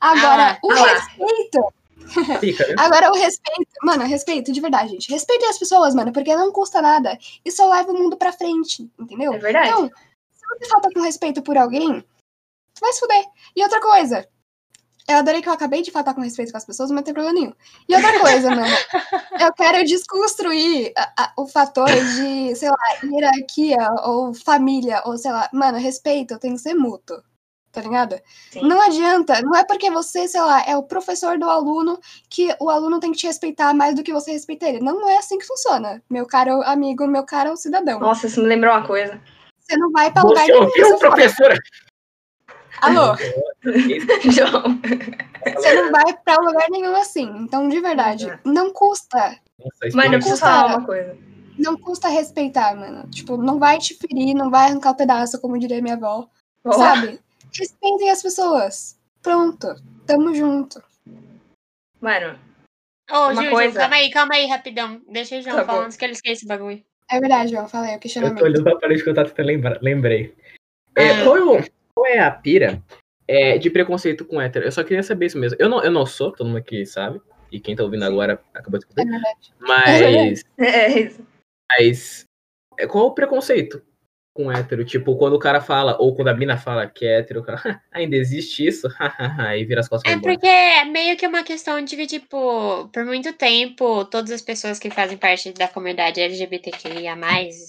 [0.00, 1.72] Agora, Ah, o ah respeito.
[2.40, 2.74] Fica, né?
[2.78, 3.70] Agora, o respeito.
[3.82, 5.10] Mano, respeito, de verdade, gente.
[5.10, 7.18] Respeitem as pessoas, mano, porque não custa nada.
[7.44, 9.34] E só leva o mundo pra frente, entendeu?
[9.34, 9.68] É verdade.
[9.68, 12.04] Então, se você falta com respeito por alguém,
[12.80, 13.24] vai se fuder.
[13.54, 14.28] E outra coisa.
[15.08, 17.14] Eu adorei que eu acabei de faltar com respeito com as pessoas, mas não tem
[17.14, 17.52] problema nenhum.
[17.88, 18.62] E outra coisa, mano.
[19.40, 25.30] Eu quero desconstruir a- a- o fator de, sei lá, hierarquia ou família, ou sei
[25.32, 25.48] lá.
[25.52, 27.22] Mano, respeito tem que ser mútuo.
[27.72, 28.18] Tá ligado?
[28.50, 28.62] Sim.
[28.62, 29.40] Não adianta.
[29.42, 31.98] Não é porque você, sei lá, é o professor do aluno
[32.28, 34.80] que o aluno tem que te respeitar mais do que você respeita ele.
[34.80, 36.02] Não é assim que funciona.
[36.10, 38.00] Meu caro amigo, meu caro cidadão.
[38.00, 39.20] Nossa, isso me lembrou uma coisa.
[39.60, 40.64] Você não vai pra lugar Você nenhum.
[40.64, 41.58] ouviu, se for.
[42.80, 43.16] Alô?
[44.30, 44.80] João.
[45.56, 47.24] Você não vai pra lugar nenhum assim.
[47.38, 48.40] Então, de verdade, Exato.
[48.48, 49.18] não custa.
[49.58, 51.16] Nossa, eu foi- preciso custa- falar uma coisa.
[51.58, 53.08] Não custa respeitar, mano.
[53.10, 56.28] Tipo, não vai te ferir, não vai arrancar o pedaço, como diria minha avó.
[56.64, 57.18] Ó, Sabe?
[57.52, 58.96] Respeitem as pessoas.
[59.22, 59.74] Pronto.
[60.06, 60.80] Tamo junto.
[62.00, 62.38] Mano,
[63.10, 65.00] Ô, Uma Juju, coisa- calma aí, calma aí, rapidão.
[65.10, 66.82] Deixa o João Tá falar antes que ele esqueça esse bagulho.
[67.10, 67.66] É verdade, João.
[67.66, 68.38] Falei, o Eu questionamento.
[68.38, 70.34] tô olhando pra parede que eu tava tentando lembrar, lembrei.
[70.94, 71.24] É, Ah.
[71.24, 71.64] qual, é o-
[71.98, 72.80] qual é a pira
[73.26, 74.64] é, de preconceito com hétero?
[74.64, 75.56] Eu só queria saber isso mesmo.
[75.60, 77.20] Eu não, eu não sou, todo mundo aqui sabe.
[77.50, 79.04] E quem tá ouvindo agora acabou de É escutar.
[79.04, 79.52] verdade.
[79.58, 81.24] Mas, é isso.
[81.78, 82.24] mas
[82.78, 83.82] é, qual o preconceito
[84.38, 84.84] com hétero?
[84.84, 87.60] Tipo, quando o cara fala, ou quando a mina fala que é hétero, o cara,
[87.92, 88.86] ainda existe isso?
[89.36, 92.88] Aí vira as costas e É porque é meio que uma questão de que, tipo,
[92.92, 97.16] por muito tempo, todas as pessoas que fazem parte da comunidade LGBTQIA+,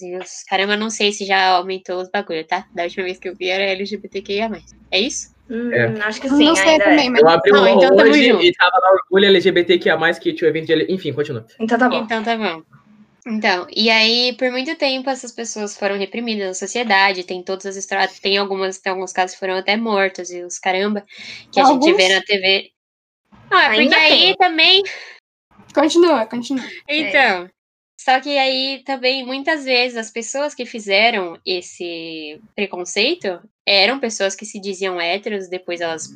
[0.00, 0.44] e os...
[0.48, 2.64] Caramba, não sei se já aumentou os bagulho, tá?
[2.72, 4.48] Da última vez que eu vi era LGBTQIA+.
[4.92, 5.34] É isso?
[5.50, 5.86] Hum, É.
[6.02, 7.10] Acho que sim, não sei ainda também, é.
[7.10, 10.52] mas Eu abri Não, um então hoje e tava lá orgulho LGBTQIA+, que tinha o
[10.52, 10.86] evento de...
[10.92, 11.44] Enfim, continua.
[11.58, 12.04] Então tá bom.
[12.04, 12.62] Então tá bom.
[13.26, 17.76] Então, e aí, por muito tempo, essas pessoas foram reprimidas na sociedade, tem todas as
[17.76, 21.04] histórias, tem algumas, tem alguns casos que foram até mortos, e os caramba,
[21.52, 21.96] que a gente Alguns?
[21.96, 22.70] vê na TV.
[23.50, 24.36] Não, é porque aí tem.
[24.36, 24.82] também
[25.72, 26.64] Continua, continua.
[26.88, 27.48] Então,
[27.98, 34.44] só que aí também muitas vezes as pessoas que fizeram esse preconceito eram pessoas que
[34.44, 36.08] se diziam héteros, depois elas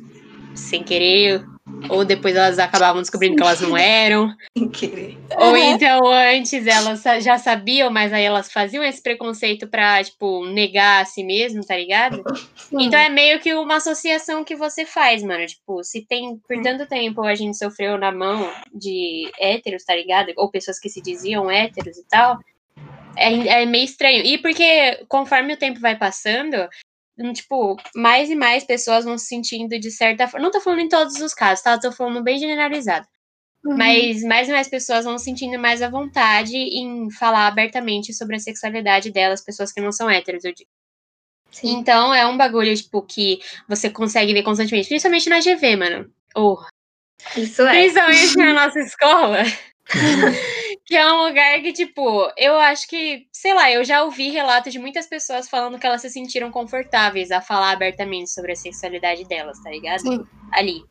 [0.55, 1.45] sem querer,
[1.89, 5.17] ou depois elas acabavam descobrindo que elas não eram, Sem querer.
[5.37, 11.01] ou então antes elas já sabiam, mas aí elas faziam esse preconceito pra, tipo, negar
[11.01, 12.23] a si mesmo, tá ligado?
[12.55, 12.83] Sim.
[12.85, 15.45] Então é meio que uma associação que você faz, mano.
[15.45, 20.31] Tipo, se tem por tanto tempo a gente sofreu na mão de héteros, tá ligado?
[20.37, 22.39] Ou pessoas que se diziam héteros e tal.
[23.17, 24.23] É, é meio estranho.
[24.25, 26.67] E porque conforme o tempo vai passando,
[27.33, 30.43] tipo, mais e mais pessoas vão se sentindo de certa forma.
[30.43, 31.79] Não tô falando em todos os casos, tá?
[31.79, 33.07] Tô falando bem generalizado.
[33.65, 33.77] Uhum.
[33.77, 38.35] Mas mais e mais pessoas vão se sentindo mais à vontade em falar abertamente sobre
[38.35, 40.69] a sexualidade delas, pessoas que não são héteros, eu digo.
[41.51, 41.77] Sim.
[41.77, 46.11] Então é um bagulho, tipo, que você consegue ver constantemente, principalmente na GV, mano.
[46.35, 46.59] Ou
[47.35, 47.71] Isso é.
[47.71, 49.43] principalmente na nossa escola.
[50.85, 54.71] que é um lugar que, tipo, eu acho que, sei lá, eu já ouvi relatos
[54.71, 59.25] de muitas pessoas falando que elas se sentiram confortáveis a falar abertamente sobre a sexualidade
[59.25, 60.01] delas, tá ligado?
[60.01, 60.23] Sim.
[60.53, 60.83] ali.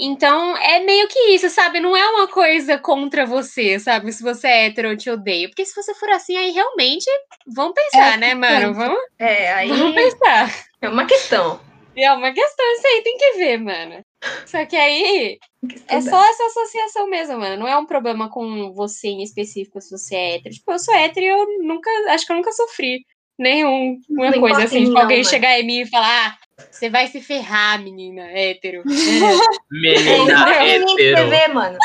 [0.00, 1.80] Então, é meio que isso, sabe?
[1.80, 4.12] Não é uma coisa contra você, sabe?
[4.12, 5.48] Se você é hétero, eu te odeio.
[5.48, 7.10] Porque se você for assim, aí realmente,
[7.46, 8.74] vamos pensar, É, né, mano?
[8.74, 10.54] Vamos, É, aí vamos pensar.
[10.80, 11.60] é uma questão.
[11.96, 14.04] É uma questão, isso aí tem que ver, mano.
[14.46, 15.38] Só que aí,
[15.86, 17.56] é só essa associação mesmo, mano.
[17.56, 20.54] Não é um problema com você em específico, se você é hétero.
[20.54, 23.04] Tipo, eu sou hétero e eu nunca, acho que eu nunca sofri
[23.38, 25.30] nenhuma Não coisa assim, tipo, não, alguém mano.
[25.30, 28.82] chegar em mim e falar, ah, você vai se ferrar, menina, hétero.
[29.70, 30.96] Menina de hétero.
[30.96, 31.78] TV, mano.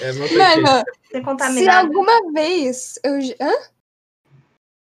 [0.00, 0.84] É, Mano,
[1.54, 3.18] se alguma vez eu.
[3.40, 3.52] Hã?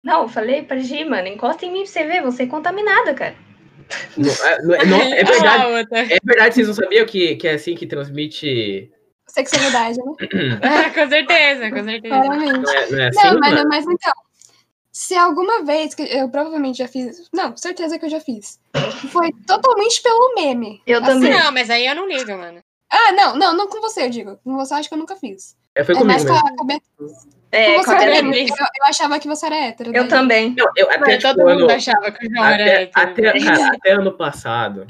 [0.04, 3.14] Não, eu falei pra Gi, mano, encosta em mim pra você ver, você é contaminada,
[3.14, 3.36] cara.
[4.18, 5.66] Não, é, não é- não, é Ah, verdade.
[5.72, 6.00] outra.
[6.00, 8.92] É verdade, vocês não sabiam que, que é assim que transmite.
[9.28, 10.14] Sexualidade, né?
[10.64, 12.16] Ah, com certeza, com certeza.
[12.16, 12.60] Claramente.
[12.62, 13.70] Não é, não é assim, Não, mano, mano?
[13.70, 14.14] mas então.
[14.92, 17.30] Se alguma vez, que eu provavelmente já fiz.
[17.34, 18.60] Não, certeza que eu já fiz.
[19.12, 20.82] Foi totalmente pelo meme.
[20.86, 21.32] Eu Assim, também.
[21.32, 22.60] Não, mas aí eu não ligo, mano.
[22.92, 24.38] Ah, não, não, não com você, eu digo.
[24.44, 25.56] Com você eu acho que eu nunca fiz.
[25.76, 26.48] É, foi é comigo mais com mesmo.
[26.48, 27.28] a, com a Beatriz.
[27.52, 28.20] É, a você Beatriz.
[28.20, 28.48] também.
[28.48, 29.90] Eu, eu achava que você era hétero.
[29.90, 30.08] Eu daí.
[30.08, 30.56] também.
[30.58, 33.10] Não, eu, até, tipo, todo mundo ano- achava que o João era até, hétero.
[33.30, 34.88] até, cara, até ano passado,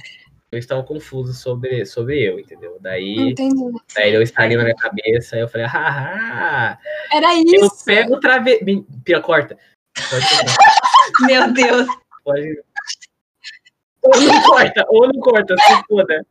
[0.51, 2.77] eles estavam confusos sobre, sobre eu, entendeu?
[2.81, 3.63] Daí, Entendi.
[3.95, 6.77] daí eu estaria na minha cabeça, aí eu falei, haha,
[7.13, 7.85] Era eu isso.
[7.85, 8.59] pego outra vez.
[9.05, 9.57] Pia, corta.
[11.21, 11.87] Meu Deus.
[12.23, 12.61] Pode.
[14.01, 16.25] Ou não corta, ou não corta, se foda.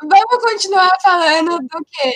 [0.00, 2.12] Vamos continuar falando do quê?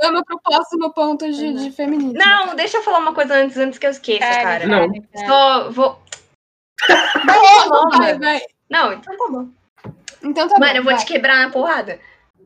[0.00, 2.14] Vamos pro próximo ponto de, de feminismo.
[2.14, 4.66] Não, deixa eu falar uma coisa antes, antes que eu esqueça, cara.
[4.66, 4.88] Não.
[5.26, 6.00] Só vou.
[6.88, 8.20] Vai, bom, vai, mano.
[8.20, 8.40] vai.
[8.70, 9.48] Não, então tá bom.
[10.22, 10.60] Então tá bom.
[10.60, 11.00] Mano, eu vou vai.
[11.00, 11.98] te quebrar na porrada.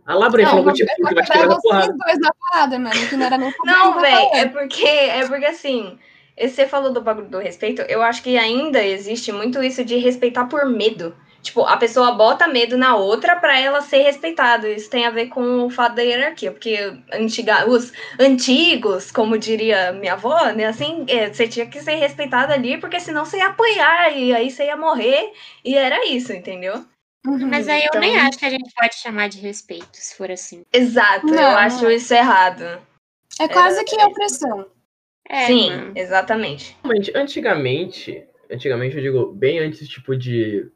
[0.07, 1.63] A Labrinha Não, falou eu que vou eu que vai te quebrar quebrar na vocês
[1.63, 1.97] porrada.
[1.97, 5.99] dois na parada, mano, que não era nem Não, velho, é porque, é porque assim,
[6.39, 10.47] você falou do bagulho do respeito, eu acho que ainda existe muito isso de respeitar
[10.47, 11.15] por medo.
[11.45, 14.67] Tipo, a pessoa bota medo na outra pra ela ser respeitada.
[14.69, 16.75] Isso tem a ver com o fato da hierarquia, porque
[17.13, 22.51] antiga, os antigos, como diria minha avó, né, assim, é, você tinha que ser respeitado
[22.51, 25.33] ali, porque senão você ia apanhar e aí você ia morrer,
[25.63, 26.83] e era isso, entendeu?
[27.27, 27.47] Uhum.
[27.49, 30.31] Mas aí eu Então- nem acho que a gente pode chamar de respeito, se for
[30.31, 30.65] assim.
[30.73, 31.91] Exato, Não, eu acho não.
[31.91, 32.65] isso errado.
[33.39, 34.67] É quase que opressão.
[35.29, 35.93] É, Sim, mano.
[35.95, 36.75] exatamente.
[37.15, 40.71] Antigamente, antigamente eu digo bem antes, tipo, de,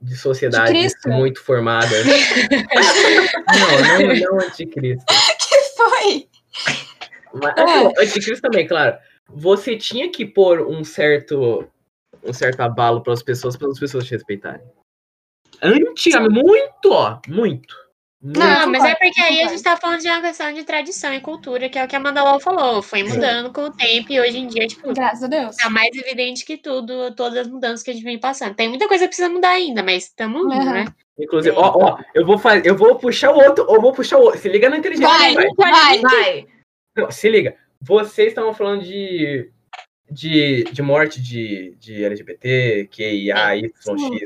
[0.00, 1.08] de sociedades Cristo?
[1.10, 2.06] muito formadas.
[3.54, 5.04] não, não, não anticristo.
[5.38, 6.28] que foi?
[7.34, 8.02] Mas, É.
[8.02, 8.96] anticristo também, claro.
[9.28, 11.64] Você tinha que pôr um certo,
[12.24, 14.62] um certo abalo para as pessoas, para as pessoas te respeitarem.
[15.62, 17.20] Antigamente, muito, ó.
[17.28, 17.76] Muito.
[18.22, 18.38] Muito.
[18.38, 21.20] Não, mas é porque aí a gente tá falando de uma questão de tradição e
[21.22, 22.82] cultura, que é o que a Amanda Law falou.
[22.82, 25.56] Foi mudando com o tempo e hoje em dia, tipo, Graças a Deus.
[25.56, 28.54] tá mais evidente que tudo, todas as mudanças que a gente vem passando.
[28.54, 30.72] Tem muita coisa que precisa mudar ainda, mas estamos indo, Aham.
[30.72, 30.84] né?
[31.18, 34.22] Inclusive, ó, ó, eu vou fazer, eu vou puxar o outro, eu vou puxar o
[34.22, 34.38] outro.
[34.38, 35.08] Se liga na inteligência.
[35.08, 35.48] Vai, vai.
[35.56, 36.00] vai.
[36.00, 36.46] Vai.
[36.96, 37.56] Não, se liga.
[37.80, 39.50] Vocês estavam falando de,
[40.10, 43.84] de, de morte de, de LGBT, QIA, YX,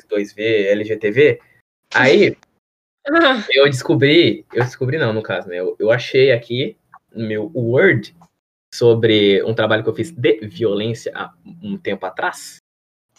[0.09, 1.41] 2V, LGTV.
[1.95, 2.37] Aí,
[3.53, 5.57] eu descobri, eu descobri não, no caso, né?
[5.57, 6.77] Eu, eu achei aqui
[7.13, 8.15] no meu Word
[8.73, 11.33] sobre um trabalho que eu fiz de violência há
[11.63, 12.57] um tempo atrás.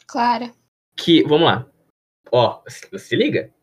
[0.07, 0.51] Claro.
[0.95, 1.69] Que, vamos lá.
[2.31, 3.53] Ó, se, se liga.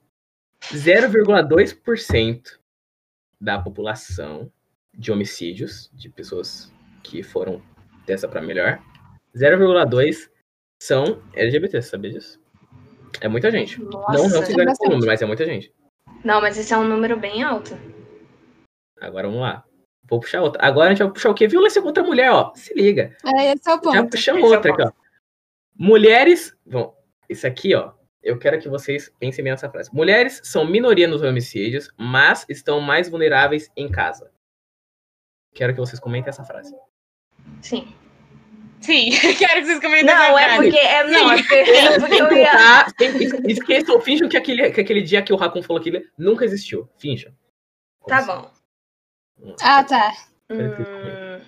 [0.71, 2.59] 0,2%
[3.41, 4.51] da população
[4.95, 7.61] de homicídios, de pessoas que foram
[8.07, 8.81] dessa pra melhor,
[9.35, 10.31] 0,2
[10.81, 12.41] são LGBT, sabia disso?
[13.21, 13.81] É muita gente.
[13.81, 14.13] Nossa.
[14.13, 14.91] não, não fizeram esse bastante.
[14.91, 15.73] número, mas é muita gente.
[16.25, 17.77] Não, mas esse é um número bem alto.
[19.01, 19.65] Agora vamos lá.
[20.05, 20.65] Vou puxar outra.
[20.65, 21.49] Agora a gente vai puxar o quê?
[21.49, 22.53] Violência contra a mulher, ó.
[22.55, 23.17] Se liga.
[23.25, 24.11] É, esse é o Já ponto.
[24.11, 24.93] puxamos Esse é outra aqui, ó.
[25.75, 26.57] Mulheres.
[26.65, 26.97] Bom,
[27.29, 27.93] isso aqui, ó.
[28.23, 29.91] Eu quero que vocês pensem bem nessa frase.
[29.93, 34.31] Mulheres são minoria nos homicídios, mas estão mais vulneráveis em casa.
[35.55, 36.75] Quero que vocês comentem essa frase.
[37.61, 37.93] Sim.
[38.83, 40.79] Sim, quero que vocês comentem Não, é porque.
[40.79, 42.87] É, não, é porque, é porque eu ia.
[43.49, 46.89] Esqueçam, finjam que aquele, que aquele dia que o Raccoon falou aquilo nunca existiu.
[46.99, 47.33] Finjam.
[48.07, 48.51] Tá bom.
[49.63, 50.13] Ah, tá.
[50.51, 51.41] Hum,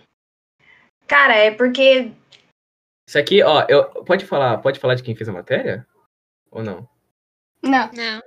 [1.07, 2.13] Cara, é porque.
[3.07, 5.87] Isso aqui, ó, eu, pode falar, pode falar de quem fez a matéria?
[6.51, 6.89] Ou não?
[7.63, 7.91] Não.
[7.93, 8.23] Não.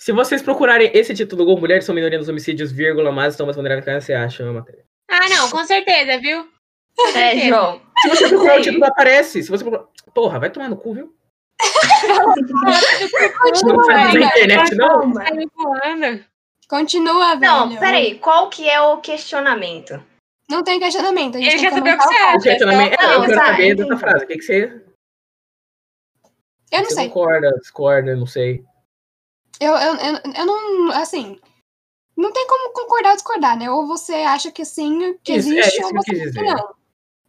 [0.00, 3.46] Se vocês procurarem esse título do Google, Mulheres são minoria nos homicídios, vírgula, mas estão
[3.46, 4.84] mais vulneráveis você acha a matéria.
[5.08, 6.50] Ah, não, com certeza, viu?
[6.96, 7.46] Com É, certeza.
[7.46, 7.82] João.
[8.02, 8.62] Se você procurar o Sei.
[8.64, 9.42] título, aparece.
[9.42, 9.86] Se você procurar...
[10.14, 11.14] Porra, vai tomar no cu, viu?
[13.40, 14.24] Continua, Não velho.
[14.24, 15.12] internet, não?
[16.68, 17.52] Continua, velho.
[17.52, 18.18] Não, peraí.
[18.18, 20.02] Qual que é o questionamento?
[20.48, 21.36] Não tem questionamento.
[21.36, 22.36] A gente Eu tem já que sabia o que você acha.
[22.36, 23.88] O questionamento, só- é, eu Não, quero tá, saber entendi.
[23.88, 24.24] dessa frase.
[24.24, 24.82] O que, que você,
[26.70, 27.08] Eu não você sei.
[27.08, 28.64] concorda, discorda, não sei.
[29.60, 30.90] Eu, eu, eu, eu não.
[30.92, 31.38] Assim.
[32.16, 33.70] Não tem como concordar ou discordar, né?
[33.70, 36.74] Ou você acha que sim, que Isso, é existe, isso ou eu você que não.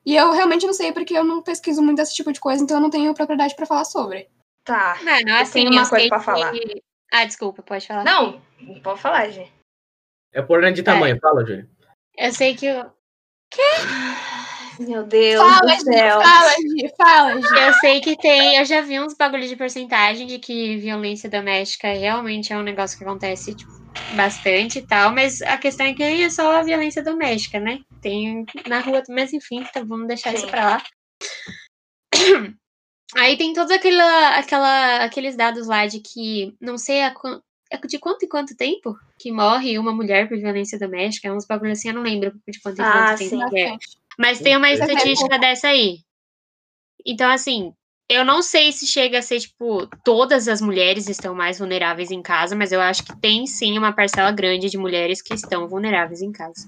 [0.06, 2.78] E eu realmente não sei, porque eu não pesquiso muito esse tipo de coisa, então
[2.78, 4.30] eu não tenho propriedade pra falar sobre.
[4.66, 4.97] Tá.
[5.04, 6.51] Mano, assim, tenho uma eu coisa pra que- falar.
[7.12, 8.04] Ah, desculpa, pode falar.
[8.04, 8.41] Não,
[8.82, 9.51] pode falar, gente.
[10.34, 11.20] É por ordem de tamanho.
[11.22, 11.70] Fala, Júlio.
[12.18, 12.91] Eu sei que eu,
[14.80, 16.22] Meu Deus Fala, do céu.
[16.22, 17.60] fala, Gi, fala, Gi.
[17.68, 21.89] eu sei que tem, eu já vi uns bagulho de porcentagem de que violência doméstica
[21.93, 23.72] realmente é um negócio que acontece tipo,
[24.16, 27.80] bastante e tal, mas a questão é que nem é só a violência doméstica, né?
[28.02, 30.52] Tem na rua, mas enfim, então vamos deixar isso Sim.
[30.52, 30.84] pra lá.
[33.16, 37.14] Aí tem todos aquela, aquela, aqueles dados lá de que não sei a,
[37.72, 41.46] é de quanto em quanto tempo que morre uma mulher por violência doméstica, é uns
[41.46, 43.50] bagulho assim, eu não lembro de quanto em Ah, quanto tempo sim.
[43.50, 43.78] que é.
[44.18, 46.00] Mas tem uma Isso é estatística dessa aí.
[47.06, 47.74] Então, assim,
[48.10, 52.22] eu não sei se chega a ser, tipo, todas as mulheres estão mais vulneráveis em
[52.22, 56.22] casa, mas eu acho que tem sim uma parcela grande de mulheres que estão vulneráveis
[56.22, 56.68] em casa.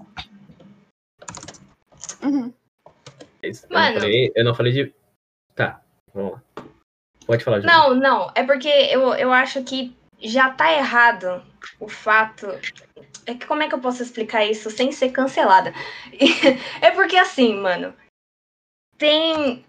[2.21, 2.53] Uhum.
[3.43, 3.99] Eu não, Mano.
[3.99, 4.93] falei, eu não falei de.
[5.53, 5.81] Tá,
[6.13, 6.65] vamos lá.
[7.27, 7.75] Pode falar, Júlio.
[7.75, 8.31] Não, não.
[8.36, 11.43] É porque eu, eu acho que já tá errado
[11.79, 12.47] o fato.
[13.25, 15.73] É que como é que eu posso explicar isso sem ser cancelada?
[16.81, 17.93] É porque assim, mano,
[18.97, 19.65] tem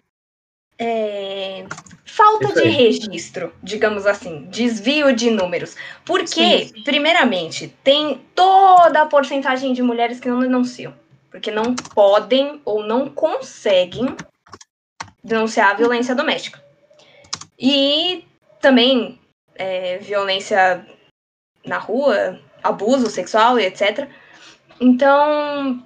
[0.78, 1.64] é,
[2.04, 5.76] falta de registro, digamos assim, desvio de números.
[6.04, 6.82] Porque, Sim.
[6.82, 10.94] primeiramente, tem toda a porcentagem de mulheres que não denunciam.
[11.30, 14.16] Porque não podem ou não conseguem
[15.22, 16.62] denunciar a violência doméstica.
[17.58, 18.24] E
[18.60, 19.18] também
[19.54, 20.86] é, violência
[21.64, 24.08] na rua, abuso sexual e etc.
[24.80, 25.82] Então,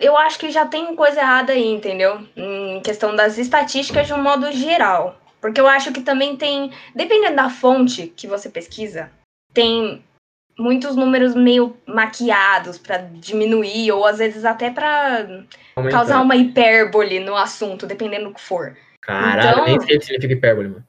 [0.00, 2.20] eu acho que já tem coisa errada aí, entendeu?
[2.36, 5.18] Em questão das estatísticas de um modo geral.
[5.40, 9.10] Porque eu acho que também tem, dependendo da fonte que você pesquisa,
[9.52, 10.02] tem
[10.58, 15.26] muitos números meio maquiados para diminuir ou às vezes até para
[15.90, 18.76] causar uma hipérbole no assunto, dependendo do que for.
[19.00, 20.84] Caralho, Então- nem sei o que significa hipérbole, mano.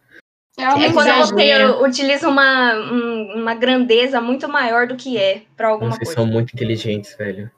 [0.59, 1.83] É uma É quando você exagero.
[1.83, 6.21] utiliza uma, um- uma grandeza muito maior do que é pra alguma Vocês coisa.
[6.21, 7.49] são muito inteligentes, velho.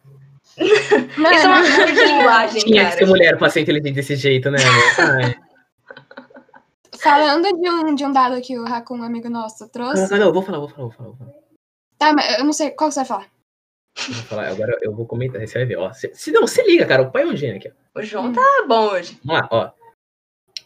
[0.57, 3.11] Mano, Isso é uma figura de linguagem, Tinha que ser cara.
[3.11, 4.59] mulher pra ser inteligente desse jeito, né,
[7.05, 10.09] falando de um, de um dado que o Raccoon, amigo nosso, trouxe.
[10.11, 11.09] Não, não, eu vou falar, vou falar, vou falar.
[11.09, 11.33] Vou falar.
[11.97, 13.27] Tá, mas eu não sei qual que você vai falar.
[14.07, 15.93] Vou falar, agora eu vou comentar, você vai ver, ó.
[15.93, 17.99] Se, se não, se liga, cara, o pai é um gênio aqui, ó.
[17.99, 19.19] O João tá bom hoje.
[19.23, 19.71] Vamos lá, ó.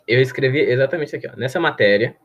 [0.07, 1.35] Eu escrevi exatamente aqui, ó.
[1.35, 2.15] Nessa matéria.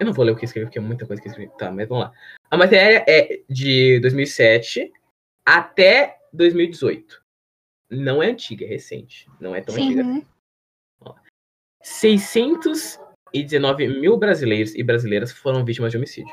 [0.00, 1.52] Eu não vou ler o que escrevi, porque é muita coisa que escrevi.
[1.56, 2.12] Tá, mas vamos lá.
[2.50, 4.90] A matéria é de 2007
[5.46, 7.22] até 2018.
[7.90, 9.28] Não é antiga, é recente.
[9.40, 9.88] Não é tão Sim.
[10.00, 10.02] antiga.
[10.04, 10.24] Uhum.
[11.82, 16.32] 619 mil brasileiros e brasileiras foram vítimas de homicídio.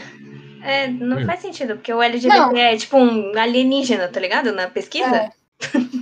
[0.84, 1.26] é, não Hum.
[1.26, 2.56] faz sentido, porque o LGBT Não.
[2.58, 4.52] é tipo um alienígena, tá ligado?
[4.52, 5.16] Na pesquisa.
[5.16, 5.30] É.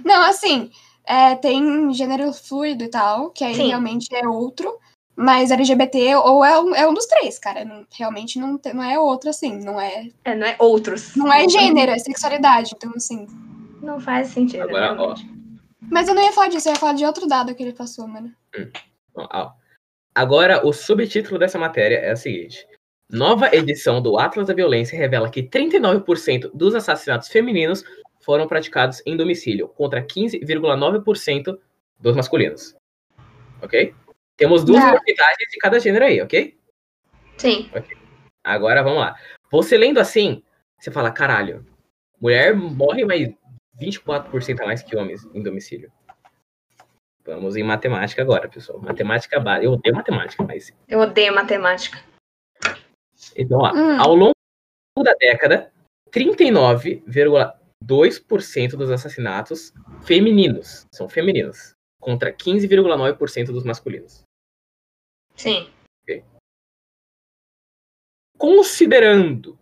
[0.06, 0.70] Não, assim,
[1.06, 3.68] é, tem gênero fluido e tal, que aí Sim.
[3.68, 4.78] realmente é outro.
[5.16, 7.66] Mas LGBT ou é um, é um dos três, cara.
[7.66, 9.60] Não- realmente não, tem- não é outro, assim.
[9.60, 11.16] Não é, É, não é outros.
[11.16, 12.72] não é gênero, é sexualidade.
[12.76, 13.28] Então, assim.
[13.82, 14.64] Não faz sentido.
[14.64, 15.16] Agora, ó.
[15.92, 18.08] Mas eu não ia falar disso, eu ia falar de outro dado que ele passou,
[18.08, 18.32] mano.
[19.16, 19.52] Ó.
[20.14, 22.68] Agora, o subtítulo dessa matéria é o seguinte:
[23.10, 27.84] Nova edição do Atlas da Violência revela que 39% dos assassinatos femininos
[28.22, 31.58] foram praticados em domicílio, contra 15,9%
[31.99, 32.76] dos masculinos.
[33.62, 33.93] Ok?
[34.38, 34.91] Temos duas Tá.
[34.91, 36.58] porcentagens de cada gênero aí, ok?
[37.38, 37.70] Sim.
[38.43, 39.16] Agora vamos lá.
[39.52, 40.41] Você lendo assim,
[40.80, 41.66] você fala, caralho,
[42.20, 43.30] mulher morre mais
[43.80, 45.91] 24% a mais que homens em domicílio.
[47.26, 48.80] Vamos em matemática agora, pessoal.
[48.80, 49.66] Matemática básica.
[49.66, 50.72] Eu odeio matemática, mas.
[50.88, 52.04] Eu odeio matemática.
[53.36, 54.00] Então, ó, Hum.
[54.02, 54.34] ao longo
[55.04, 55.72] da década,
[56.12, 59.72] 39,2% dos assassinatos
[60.04, 64.24] femininos são femininos, contra 15,9% dos masculinos.
[65.36, 65.70] Sim.
[68.38, 69.58] considerando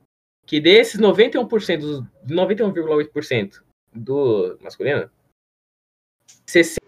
[0.45, 3.62] que desses 91%, dos 91,8%
[3.93, 5.12] do masculino,
[6.47, 6.78] 68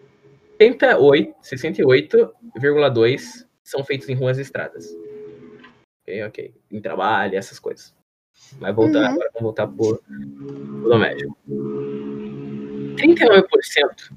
[0.70, 4.88] 68,2 são feitos em ruas e estradas.
[6.04, 6.54] Ok, ok.
[6.72, 7.96] Em trabalho, essas coisas.
[8.60, 9.06] Mas voltar Uhum.
[9.08, 10.02] agora, vamos voltar pro
[10.90, 11.38] doméstico.
[12.98, 14.14] 39%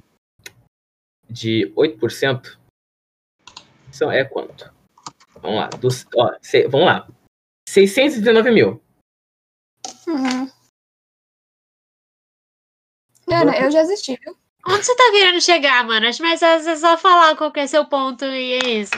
[1.31, 2.59] de 8%
[3.93, 4.73] são, é quanto?
[5.41, 5.69] Vamos lá.
[5.69, 7.09] Dos, ó, se- vamos lá.
[7.69, 8.83] 619 mil.
[10.07, 10.51] Uhum.
[13.27, 14.37] Ana, eu já assisti, viu?
[14.67, 16.07] Onde você tá querendo chegar, mano?
[16.07, 18.95] Acho mais fácil você só falar qual que é seu ponto e é isso.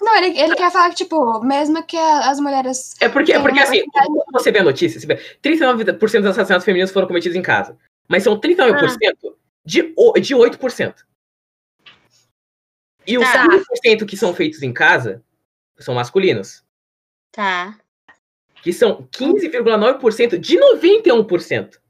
[0.00, 2.94] Não, ele, ele quer falar que, tipo, mesmo que a- as mulheres.
[3.00, 6.64] É porque, é porque assim, quando você vê a notícia, você vê, 39% dos assassinatos
[6.64, 7.76] femininos foram cometidos em casa.
[8.08, 11.04] Mas são 39% de, o- de 8%.
[13.06, 13.44] E os Tá.
[13.44, 15.22] 5% que são feitos em casa
[15.78, 16.62] são masculinos.
[17.32, 17.76] Tá.
[18.62, 21.80] Que são 15,9% de 91%.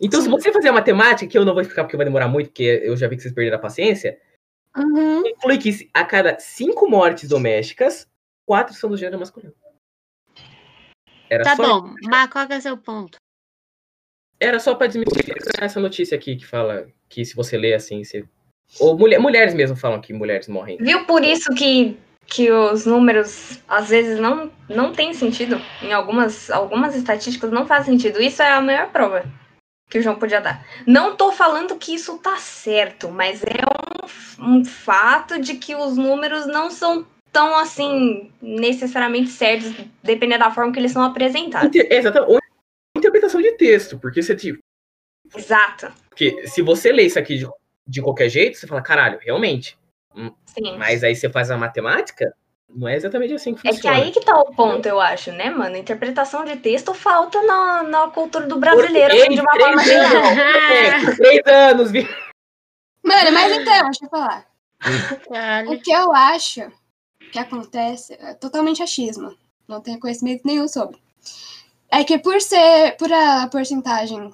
[0.00, 0.30] Então, se Sim.
[0.30, 2.96] você fazer a matemática, que eu não vou explicar porque vai demorar muito, porque eu
[2.96, 4.18] já vi que vocês perderam a paciência,
[4.76, 5.26] Uhum.
[5.26, 8.08] inclui que a cada 5 mortes domésticas,
[8.46, 9.52] 4 são do gênero masculino.
[11.28, 13.18] Era Tá só bom, mas qual que é seu ponto?
[14.38, 18.24] Era só pra desmistificar essa notícia aqui que fala que se você lê assim, você...
[18.78, 20.78] Ou mulher, mulheres mesmo falam que mulheres morrem.
[20.78, 25.60] Viu por isso que, que os números às vezes não, não tem sentido?
[25.82, 28.22] Em algumas, algumas estatísticas não faz sentido.
[28.22, 29.24] Isso é a maior prova
[29.90, 30.64] que o João podia dar.
[30.86, 35.96] Não tô falando que isso tá certo, mas é um, um fato de que os
[35.96, 39.72] números não são tão assim necessariamente certos,
[40.02, 41.68] dependendo da forma que eles são apresentados.
[41.68, 41.88] Inter...
[41.90, 42.32] Exatamente.
[42.32, 42.38] Ou
[42.96, 44.60] interpretação de texto, porque você tipo,
[45.36, 45.92] Exato.
[46.08, 47.48] porque se você lê isso aqui de,
[47.86, 49.76] de qualquer jeito, você fala, caralho, realmente.
[50.46, 50.76] Sim.
[50.76, 52.32] Mas aí você faz a matemática,
[52.74, 53.96] não é exatamente assim que É que funciona.
[53.96, 55.76] aí que tá o ponto, eu acho, né, mano?
[55.76, 60.22] Interpretação de texto falta na, na cultura do brasileiro, assim, de uma Três forma geral.
[60.72, 62.08] é, Três anos, vi.
[63.02, 64.46] Mano, mas então, deixa eu falar.
[65.28, 65.72] Caralho.
[65.72, 66.70] O que eu acho
[67.32, 69.34] que acontece é totalmente achismo.
[69.68, 70.98] Não tenho conhecimento nenhum sobre.
[71.90, 74.32] É que por ser, por a porcentagem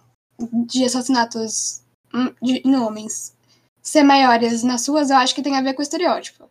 [0.67, 1.83] de assassinatos
[2.15, 3.35] hum, de- em homens
[3.83, 6.49] ser maiores nas suas, eu acho que tem a ver com o estereótipo.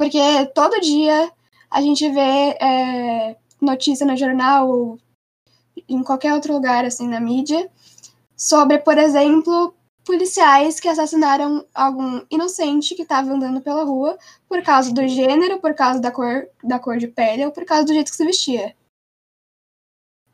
[0.00, 0.18] Porque
[0.54, 1.30] todo dia
[1.70, 4.98] a gente vê é, notícia no jornal ou
[5.86, 7.70] em qualquer outro lugar, assim, na mídia,
[8.34, 14.90] sobre, por exemplo, policiais que assassinaram algum inocente que estava andando pela rua por causa
[14.90, 18.10] do gênero, por causa da cor, da cor de pele ou por causa do jeito
[18.10, 18.74] que se vestia.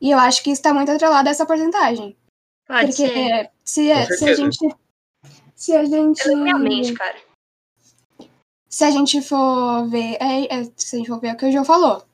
[0.00, 2.16] E eu acho que isso está muito atrelado a essa porcentagem.
[2.68, 3.50] Pode Porque ser.
[3.64, 4.76] se, Com se a gente.
[5.56, 6.22] Se a gente.
[6.22, 7.25] Realmente, cara.
[8.76, 10.18] Se a gente for ver.
[10.20, 12.04] É, é, se a gente for ver o que o João falou.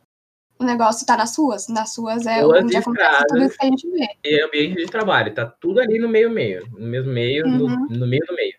[0.60, 1.66] O negócio tá nas ruas.
[1.66, 3.50] Nas ruas é Ruas onde acontece tudo estradas.
[3.50, 4.06] isso que a gente vê.
[4.24, 6.64] E ambiente de trabalho, tá tudo ali no meio-meio.
[6.70, 7.86] No mesmo meio, no, Uhum.
[7.90, 8.54] no meio do meio.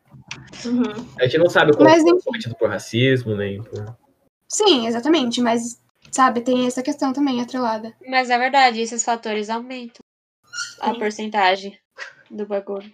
[0.66, 1.08] Uhum.
[1.18, 3.96] A gente não sabe como Mas, foi cometido por racismo, nem por.
[4.50, 5.40] Sim, exatamente.
[5.40, 5.82] Mas,
[6.12, 7.94] sabe, tem essa questão também atrelada.
[8.06, 10.02] Mas é verdade, esses fatores aumentam
[10.82, 11.00] a Sim.
[11.00, 11.80] porcentagem
[12.30, 12.92] do bagulho.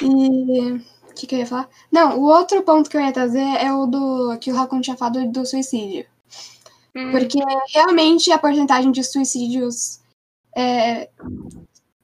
[0.00, 0.80] E.
[1.12, 1.68] O que, que eu ia falar?
[1.90, 4.96] Não, o outro ponto que eu ia trazer é o do que o Raccoon tinha
[4.96, 6.06] falado do suicídio.
[6.96, 7.38] Hum, Porque
[7.72, 10.00] realmente a porcentagem de suicídios
[10.56, 11.08] é,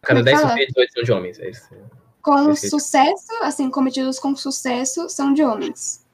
[0.02, 0.52] Cada Como 10 fala?
[0.52, 1.38] suicídios, 8 são de homens.
[1.38, 1.68] É isso.
[2.22, 2.70] com Suicídio.
[2.78, 6.04] sucesso, assim, cometidos com sucesso, são de homens.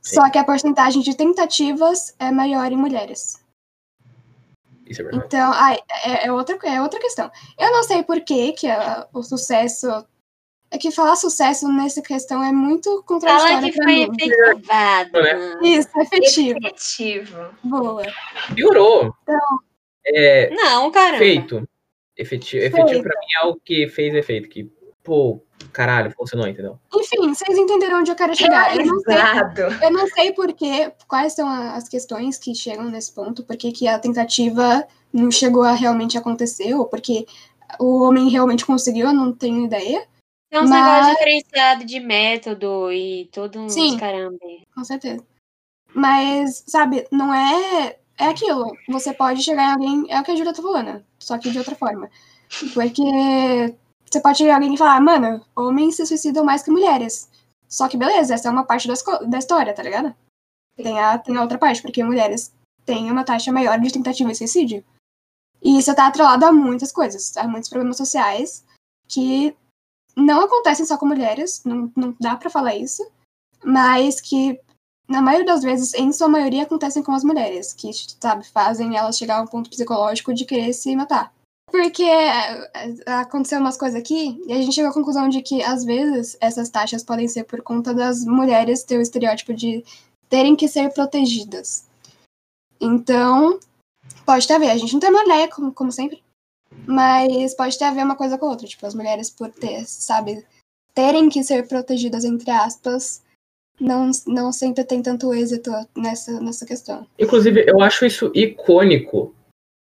[0.00, 3.40] Só que a porcentagem de tentativas é maior em mulheres.
[4.86, 5.24] Isso é verdade.
[5.26, 7.28] Então, ai, é, é outra, é outra questão.
[7.58, 9.88] Eu não sei por que, que a- o sucesso.
[10.70, 15.12] É que falar sucesso nessa questão é muito Fala contraditório que pra foi efetivado.
[15.12, 15.58] Né?
[15.62, 16.58] Isso, efetivo.
[16.58, 17.48] Efetivo.
[17.62, 18.02] Boa.
[18.54, 19.14] Piorou.
[20.06, 21.18] É, Não, caramba.
[21.18, 21.68] feito.
[22.16, 24.48] Efetivo, efetivo pra mim é algo que fez efeito.
[24.48, 24.70] Que,
[25.04, 25.42] pô,
[25.72, 26.78] caralho, funcionou, entendeu?
[26.94, 28.76] Enfim, vocês entenderam onde eu quero chegar.
[28.76, 29.16] Eu não sei.
[29.82, 33.86] Eu não sei por quê, quais são as questões que chegam nesse ponto, porque que
[33.86, 37.26] a tentativa não chegou a realmente acontecer, ou porque
[37.78, 40.06] o homem realmente conseguiu, eu não tenho ideia,
[40.50, 43.98] Tem uns Mas- negócios diferenciados de método e tudo uns Sim.
[43.98, 44.38] caramba.
[44.74, 45.24] com certeza.
[45.94, 47.98] Mas, sabe, não é.
[48.18, 51.36] É aquilo, você pode chegar em alguém, é o que a Júlia tá falando, só
[51.36, 52.10] que de outra forma.
[52.72, 53.02] Porque
[54.10, 57.28] você pode chegar em alguém e falar, mano, homens se suicidam mais que mulheres.
[57.68, 60.14] Só que beleza, essa é uma parte da história, tá ligado?
[60.76, 62.54] Tem a, tem a outra parte, porque mulheres
[62.86, 64.82] têm uma taxa maior de tentativa de suicídio.
[65.62, 68.64] E isso tá atrelado a muitas coisas, a muitos problemas sociais
[69.08, 69.54] que
[70.16, 73.06] não acontecem só com mulheres, não, não dá pra falar isso,
[73.62, 74.58] mas que
[75.08, 77.90] na maioria das vezes, em sua maioria, acontecem com as mulheres, que,
[78.20, 81.32] sabe, fazem elas chegar a um ponto psicológico de querer se matar.
[81.70, 85.62] Porque é, é, aconteceu umas coisas aqui e a gente chegou à conclusão de que,
[85.62, 89.84] às vezes, essas taxas podem ser por conta das mulheres ter o estereótipo de
[90.28, 91.86] terem que ser protegidas.
[92.80, 93.60] Então,
[94.24, 94.70] pode ter a ver.
[94.70, 96.22] A gente não tem uma ideia, como, como sempre,
[96.86, 98.66] mas pode ter a ver uma coisa com outra.
[98.66, 100.44] Tipo, as mulheres, por ter, sabe,
[100.94, 103.22] terem que ser protegidas, entre aspas,
[103.80, 107.06] não, não sempre tem tanto êxito nessa, nessa questão.
[107.18, 109.34] Inclusive, eu acho isso icônico.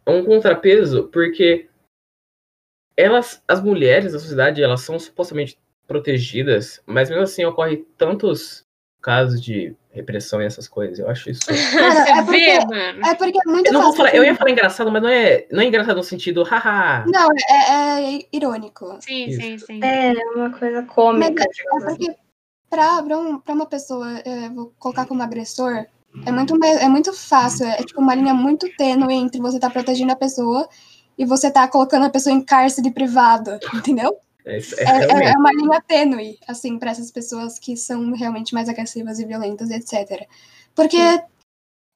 [0.07, 1.68] É um contrapeso, porque
[2.96, 8.64] elas, as mulheres da sociedade, elas são supostamente protegidas, mas mesmo assim ocorre tantos
[9.03, 10.99] casos de repressão e essas coisas.
[10.99, 11.43] Eu acho isso.
[11.51, 11.78] Você
[12.11, 13.07] é vê, porque- mano?
[13.07, 13.97] É porque é muito Eu não vou fácil.
[14.07, 17.05] falar, eu ia falar engraçado, mas não é, não é engraçado no sentido, haha.
[17.07, 18.97] Não, é, é irônico.
[19.01, 19.41] Sim, Isso.
[19.41, 19.80] sim, sim.
[19.84, 21.97] É uma coisa cômica, É digamos assim.
[21.97, 22.16] porque
[22.68, 25.86] pra, pra, um- pra uma pessoa, é, vou colocar como agressor,
[26.26, 27.66] é muito, é muito fácil.
[27.66, 30.68] É tipo uma linha muito tênue entre você tá protegendo a pessoa
[31.18, 34.16] e você tá colocando a pessoa em cárcere privado, entendeu?
[34.45, 38.55] É, é É, é- é uma linha tênue, assim, pra essas pessoas que são realmente
[38.55, 40.26] mais agressivas e violentas, etc.
[40.74, 40.97] Porque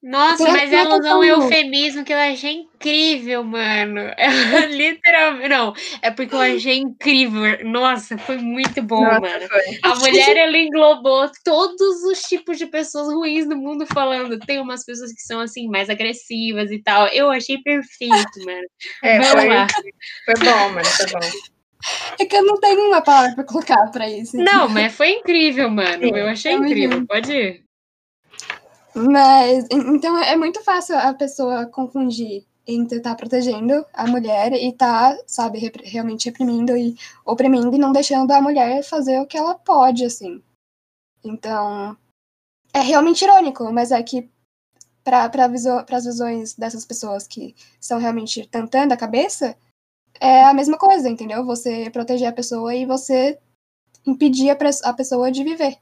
[0.03, 4.01] Nossa, mas ela usou um eufemismo que eu achei incrível, mano.
[4.19, 5.49] Ela literalmente.
[5.49, 5.73] Não,
[6.03, 7.65] é porque eu achei incrível.
[7.65, 9.49] Nossa, foi muito bom, Nossa, mano.
[9.49, 9.63] foi.
[9.83, 14.39] A mulher, ela englobou todos os tipos de pessoas ruins do mundo falando.
[14.41, 17.07] Tem umas pessoas que são, assim, mais agressivas e tal.
[17.09, 18.67] Eu achei perfeito, mano.
[19.03, 19.67] É, Vamos foi, lá.
[20.27, 21.54] foi bom, mano, foi bom.
[22.19, 24.37] É que eu não tenho uma palavra pra colocar pra isso.
[24.37, 26.05] Não, mas foi incrível, mano.
[26.05, 26.99] Eu achei tamo incrível.
[26.99, 27.07] junto.
[27.09, 27.65] Pode ir.
[28.95, 34.69] Mas, en- então é muito fácil a pessoa confundir entre estar protegendo a mulher e
[34.71, 39.37] estar, sabe, repre- realmente reprimindo e oprimindo e não deixando a mulher fazer o que
[39.37, 40.43] ela pode, assim.
[41.23, 41.97] Então,
[42.73, 44.31] é realmente irônico, mas é que
[45.03, 49.55] para pra as visões dessas pessoas que estão realmente tentando a cabeça,
[50.21, 51.45] é a mesma coisa, entendeu?
[51.45, 53.39] Você proteger a pessoa e você
[54.07, 55.77] impedir a, a pessoa de viver.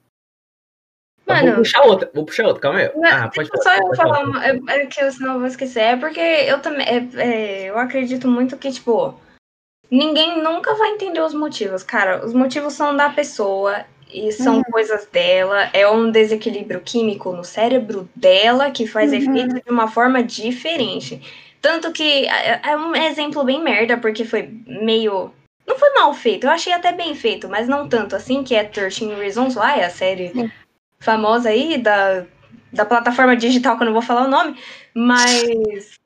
[1.25, 2.91] Tá, Mano, vou puxar outra, vou puxar outra, calma aí.
[2.97, 3.63] Não, Ah, pode deixa falar.
[3.63, 5.81] só eu pode falar, uma, é, é que eu senão eu vou esquecer.
[5.81, 6.87] É porque eu também.
[6.87, 9.15] é, é, eu acredito muito que, tipo,
[9.91, 11.83] ninguém nunca vai entender os motivos.
[11.83, 14.63] Cara, os motivos são da pessoa e são Uhum.
[14.65, 15.71] coisas dela.
[15.73, 19.19] É um desequilíbrio químico no cérebro dela que faz Uhum.
[19.19, 21.21] efeito de uma forma diferente.
[21.63, 25.33] Tanto que é, é um exemplo bem merda, porque foi meio
[25.65, 28.65] Não foi mal feito, eu achei até bem feito, mas não tanto assim, que é
[28.65, 30.51] 13 Reasons Why, a série Sim.
[30.99, 32.27] famosa aí da,
[32.73, 34.59] da plataforma digital, que eu não vou falar o nome,
[34.93, 36.01] mas.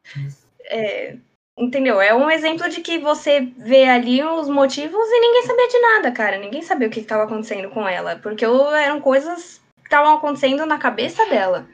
[0.67, 1.17] é,
[1.57, 2.03] entendeu?
[2.03, 6.13] É um exemplo de que você vê ali os motivos e ninguém sabia de nada,
[6.13, 6.37] cara.
[6.37, 10.77] Ninguém sabia o que estava acontecendo com ela, porque eram coisas que estavam acontecendo na
[10.77, 11.67] cabeça dela.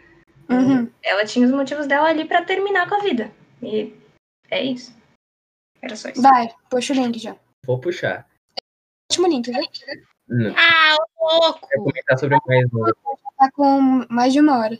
[0.48, 0.88] Uhum.
[1.02, 3.30] Ela tinha os motivos dela ali pra terminar com a vida.
[3.62, 3.94] E
[4.50, 4.94] é isso.
[5.80, 6.22] Era só isso.
[6.22, 7.36] Vai, puxa o link já.
[7.66, 8.26] Vou puxar.
[9.10, 9.62] Último link, viu?
[10.28, 11.66] Não, Ah, louco!
[11.68, 12.84] quero comentar sobre mais um.
[13.38, 14.78] Tá com mais de uma hora.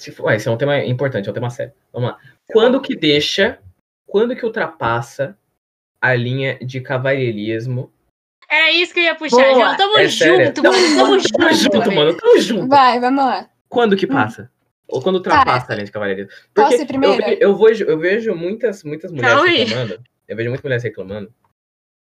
[0.00, 1.72] Se for, ué, esse é um tema importante, é um tema sério.
[1.92, 2.20] Vamos lá.
[2.52, 3.60] Quando que deixa,
[4.06, 5.36] quando que ultrapassa
[6.00, 7.92] a linha de cavalheirismo?
[8.48, 9.54] Era isso que eu ia puxar, Boa.
[9.54, 9.76] João.
[9.76, 10.46] Tamo É sério.
[10.46, 10.74] junto, mano.
[10.74, 11.54] Tamo Tamo junto.
[11.74, 12.16] junto, mano.
[12.16, 12.68] Tamo junto.
[12.68, 13.50] Vai, vamos lá.
[13.68, 14.50] Quando que passa?
[14.88, 16.26] Ou quando ultrapassa a linha de?
[16.52, 17.14] Posso Porque ir primeiro?
[17.22, 19.64] Eu, ve- eu, vejo, eu vejo muitas, muitas mulheres Calma aí.
[19.64, 20.04] reclamando.
[20.28, 21.34] Eu vejo muitas mulheres reclamando.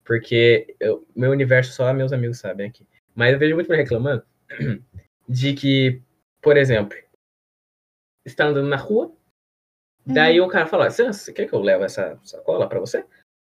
[0.03, 2.85] Porque eu- meu universo só meus amigos sabem aqui.
[3.15, 4.23] Mas eu vejo muita mulher reclamando
[5.27, 6.01] de que,
[6.41, 6.97] por exemplo,
[8.25, 9.13] está andando na rua.
[10.05, 13.05] Daí o cara fala: você, quer que eu leve essa sacola pra você?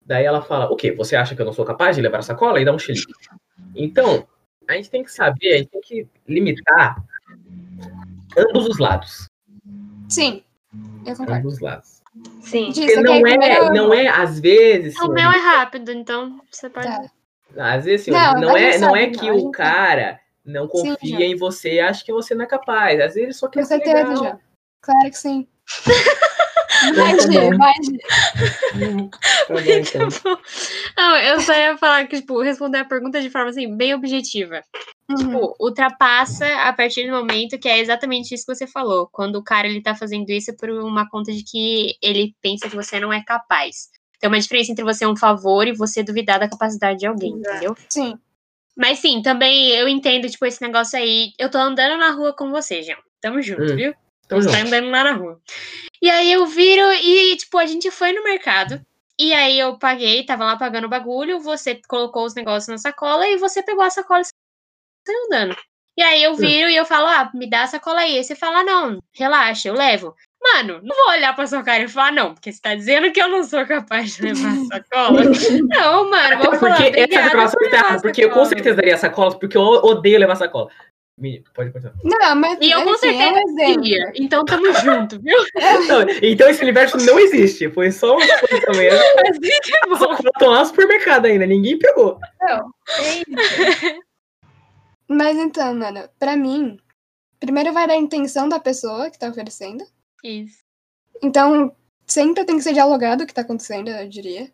[0.04, 0.92] Daí ela fala: O quê?
[0.92, 2.60] Você acha que eu não sou capaz de levar a sacola?
[2.60, 3.12] E dá um chilique.
[3.74, 4.26] Então,
[4.66, 7.04] a gente tem que saber, a gente tem que limitar
[8.36, 9.28] ambos os lados.
[10.08, 10.42] Sim,
[11.06, 11.32] eu concordo.
[11.34, 12.02] Ambos os lados.
[12.40, 12.72] Sim.
[12.72, 14.98] Porque não é, não é, às vezes.
[15.00, 16.86] O meu é rápido, então você pode.
[16.86, 17.74] Tá.
[17.74, 20.68] Às vezes, Não, não, é, não sabe, é não, que a o gente cara não
[20.68, 21.24] Sim, confia já.
[21.24, 23.00] em você e acha que você não é capaz.
[23.00, 24.24] Às vezes ele só quer Com ser certeza, legal.
[24.24, 24.38] já.
[24.80, 25.46] Claro que sim.
[26.94, 27.14] Vai,
[27.56, 27.74] vai.
[30.96, 34.62] Não, eu só ia falar que, tipo, responder a pergunta de forma assim, bem objetiva.
[35.10, 35.16] Uhum.
[35.16, 39.08] Tipo, ultrapassa a partir do momento que é exatamente isso que você falou.
[39.10, 42.76] Quando o cara ele tá fazendo isso por uma conta de que ele pensa que
[42.76, 43.88] você não é capaz.
[44.20, 47.34] Tem uma diferença entre você é um favor e você duvidar da capacidade de alguém,
[47.34, 47.50] Exato.
[47.50, 47.76] entendeu?
[47.88, 48.18] Sim.
[48.76, 51.32] Mas sim, também eu entendo, tipo, esse negócio aí.
[51.38, 52.98] Eu tô andando na rua com você, João.
[53.20, 53.94] Tamo junto, Hum, viu?
[54.28, 55.40] Tamo Você tá andando lá na rua.
[56.00, 58.80] E aí eu viro e, tipo, a gente foi no mercado.
[59.18, 63.26] E aí eu paguei, tava lá pagando o bagulho, você colocou os negócios na sacola
[63.26, 65.56] e você pegou a sacola e saiu andando.
[65.96, 68.16] E aí eu viro e eu falo, ah, me dá a sacola aí.
[68.16, 70.14] Aí você fala, não, relaxa, eu levo.
[70.40, 73.20] Mano, não vou olhar pra sua cara e falar, não, porque você tá dizendo que
[73.20, 75.22] eu não sou capaz de levar a sacola.
[75.68, 78.00] não, mano, vou falar, Porque essa levar a errada.
[78.00, 78.48] Porque eu com sacola.
[78.50, 80.70] certeza daria sacolas, porque eu odeio levar sacola.
[81.54, 81.94] Pode continuar.
[82.04, 84.12] Não, mas E eu com enfim, é um certeza queria.
[84.14, 85.36] Então tamo junto, viu?
[85.88, 87.68] Não, então esse universo não existe.
[87.70, 88.98] Foi só uma suposição mesmo.
[89.28, 89.96] Assim que é As bom.
[89.98, 91.46] sacolas estão lá no supermercado ainda.
[91.46, 92.18] Ninguém pegou.
[92.40, 94.00] Não, é isso.
[95.08, 96.78] Mas então, mano, pra mim,
[97.40, 99.84] primeiro vai da intenção da pessoa que tá oferecendo.
[100.22, 100.58] Isso.
[101.22, 101.74] Então,
[102.06, 104.52] sempre tem que ser dialogado o que tá acontecendo, eu diria.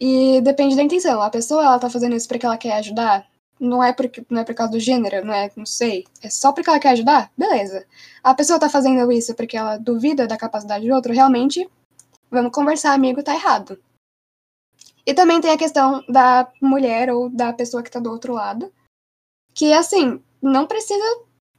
[0.00, 1.22] E depende da intenção.
[1.22, 3.26] A pessoa, ela tá fazendo isso porque ela quer ajudar.
[3.58, 6.04] Não é, porque, não é por causa do gênero, não é, não sei.
[6.22, 7.32] É só porque ela quer ajudar?
[7.36, 7.86] Beleza.
[8.22, 11.68] A pessoa tá fazendo isso porque ela duvida da capacidade do outro, realmente,
[12.30, 13.80] vamos conversar, amigo, tá errado.
[15.06, 18.72] E também tem a questão da mulher ou da pessoa que tá do outro lado.
[19.54, 21.04] Que, assim, não precisa.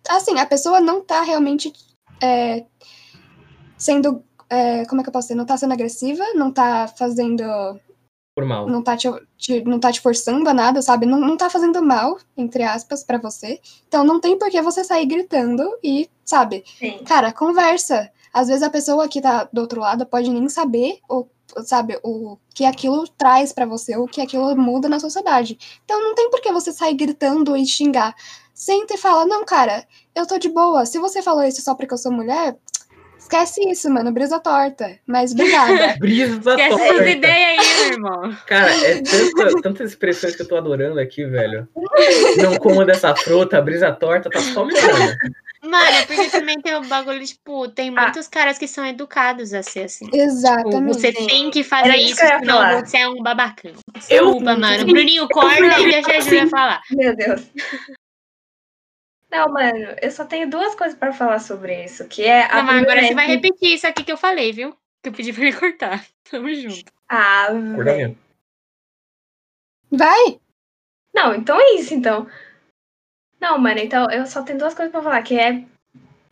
[0.10, 1.74] Assim, a pessoa não tá realmente
[2.22, 2.66] é,
[3.78, 5.36] sendo é, como é que eu posso dizer?
[5.38, 7.44] Não tá sendo agressiva, não tá fazendo.
[8.38, 8.68] Por mal.
[8.70, 11.08] Não tá te, te- não tá te forçando a nada, sabe?
[11.08, 13.60] Não, não tá fazendo mal, entre aspas, pra você.
[13.88, 16.64] Então não tem por que você sair gritando e, sabe?
[16.78, 17.00] Sim.
[17.04, 18.12] Cara, conversa.
[18.32, 21.28] Às vezes a pessoa que tá do outro lado pode nem saber, ou,
[21.66, 25.58] sabe, o que aquilo traz pra você, o que aquilo muda na sociedade.
[25.84, 28.14] Então não tem por que você sair gritando e xingar.
[28.54, 29.84] Senta e fala, não, cara,
[30.14, 30.86] eu tô de boa.
[30.86, 32.56] Se você falou isso só porque eu sou mulher,
[33.28, 34.98] esquece isso, mano, brisa torta.
[35.06, 35.96] Mas obrigada.
[36.00, 37.10] Brisa Esquece essas torta.
[37.10, 38.38] ideias aí, meu irmão.
[38.48, 41.68] Cara, é tanta- tantas expressões que eu tô adorando aqui, velho.
[42.42, 45.16] Não coma dessa fruta, brisa torta, tá só melhorando.
[45.64, 48.04] Mano, é porque também tem o bagulho, tipo, tem Ah.
[48.04, 50.06] muitos caras que são educados a ser assim.
[50.06, 50.84] Tipo, Exatamente.
[50.94, 53.72] você tem que fazer Era isso isso, que eu ia senão você é um babacão.
[54.10, 54.86] Eu- Desculpa, mano.
[54.86, 56.82] Bruninho, corta e deixa a Júlia falar.
[56.92, 57.42] Meu Deus.
[59.30, 62.64] Não, mano, eu só tenho duas coisas pra falar sobre isso, que é a Não,
[62.64, 64.76] mas agora primeira você é vai que- repetir isso aqui que eu falei, viu?
[65.04, 66.06] Que eu pedi pra ele cortar.
[66.30, 66.92] Tamo junto.
[67.10, 68.18] Ah, mesmo.
[69.92, 70.40] Vai!
[71.14, 72.28] Não, então é isso, então.
[73.40, 75.64] Não, mano, então eu só tenho duas coisas pra falar, que é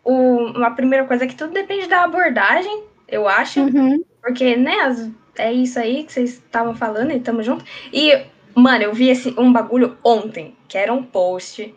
[0.04, 3.62] o, uma primeira coisa é que tudo depende da abordagem, eu acho.
[3.62, 4.04] Uhum.
[4.22, 7.64] Porque, né, as- é isso aí que vocês estavam falando e tamo junto.
[7.92, 11.74] E, mano, eu vi esse, um bagulho ontem, que era um post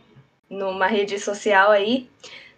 [0.48, 2.08] numa rede social aí,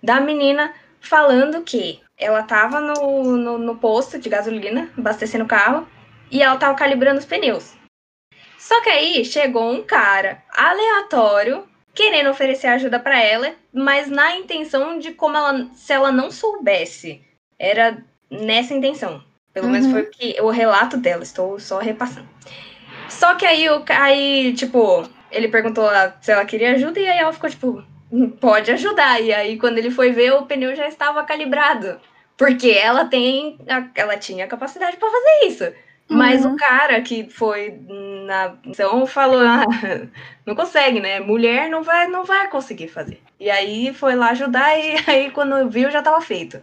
[0.02, 5.88] da menina falando que ela tava no, no, no posto de gasolina, abastecendo o carro,
[6.30, 7.74] e ela tava calibrando os pneus.
[8.58, 14.98] Só que aí chegou um cara aleatório querendo oferecer ajuda para ela, mas na intenção
[14.98, 17.22] de como ela, se ela não soubesse,
[17.58, 19.24] era nessa intenção.
[19.52, 19.72] Pelo Uhum.
[19.72, 22.28] menos foi o que, o relato dela, estou só repassando.
[23.08, 27.18] Só que aí, o, aí, tipo, ele perguntou a- se ela queria ajuda e aí
[27.18, 27.82] ela ficou tipo,
[28.12, 29.20] "Hum, pode ajudar.
[29.20, 32.00] E aí, quando ele foi ver, o pneu já estava calibrado.
[32.36, 33.58] Porque ela tem,
[33.94, 35.72] ela tinha a capacidade para fazer isso.
[36.08, 36.54] Mas Uhum.
[36.54, 37.72] o cara que foi
[38.26, 39.64] na então falou, ah,
[40.44, 41.20] não consegue, né?
[41.20, 43.20] Mulher não vai, não vai conseguir fazer.
[43.38, 46.60] E aí foi lá ajudar e aí quando viu já tava feito.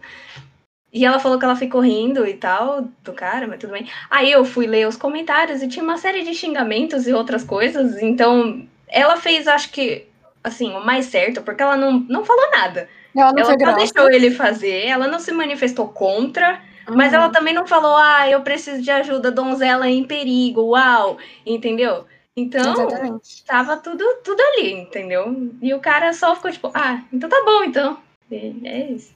[0.92, 3.86] E ela falou que ela ficou rindo e tal do cara, mas tudo bem.
[4.10, 8.00] Aí eu fui ler os comentários e tinha uma série de xingamentos e outras coisas.
[8.02, 10.06] Então ela fez, acho que,
[10.42, 12.88] assim, o mais certo, porque ela não, não falou nada.
[13.14, 16.60] Ela não ela só deixou ele fazer, ela não se manifestou contra.
[16.94, 17.18] Mas Uhum.
[17.18, 22.06] ela também não falou, ah, eu preciso de ajuda, donzela em perigo, uau, entendeu?
[22.34, 23.44] Então, Exatamente.
[23.44, 25.50] tava tudo, tudo ali, entendeu?
[25.60, 27.98] E o cara só ficou tipo, ah, então tá bom, então.
[28.30, 29.12] É isso.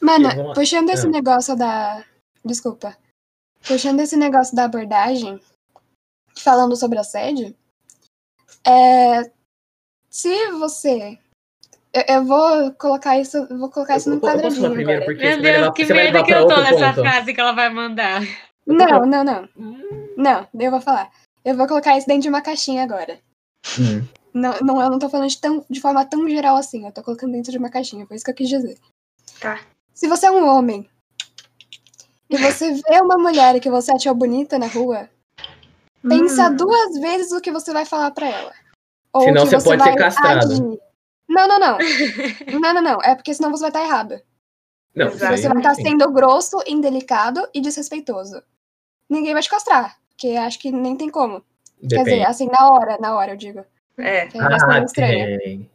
[0.00, 1.10] Mano, puxando esse Ah.
[1.10, 2.04] negócio da.
[2.44, 2.96] Desculpa.
[3.66, 5.38] Puxando esse negócio da abordagem,
[6.38, 7.54] falando sobre assédio,
[8.66, 9.30] é.
[10.08, 11.18] Se você.
[11.92, 13.36] Eu, eu vou colocar isso.
[13.36, 15.04] eu Vou colocar isso Eu- falar quadradinho primeiro, agora.
[15.04, 17.00] porque Meu Deus, levar, que levar que eu tô nessa ponto.
[17.00, 18.22] frase que ela vai mandar.
[18.66, 19.48] Não, não, não.
[20.16, 21.10] Não, eu vou falar.
[21.44, 23.18] Eu vou colocar isso dentro de uma caixinha agora.
[23.78, 24.06] Hum.
[24.32, 26.86] Não, não, eu não tô falando de, tão, de forma tão geral assim.
[26.86, 28.06] Eu tô colocando dentro de uma caixinha.
[28.06, 28.78] Foi isso que eu quis dizer.
[29.40, 29.60] Tá.
[30.00, 30.88] Se você é um homem
[32.30, 35.10] e você vê uma mulher que você achou bonita na rua,
[36.08, 36.56] pensa Hum.
[36.56, 38.52] duas vezes o que você vai falar pra ela.
[39.12, 40.52] Ou Senão que você pode ser vai castrado.
[40.52, 40.80] agir.
[41.28, 41.78] Não, não, não.
[42.60, 43.02] não, não, não.
[43.02, 44.18] É porque senão você vai estar errado.
[44.94, 45.36] Não, Exato.
[45.36, 48.42] Você vai não estar sendo grosso, indelicado e desrespeitoso.
[49.08, 49.98] Ninguém vai te castrar.
[50.08, 51.44] Porque acho que nem tem como.
[51.80, 52.24] Quer dizer, Depende.
[52.24, 53.64] assim, na hora, na hora, eu digo.
[53.98, 54.26] É.
[54.28, 55.38] Que ser Ah, estranho.
[55.40, 55.69] tem.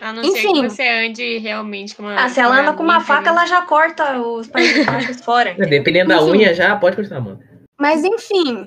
[0.00, 0.62] A não ser Enfim.
[0.62, 2.14] que você ande realmente com uma.
[2.14, 3.28] Ah, se ela anda com uma faca, né?
[3.28, 5.50] ela já corta os Baixos fora.
[5.50, 5.68] entendeu?
[5.70, 6.30] Dependendo da Enfim.
[6.30, 7.40] unha já, pode continuar, mano.
[7.78, 8.66] Mas enfim.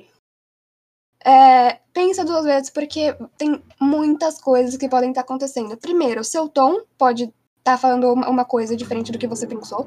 [1.24, 5.76] é, pensa duas vezes, porque tem muitas coisas que podem estar acontecendo.
[5.76, 9.86] Primeiro, o seu tom pode estar falando uma, uma coisa diferente do que você pensou.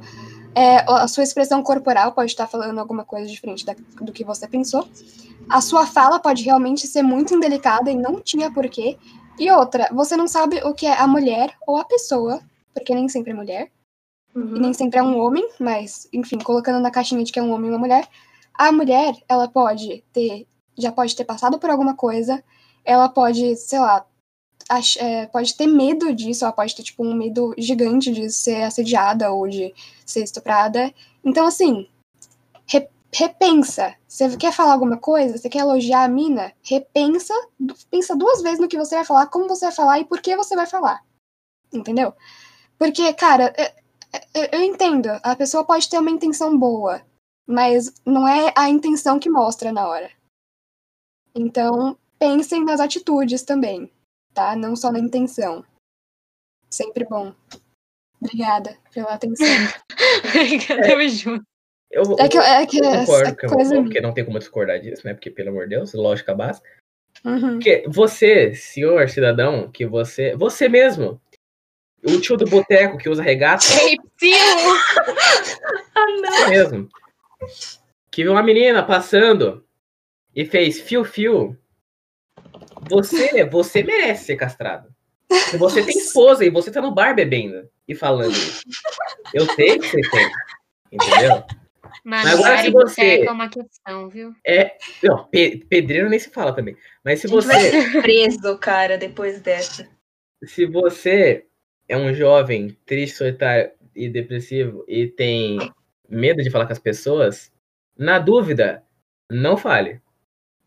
[0.56, 4.48] É, a sua expressão corporal pode estar falando alguma coisa diferente da- do que você
[4.48, 4.88] pensou.
[5.50, 8.98] A sua fala pode realmente ser muito indelicada e não tinha porquê.
[9.40, 12.42] E outra, você não sabe o que é a mulher ou a pessoa,
[12.74, 13.72] porque nem sempre é mulher.
[14.36, 14.62] E Uhum.
[14.62, 17.68] nem sempre é um homem, mas, enfim, colocando na caixinha de que é um homem
[17.70, 18.08] e uma mulher,
[18.54, 20.48] a mulher, ela pode ter,
[20.78, 22.44] já pode ter passado por alguma coisa,
[22.86, 24.06] ela pode, sei lá,
[24.70, 28.64] ach- é, pode ter medo disso, ela pode ter, tipo, um medo gigante de ser
[28.64, 29.74] assediada ou de
[30.06, 30.94] ser estuprada.
[31.24, 31.88] Então, assim,
[33.14, 33.96] repensa.
[34.08, 35.38] Você quer falar alguma coisa?
[35.38, 36.54] Você quer elogiar a mina?
[36.64, 37.34] Repensa,
[37.90, 40.36] pensa duas vezes no que você vai falar, como você vai falar e por que
[40.36, 41.04] você vai falar.
[41.72, 42.14] Entendeu?
[42.78, 43.76] Porque, cara, é-
[44.34, 47.02] eu, eu entendo, a pessoa pode ter uma intenção boa,
[47.46, 50.12] mas não é a intenção que mostra na hora.
[51.36, 53.92] Então, pensem nas atitudes também,
[54.34, 54.56] tá?
[54.56, 55.64] Não só na intenção.
[56.70, 57.34] Sempre bom.
[58.20, 59.46] Obrigada pela atenção.
[60.88, 61.46] Tamo junto.
[61.90, 64.26] Eu, vou- É que, é que eu é concordo com coisa você, porque não tem
[64.26, 65.14] como discordar disso, né?
[65.14, 66.70] Porque, pelo amor de Deus, lógica básica.
[67.26, 67.54] Uhum.
[67.54, 70.36] Porque você, senhor cidadão, que você.
[70.36, 71.20] Você mesmo.
[72.04, 74.38] O tio do boteco que usa regata, Ei, psiu!
[76.22, 76.90] você mesmo.
[78.12, 79.66] Que viu uma menina passando
[80.36, 81.58] e fez fio-fio.
[82.90, 84.94] Você, você merece ser castrado.
[85.50, 88.62] Se você tem esposa e você tá no bar bebendo e falando isso.
[89.34, 90.32] Eu sei que você tem.
[90.92, 91.44] Entendeu?
[92.04, 94.34] Mas agora se você- é uma questão, viu?
[95.04, 96.76] Não, pe- pedreiro nem se fala também.
[97.04, 97.72] Mas se A gente vai você.
[97.92, 99.88] ser preso, cara, depois dessa.
[100.44, 101.46] se você
[101.90, 105.58] é um jovem triste, solitário e depressivo e tem
[106.10, 107.52] medo de falar com as pessoas,
[107.98, 108.84] na dúvida,
[109.32, 110.02] não fale.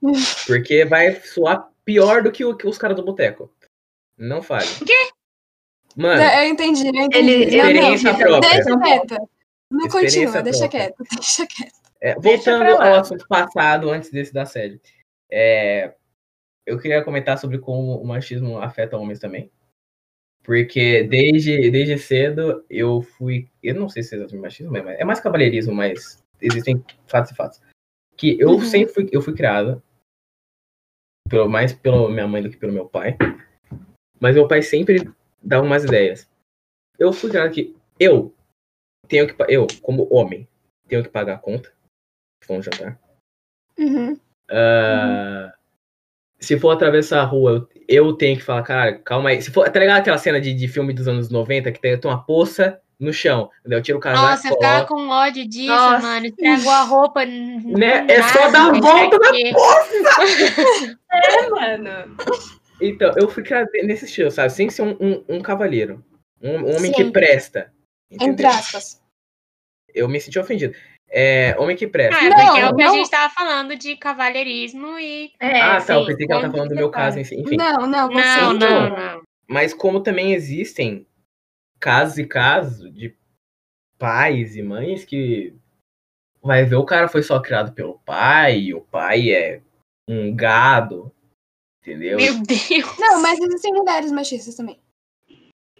[0.46, 3.50] Porque vai soar pior do que, o, que os caras do boteco.
[4.18, 4.66] Não fale.
[5.96, 7.30] Mano, Eu entendi, eu entendi.
[7.30, 8.50] Ele- Não, não, experiência própria.
[8.62, 9.22] Deixa.
[9.70, 11.74] Não continua, deixa quieto, deixa quieto.
[12.00, 12.88] é, Deixa voltando lá.
[12.88, 14.80] ao assunto passado, antes desse da série.
[15.30, 15.94] É,
[16.66, 19.50] eu queria comentar sobre como o machismo afeta homens também.
[20.42, 23.48] Porque desde, desde cedo eu fui.
[23.62, 27.36] Eu não sei se é exatamente machismo, mas é mais cavalheirismo, mas existem fatos e
[27.36, 27.60] fatos.
[28.16, 28.60] Que eu Uhum.
[28.62, 29.82] sempre fui, eu fui criado,
[31.28, 33.16] pelo, mais pela minha mãe do que pelo meu pai.
[34.18, 35.10] Mas meu pai sempre
[35.42, 36.28] dava umas ideias.
[36.98, 38.34] Eu fui criado que eu
[39.10, 39.34] tenho que.
[39.48, 40.48] Eu, como homem,
[40.88, 41.68] tenho que pagar a conta.
[42.40, 42.98] Se for um jantar.
[43.78, 44.18] Uhum.
[44.50, 45.52] Ah,
[46.38, 49.42] se for atravessar a rua, eu, eu tenho que falar, cara, calma aí.
[49.42, 52.10] Se for, tá ligado aquela cena de, de filme dos anos 90 que tem, tem
[52.10, 53.50] uma poça no chão?
[53.60, 53.78] Entendeu?
[53.78, 54.26] Eu tiro o casaco.
[54.26, 56.06] Nossa, eu ficava com ódio disso, Nossa.
[56.06, 56.26] mano.
[56.26, 57.26] Estragou a roupa.
[57.26, 58.06] Né?
[58.08, 59.30] É só dar a volta na
[61.12, 62.16] É, mano.
[62.80, 64.50] Então, eu fui criado nesse estilo, sabe?
[64.50, 66.02] Sem ser um, um, um cavalheiro.
[66.42, 67.12] Um, um homem que Sim.
[68.10, 68.24] Presta.
[68.24, 68.50] Entre Entendeu?
[68.50, 69.02] aspas.
[69.94, 70.74] Eu me senti ofendido.
[71.08, 72.16] É, homem que presta.
[72.20, 75.32] Ah, Não, porque é o que a gente tava falando de cavalheirismo e.
[75.40, 75.94] É, ah, tá.
[75.94, 77.42] Eu pensei que ela tá Onde falando do você meu caso, enfim.
[77.56, 79.22] Não, não, Não, não, não.
[79.48, 81.04] Mas como também existem
[81.80, 83.16] casos e casos de
[83.98, 85.52] pais e mães que
[86.42, 89.60] vai ver o cara foi só criado pelo pai, e o pai é
[90.08, 91.12] um gado,
[91.82, 92.16] entendeu?
[92.18, 92.98] Meu Deus.
[92.98, 94.80] Não, mas existem mulheres machistas também.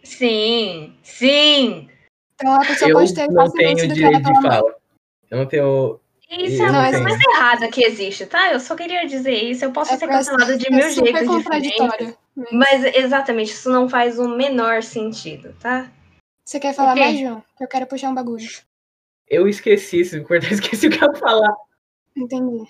[0.03, 1.89] Sim, sim.
[2.41, 4.51] Então a pessoa eu pode ter não tenho direito de pela mãe.
[4.51, 4.75] fala.
[5.29, 5.99] Eu não tenho.
[6.29, 8.53] Isso é a coisa mais errada que existe, tá?
[8.53, 9.65] Eu só queria dizer isso.
[9.65, 11.27] Eu posso É ser cancelada de é mil jeitos diferentes.
[11.27, 12.17] contraditório.
[12.53, 15.91] Mas exatamente, isso não faz o menor sentido, tá?
[16.45, 16.99] Você quer falar O quê?
[17.01, 17.43] mais, João?
[17.57, 18.47] Que eu quero puxar um bagulho.
[19.27, 21.53] Eu esqueci, se eu esqueci o que eu ia falar.
[22.15, 22.65] Entendi.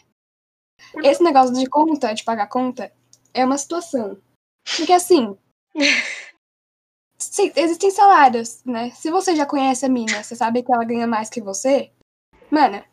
[1.03, 2.91] Esse negócio de conta, de pagar conta,
[3.33, 4.17] é uma situação.
[4.77, 5.37] Porque assim.
[7.55, 8.91] existem salários, né?
[8.95, 11.89] Se você já conhece a mina, você sabe que ela ganha mais que você,
[12.49, 12.83] mano.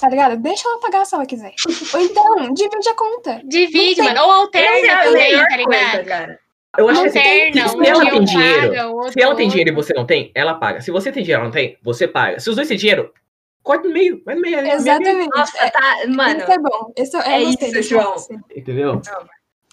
[0.00, 0.36] Tá ligado?
[0.36, 1.52] Deixa ela pagar se ela quiser.
[1.94, 3.42] Ou então, divide a conta.
[3.44, 4.22] Divide, Não mano.
[4.22, 6.04] Ou alterna é a também, melhor tá coisa, ligado?
[6.06, 6.40] cara.
[6.76, 9.92] Eu acho que assim, se ela tem dinheiro, paga, se ela tem dinheiro e você
[9.94, 10.80] não tem, ela paga.
[10.80, 12.38] Se você tem dinheiro e não tem, você paga.
[12.38, 13.12] Se os dois têm dinheiro,
[13.62, 14.58] corta no meio, vai no meio.
[14.58, 15.36] no meio, Exatamente.
[15.36, 15.96] Nossa, tá.
[16.08, 16.92] Mano, Isso é bom.
[16.96, 18.14] Esse é, É isso, João.
[18.54, 19.00] Entendeu?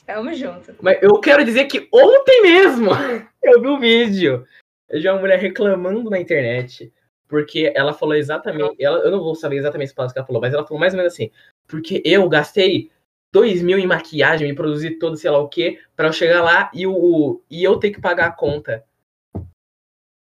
[0.06, 0.76] Tamo junto.
[0.82, 2.92] Mas eu quero dizer que ontem mesmo
[3.44, 4.46] eu vi um vídeo
[4.90, 6.92] de uma mulher reclamando na internet.
[7.28, 8.76] Porque ela falou exatamente.
[8.84, 10.94] Ela, eu não vou saber exatamente as palavras que ela falou, mas ela falou mais
[10.94, 11.32] ou menos assim.
[11.68, 12.92] Porque eu gastei
[13.34, 16.72] 2 mil em maquiagem, me produzir todo, sei lá o quê, pra eu chegar lá
[16.74, 18.86] e, o, e eu ter que pagar a conta.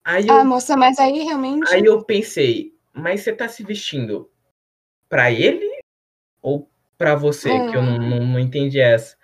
[0.03, 1.71] Aí eu, Ah, moça, mas aí realmente.
[1.73, 4.31] aí eu pensei, mas você tá se vestindo
[5.07, 5.69] pra ele
[6.41, 7.49] ou pra você?
[7.49, 9.17] Que eu não, não, não entendi essa.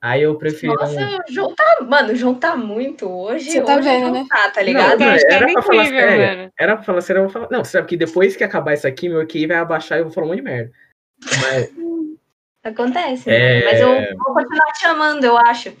[0.00, 0.74] Aí eu prefiro.
[0.74, 1.64] Nossa, o João tá.
[1.82, 3.50] Mano, o João tá muito hoje.
[3.50, 4.26] Você tá hoje vendo, não né?
[4.28, 5.00] Tá, tá Não, ligado?
[5.00, 6.38] não, Acho que era é pra falar incrível, sério.
[6.38, 6.52] mano.
[6.58, 7.48] Era pra falar sério, eu vou falar.
[7.50, 10.04] Não, você sabe que depois que acabar isso aqui, meu QI vai abaixar e eu
[10.04, 10.72] vou falar um monte de merda.
[11.42, 11.72] Mas,
[12.62, 13.60] Acontece, É.
[13.60, 13.64] né?
[13.64, 15.72] Mas eu vou continuar te amando, eu acho.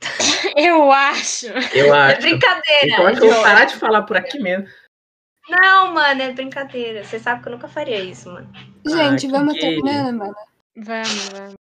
[0.56, 1.46] Eu acho.
[1.74, 2.20] eu É acho.
[2.22, 2.86] brincadeira.
[2.86, 4.66] Então acho que eu vou parar de falar por aqui mesmo.
[5.50, 7.04] Não, mano, é brincadeira.
[7.04, 8.50] Você sabe que eu nunca faria isso, mano.
[8.86, 10.34] Gente, Ah, vamos terminando, mano.
[10.76, 11.54] Vamos, vamos.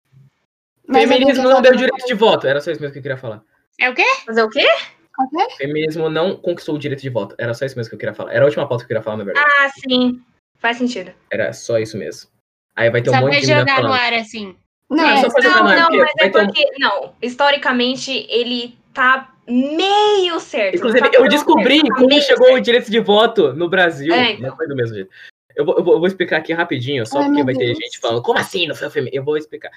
[0.88, 2.46] Mas alguém Feminismo não falar deu direito de voto.
[2.46, 3.42] Era só isso mesmo que eu queria falar.
[3.78, 4.04] É o quê?
[4.26, 4.66] Fazer o quê?
[5.14, 5.56] coisa?
[5.56, 7.34] Feminismo não conquistou o direito de voto.
[7.38, 8.32] Era só isso mesmo que eu queria falar.
[8.32, 9.46] Era a última pauta que eu queria falar, na verdade.
[9.58, 10.20] Ah, sim.
[10.58, 11.12] Faz sentido.
[11.30, 12.30] Era só isso mesmo.
[12.74, 14.56] Aí vai ter um Só monte pra de menina jogar no ar assim.
[14.88, 16.64] Não, É, é, só Não, no ar, não, porque mas é ter um- porque.
[16.78, 20.76] Não, historicamente, ele tá meio certo.
[20.76, 22.58] Inclusive, tá eu descobri certo, tá como chegou certo.
[22.58, 24.14] o direito de voto no Brasil.
[24.14, 24.48] É, então.
[24.50, 25.10] Não foi do mesmo jeito.
[25.56, 27.78] Eu vou, eu vou- explicar aqui rapidinho, só Ai, porque vai ter Deus.
[27.78, 29.16] gente falando, como assim não foi o feminino?
[29.20, 29.70] Eu vou explicar.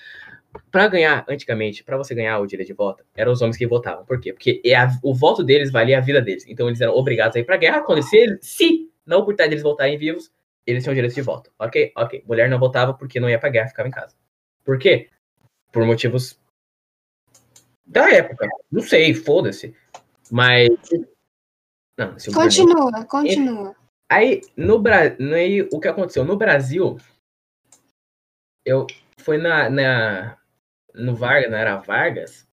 [0.70, 4.06] Pra ganhar, antigamente, pra você ganhar o direito de voto, eram os homens que votavam.
[4.06, 4.34] Por quê?
[4.34, 6.46] Porque é a- o voto deles valia a vida deles.
[6.48, 7.82] Então eles eram obrigados a ir pra guerra.
[7.82, 10.32] Quando se, se na oportunidade deles voltarem vivos,
[10.66, 11.52] eles tinham direito de voto.
[11.58, 11.92] Ok?
[11.96, 12.24] Ok.
[12.28, 14.16] Mulher não votava porque não ia pra guerra, ficava em casa.
[14.64, 15.10] Por quê?
[15.72, 16.40] Por motivos
[17.86, 18.48] da época.
[18.72, 19.76] Não sei, foda-se.
[20.30, 20.70] Mas.
[21.98, 23.76] Não, se o governo- continua, continua.
[24.10, 26.26] Aí, no Brasil, o que aconteceu?
[26.26, 26.98] No Brasil,
[28.66, 28.86] eu
[29.18, 30.38] foi na, na
[30.94, 32.48] no Vargas, não era Vargas,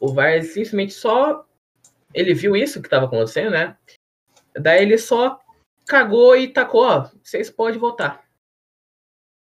[0.00, 1.46] o Vargas simplesmente só
[2.14, 3.76] ele viu isso que estava acontecendo, né?
[4.54, 5.38] Daí ele só
[5.86, 8.26] cagou e tacou, ó, vocês podem votar.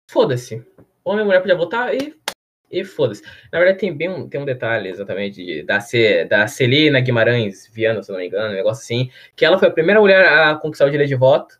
[0.10, 0.66] Foda-se.
[1.04, 2.20] Homem e mulher podia votar e
[2.72, 3.24] e foda-se.
[3.52, 7.68] Na verdade, tem bem um, tem um detalhe exatamente de- da, C, da Celina Guimarães
[7.68, 10.56] Viana, se não me engano, um negócio assim, que ela foi a primeira mulher a
[10.56, 11.60] conquistar o direito de voto.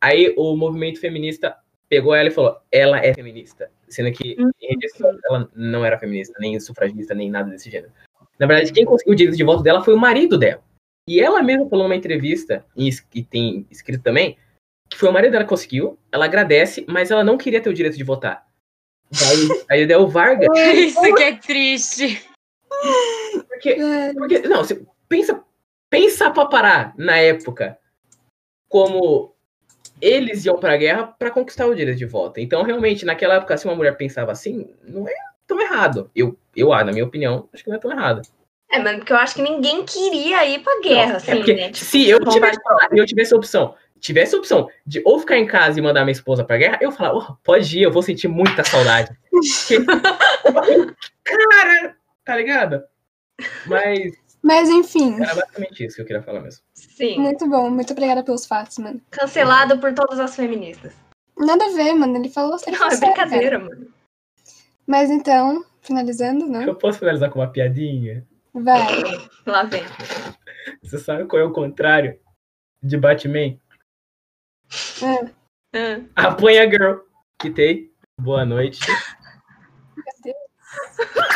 [0.00, 1.58] Aí o movimento feminista
[1.88, 3.70] pegou ela e falou: ela é feminista.
[3.88, 7.92] Sendo que em região ela não era feminista, nem sufragista, nem nada desse gênero.
[8.38, 10.62] Na verdade, quem conseguiu o direito de voto dela foi o marido dela.
[11.08, 14.36] E ela mesma falou numa entrevista, e tem escrito também,
[14.90, 17.74] que foi o marido dela que conseguiu, ela agradece, mas ela não queria ter o
[17.74, 18.46] direito de votar.
[19.10, 22.22] Daí, aí o Vargas, Isso que é triste.
[23.48, 23.76] porque
[24.14, 25.42] Porque, não, você pensa,
[25.88, 27.78] pensa pra parar na época
[28.68, 29.34] como
[30.00, 32.40] eles iam pra guerra pra conquistar o direito de voto.
[32.40, 35.14] Então, realmente, naquela época, se uma mulher pensava assim, não é
[35.46, 36.10] tão errado.
[36.14, 38.22] Eu, eu ah, na minha opinião, acho que não é tão errado.
[38.70, 41.54] É, mano, porque eu acho que ninguém queria ir pra guerra, Não, assim, é porque
[41.54, 41.70] né?
[41.70, 42.60] Tipo, se eu tivesse,
[42.92, 46.12] eu tivesse a opção, tivesse a opção de ou ficar em casa e mandar minha
[46.12, 49.10] esposa pra guerra, eu falava, "Oh, pode ir, eu vou sentir muita saudade.
[51.24, 52.82] Cara, tá ligado?
[53.66, 54.12] Mas
[54.48, 56.62] Mas enfim, era basicamente isso que eu queria falar mesmo.
[56.72, 57.18] Sim.
[57.20, 57.68] muito bom.
[57.68, 58.98] Muito obrigada pelos fatos, mano.
[59.10, 60.94] Cancelado por todas as feministas.
[61.36, 62.16] Nada a ver, mano.
[62.16, 62.56] Ele falou.
[62.66, 63.28] Ele Não, é sério, cara.
[63.28, 63.92] brincadeira, mano.
[64.86, 66.62] Mas então, finalizando, não?
[66.62, 68.26] Eu posso finalizar com uma piadinha?
[68.54, 68.86] Vai.
[69.44, 69.82] Lá vem.
[70.82, 72.18] Você sabe qual é o contrário
[72.82, 73.54] de Batman?
[75.02, 75.28] Ah,
[75.74, 76.00] Ah.
[76.28, 77.00] Apanha Girl.
[77.38, 77.92] Quitei.
[78.18, 78.80] Boa noite.